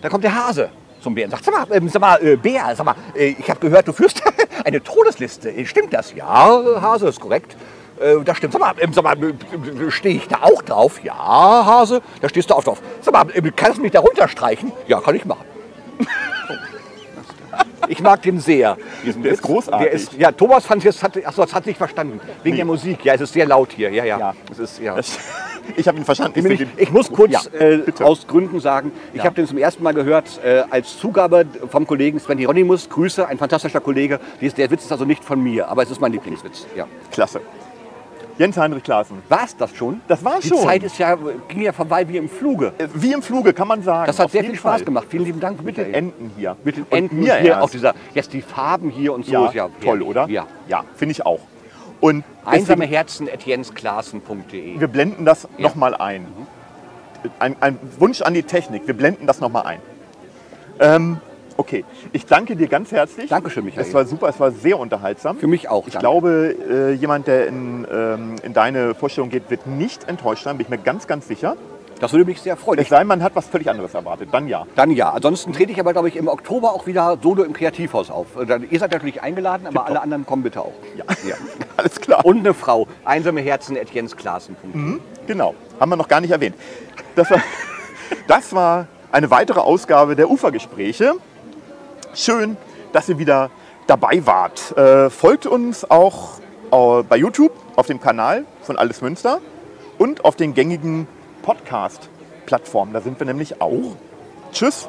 Dann 0.00 0.10
kommt 0.10 0.24
der 0.24 0.34
Hase 0.34 0.70
zum 1.00 1.14
Bären 1.14 1.30
und 1.30 1.32
sagt, 1.32 1.44
sag 1.44 1.68
mal, 1.68 1.76
ähm, 1.76 1.88
sag 1.88 2.00
mal 2.00 2.24
äh, 2.24 2.36
Bär, 2.36 2.74
sag 2.74 2.84
mal, 2.84 2.94
äh, 3.16 3.34
ich 3.38 3.48
habe 3.48 3.60
gehört, 3.60 3.86
du 3.88 3.92
führst 3.92 4.22
eine 4.64 4.82
Todesliste. 4.82 5.50
Äh, 5.50 5.64
Stimmt 5.66 5.92
das? 5.92 6.14
Ja, 6.14 6.26
Hase, 6.80 7.08
ist 7.08 7.20
korrekt. 7.20 7.56
Äh, 8.00 8.16
das 8.24 8.36
stimmt. 8.38 8.52
Sag 8.52 8.60
mal, 8.60 8.74
ähm, 8.80 8.92
sag 8.92 9.04
mal 9.04 9.16
äh, 9.22 9.90
stehe 9.90 10.16
ich 10.16 10.26
da 10.28 10.38
auch 10.42 10.62
drauf? 10.62 11.00
Ja, 11.04 11.14
Hase, 11.14 12.00
da 12.20 12.28
stehst 12.28 12.50
du 12.50 12.54
auch 12.54 12.64
drauf. 12.64 12.80
Sag 13.00 13.12
mal, 13.14 13.26
äh, 13.32 13.42
kannst 13.54 13.78
du 13.78 13.82
mich 13.82 13.92
da 13.92 14.00
runterstreichen? 14.00 14.72
Ja, 14.88 15.00
kann 15.00 15.14
ich 15.14 15.24
machen. 15.24 15.44
Ich 17.88 18.00
mag 18.00 18.22
den 18.22 18.38
sehr. 18.38 18.78
diesen 19.04 19.22
Der 19.24 19.32
ist 19.32 19.38
Witz. 19.40 19.46
großartig. 19.46 19.86
Der 19.86 19.92
ist, 19.92 20.12
ja, 20.14 20.30
Thomas 20.30 20.64
fand 20.64 20.84
es, 20.84 21.02
hat, 21.02 21.16
achso, 21.26 21.42
das 21.42 21.52
hat 21.52 21.66
nicht 21.66 21.76
verstanden. 21.76 22.20
Wegen 22.44 22.56
der 22.56 22.64
Musik. 22.64 23.04
Ja, 23.04 23.14
es 23.14 23.20
ist 23.22 23.32
sehr 23.32 23.44
laut 23.44 23.72
hier. 23.72 23.90
Ja, 23.90 24.04
ja. 24.04 24.18
Ja. 24.18 24.34
Es 24.50 24.58
ist, 24.60 24.78
ja. 24.80 24.96
Ich 25.76 25.86
habe 25.88 25.98
ihn 25.98 26.04
verstanden. 26.04 26.38
Ich, 26.38 26.44
ich, 26.44 26.58
den- 26.58 26.70
ich 26.76 26.90
muss 26.92 27.10
kurz 27.10 27.32
Ja, 27.32 27.40
äh, 27.58 27.82
aus 28.02 28.26
Gründen 28.26 28.60
sagen, 28.60 28.92
ich 29.12 29.18
Ja. 29.18 29.24
habe 29.24 29.34
den 29.36 29.46
zum 29.46 29.58
ersten 29.58 29.82
Mal 29.82 29.94
gehört 29.94 30.40
äh, 30.44 30.62
als 30.70 30.98
Zugabe 30.98 31.46
vom 31.70 31.86
Kollegen 31.86 32.18
Sven 32.20 32.38
Hieronymus. 32.38 32.88
Grüße, 32.88 33.26
ein 33.26 33.38
fantastischer 33.38 33.80
Kollege. 33.80 34.20
Der 34.40 34.70
Witz 34.70 34.84
ist 34.84 34.92
also 34.92 35.04
nicht 35.04 35.24
von 35.24 35.42
mir, 35.42 35.68
aber 35.68 35.82
es 35.82 35.90
ist 35.90 36.00
mein 36.00 36.12
Lieblingswitz. 36.12 36.66
Ja. 36.76 36.86
Klasse. 37.10 37.40
Jens 38.38 38.56
Heinrich 38.56 38.82
Klaassen. 38.82 39.18
War 39.28 39.44
es 39.44 39.54
das 39.56 39.74
schon? 39.76 40.00
Das 40.08 40.24
war's 40.24 40.40
Die 40.40 40.48
schon. 40.48 40.58
Zeit 40.58 40.82
ist 40.82 40.98
ja, 40.98 41.16
ging 41.48 41.60
ja 41.62 41.72
vorbei 41.72 42.08
wie 42.08 42.16
im 42.16 42.30
Fluge. 42.30 42.72
Äh, 42.78 42.88
Wie 42.94 43.12
im 43.12 43.20
Fluge, 43.22 43.52
kann 43.52 43.68
man 43.68 43.82
sagen. 43.82 44.06
Das 44.06 44.18
hat 44.18 44.26
Auf 44.26 44.32
sehr 44.32 44.42
viel 44.42 44.54
Spaß 44.56 44.76
Fall. 44.76 44.84
gemacht. 44.84 45.06
Vielen 45.10 45.24
lieben 45.26 45.38
Dank. 45.38 45.62
Mit 45.62 45.76
den 45.76 45.86
Michael. 45.88 46.04
Enten 46.06 46.30
hier. 46.36 46.56
Mit 46.64 46.76
den 46.78 46.84
Und 46.84 47.12
mir 47.12 47.34
hier, 47.36 47.50
erst. 47.50 47.62
auch 47.62 47.70
dieser, 47.70 47.94
jetzt 48.14 48.32
die 48.32 48.40
Farben 48.40 48.88
hier 48.88 49.12
und 49.12 49.26
so. 49.26 49.32
Ja, 49.32 49.46
ist 49.46 49.54
ja 49.54 49.68
toll, 49.84 50.00
oder? 50.02 50.26
Ja. 50.30 50.46
Ja, 50.66 50.82
finde 50.96 51.12
ich 51.12 51.26
auch. 51.26 51.40
Und 52.02 52.24
Einsame 52.44 52.84
Herzen 52.84 53.28
at 53.32 53.44
jensklaassen.de. 53.44 54.80
wir 54.80 54.88
blenden 54.88 55.24
das 55.24 55.44
Ja. 55.44 55.48
Mhm. 55.56 55.62
nochmal 55.62 55.94
ein. 55.94 56.26
Ein, 57.38 57.54
ein 57.60 57.78
Wunsch 58.00 58.22
an 58.22 58.34
die 58.34 58.42
Technik, 58.42 58.88
wir 58.88 58.94
blenden 58.94 59.28
das 59.28 59.38
nochmal 59.38 59.64
ein. 59.64 59.80
Ähm, 60.80 61.18
okay, 61.56 61.84
ich 62.12 62.26
danke 62.26 62.56
dir 62.56 62.66
ganz 62.66 62.90
herzlich. 62.90 63.30
Dankeschön, 63.30 63.64
Michael. 63.64 63.86
Es 63.86 63.94
war 63.94 64.04
super, 64.04 64.28
es 64.28 64.40
war 64.40 64.50
sehr 64.50 64.76
unterhaltsam. 64.80 65.36
Für 65.38 65.46
mich 65.46 65.68
auch. 65.68 65.86
Ich 65.86 65.92
danke. 65.92 66.00
glaube, 66.02 66.56
äh, 66.68 66.92
jemand, 66.94 67.28
der 67.28 67.46
in, 67.46 67.86
ähm, 67.88 68.34
in 68.42 68.52
deine 68.52 68.96
Vorstellung 68.96 69.30
geht, 69.30 69.48
wird 69.50 69.68
nicht 69.68 70.08
enttäuscht 70.08 70.42
sein, 70.42 70.56
bin 70.58 70.64
ich 70.66 70.70
mir 70.70 70.78
ganz, 70.78 71.06
ganz 71.06 71.28
sicher. 71.28 71.56
Das 72.02 72.10
würde 72.10 72.24
mich 72.24 72.40
sehr 72.40 72.56
freuen. 72.56 72.80
Es 72.80 72.88
sei 72.88 73.04
man 73.04 73.22
hat 73.22 73.36
was 73.36 73.46
völlig 73.46 73.70
anderes 73.70 73.94
erwartet. 73.94 74.30
Dann 74.32 74.48
ja. 74.48 74.66
Dann 74.74 74.90
ja. 74.90 75.10
Ansonsten 75.10 75.52
trete 75.52 75.70
ich 75.70 75.78
aber, 75.78 75.92
glaube 75.92 76.08
ich, 76.08 76.16
im 76.16 76.26
Oktober 76.26 76.72
auch 76.72 76.84
wieder 76.84 77.16
solo 77.22 77.44
im 77.44 77.52
Kreativhaus 77.52 78.10
auf. 78.10 78.26
Äh, 78.36 78.58
Ihr 78.70 78.80
seid 78.80 78.90
natürlich 78.90 79.22
eingeladen, 79.22 79.68
aber 79.68 79.86
alle 79.86 80.02
anderen 80.02 80.26
kommen 80.26 80.42
bitte 80.42 80.62
auch. 80.62 80.72
Ja. 80.96 81.04
Ja. 81.24 81.36
Alles 81.76 82.00
klar. 82.00 82.24
Und 82.26 82.40
eine 82.40 82.54
Frau. 82.54 82.88
Einsame 83.04 83.40
Herzen 83.40 83.78
at 83.78 83.90
jensklaassen.de. 83.90 84.98
Genau, 85.28 85.54
haben 85.78 85.90
wir 85.90 85.96
noch 85.96 86.08
gar 86.08 86.20
nicht 86.20 86.32
erwähnt. 86.32 86.56
Das 87.14 87.30
war, 87.30 87.40
das 88.26 88.52
war 88.52 88.88
eine 89.12 89.30
weitere 89.30 89.60
Ausgabe 89.60 90.16
der 90.16 90.28
Ufergespräche. 90.28 91.14
Schön, 92.14 92.56
dass 92.92 93.08
ihr 93.08 93.18
wieder 93.20 93.52
dabei 93.86 94.26
wart. 94.26 94.76
Äh, 94.76 95.08
folgt 95.08 95.46
uns 95.46 95.88
auch 95.88 96.40
äh, 96.72 97.04
bei 97.04 97.16
YouTube 97.16 97.52
auf 97.76 97.86
dem 97.86 98.00
Kanal 98.00 98.44
von 98.62 98.76
Alles 98.76 99.02
Münster. 99.02 99.38
und 99.98 100.24
auf 100.24 100.34
den 100.34 100.52
gängigen 100.54 101.06
Podcast-Plattformen. 101.42 102.94
Da 102.94 103.00
sind 103.00 103.18
wir 103.18 103.26
nämlich 103.26 103.60
auch. 103.60 103.96
Tschüss, 104.52 104.88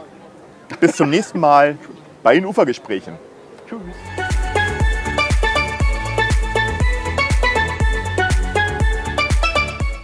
bis 0.79 0.95
zum 0.95 1.09
nächsten 1.09 1.39
Mal 1.39 1.77
bei 2.21 2.35
den 2.35 2.45
Ufergesprächen. 2.45 3.17
Tschüss. 3.67 3.81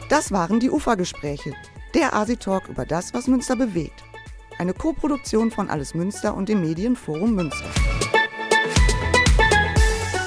Das 0.10 0.32
waren 0.32 0.60
die 0.60 0.72
Ufergespräche, 0.72 1.54
der 1.94 2.16
Asi-Talk 2.16 2.68
über 2.68 2.86
das, 2.86 3.14
was 3.14 3.28
Münster 3.28 3.56
bewegt. 3.56 4.04
Eine 4.58 4.74
Koproduktion 4.74 5.52
von 5.52 5.70
Alles 5.70 5.94
Münster 5.94 6.36
und 6.36 6.50
dem 6.50 6.62
Medienforum 6.62 7.36
Münster. 7.36 7.70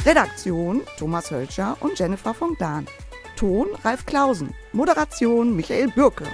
Redaktion 0.06 0.82
Thomas 0.98 1.30
Hölscher 1.30 1.76
und 1.80 1.98
Jennifer 1.98 2.32
von 2.32 2.56
Dahn. 2.58 2.86
Ton 3.42 3.66
Ralf 3.82 4.06
Klausen. 4.06 4.54
Moderation 4.72 5.56
Michael 5.56 5.88
Bürke. 5.88 6.24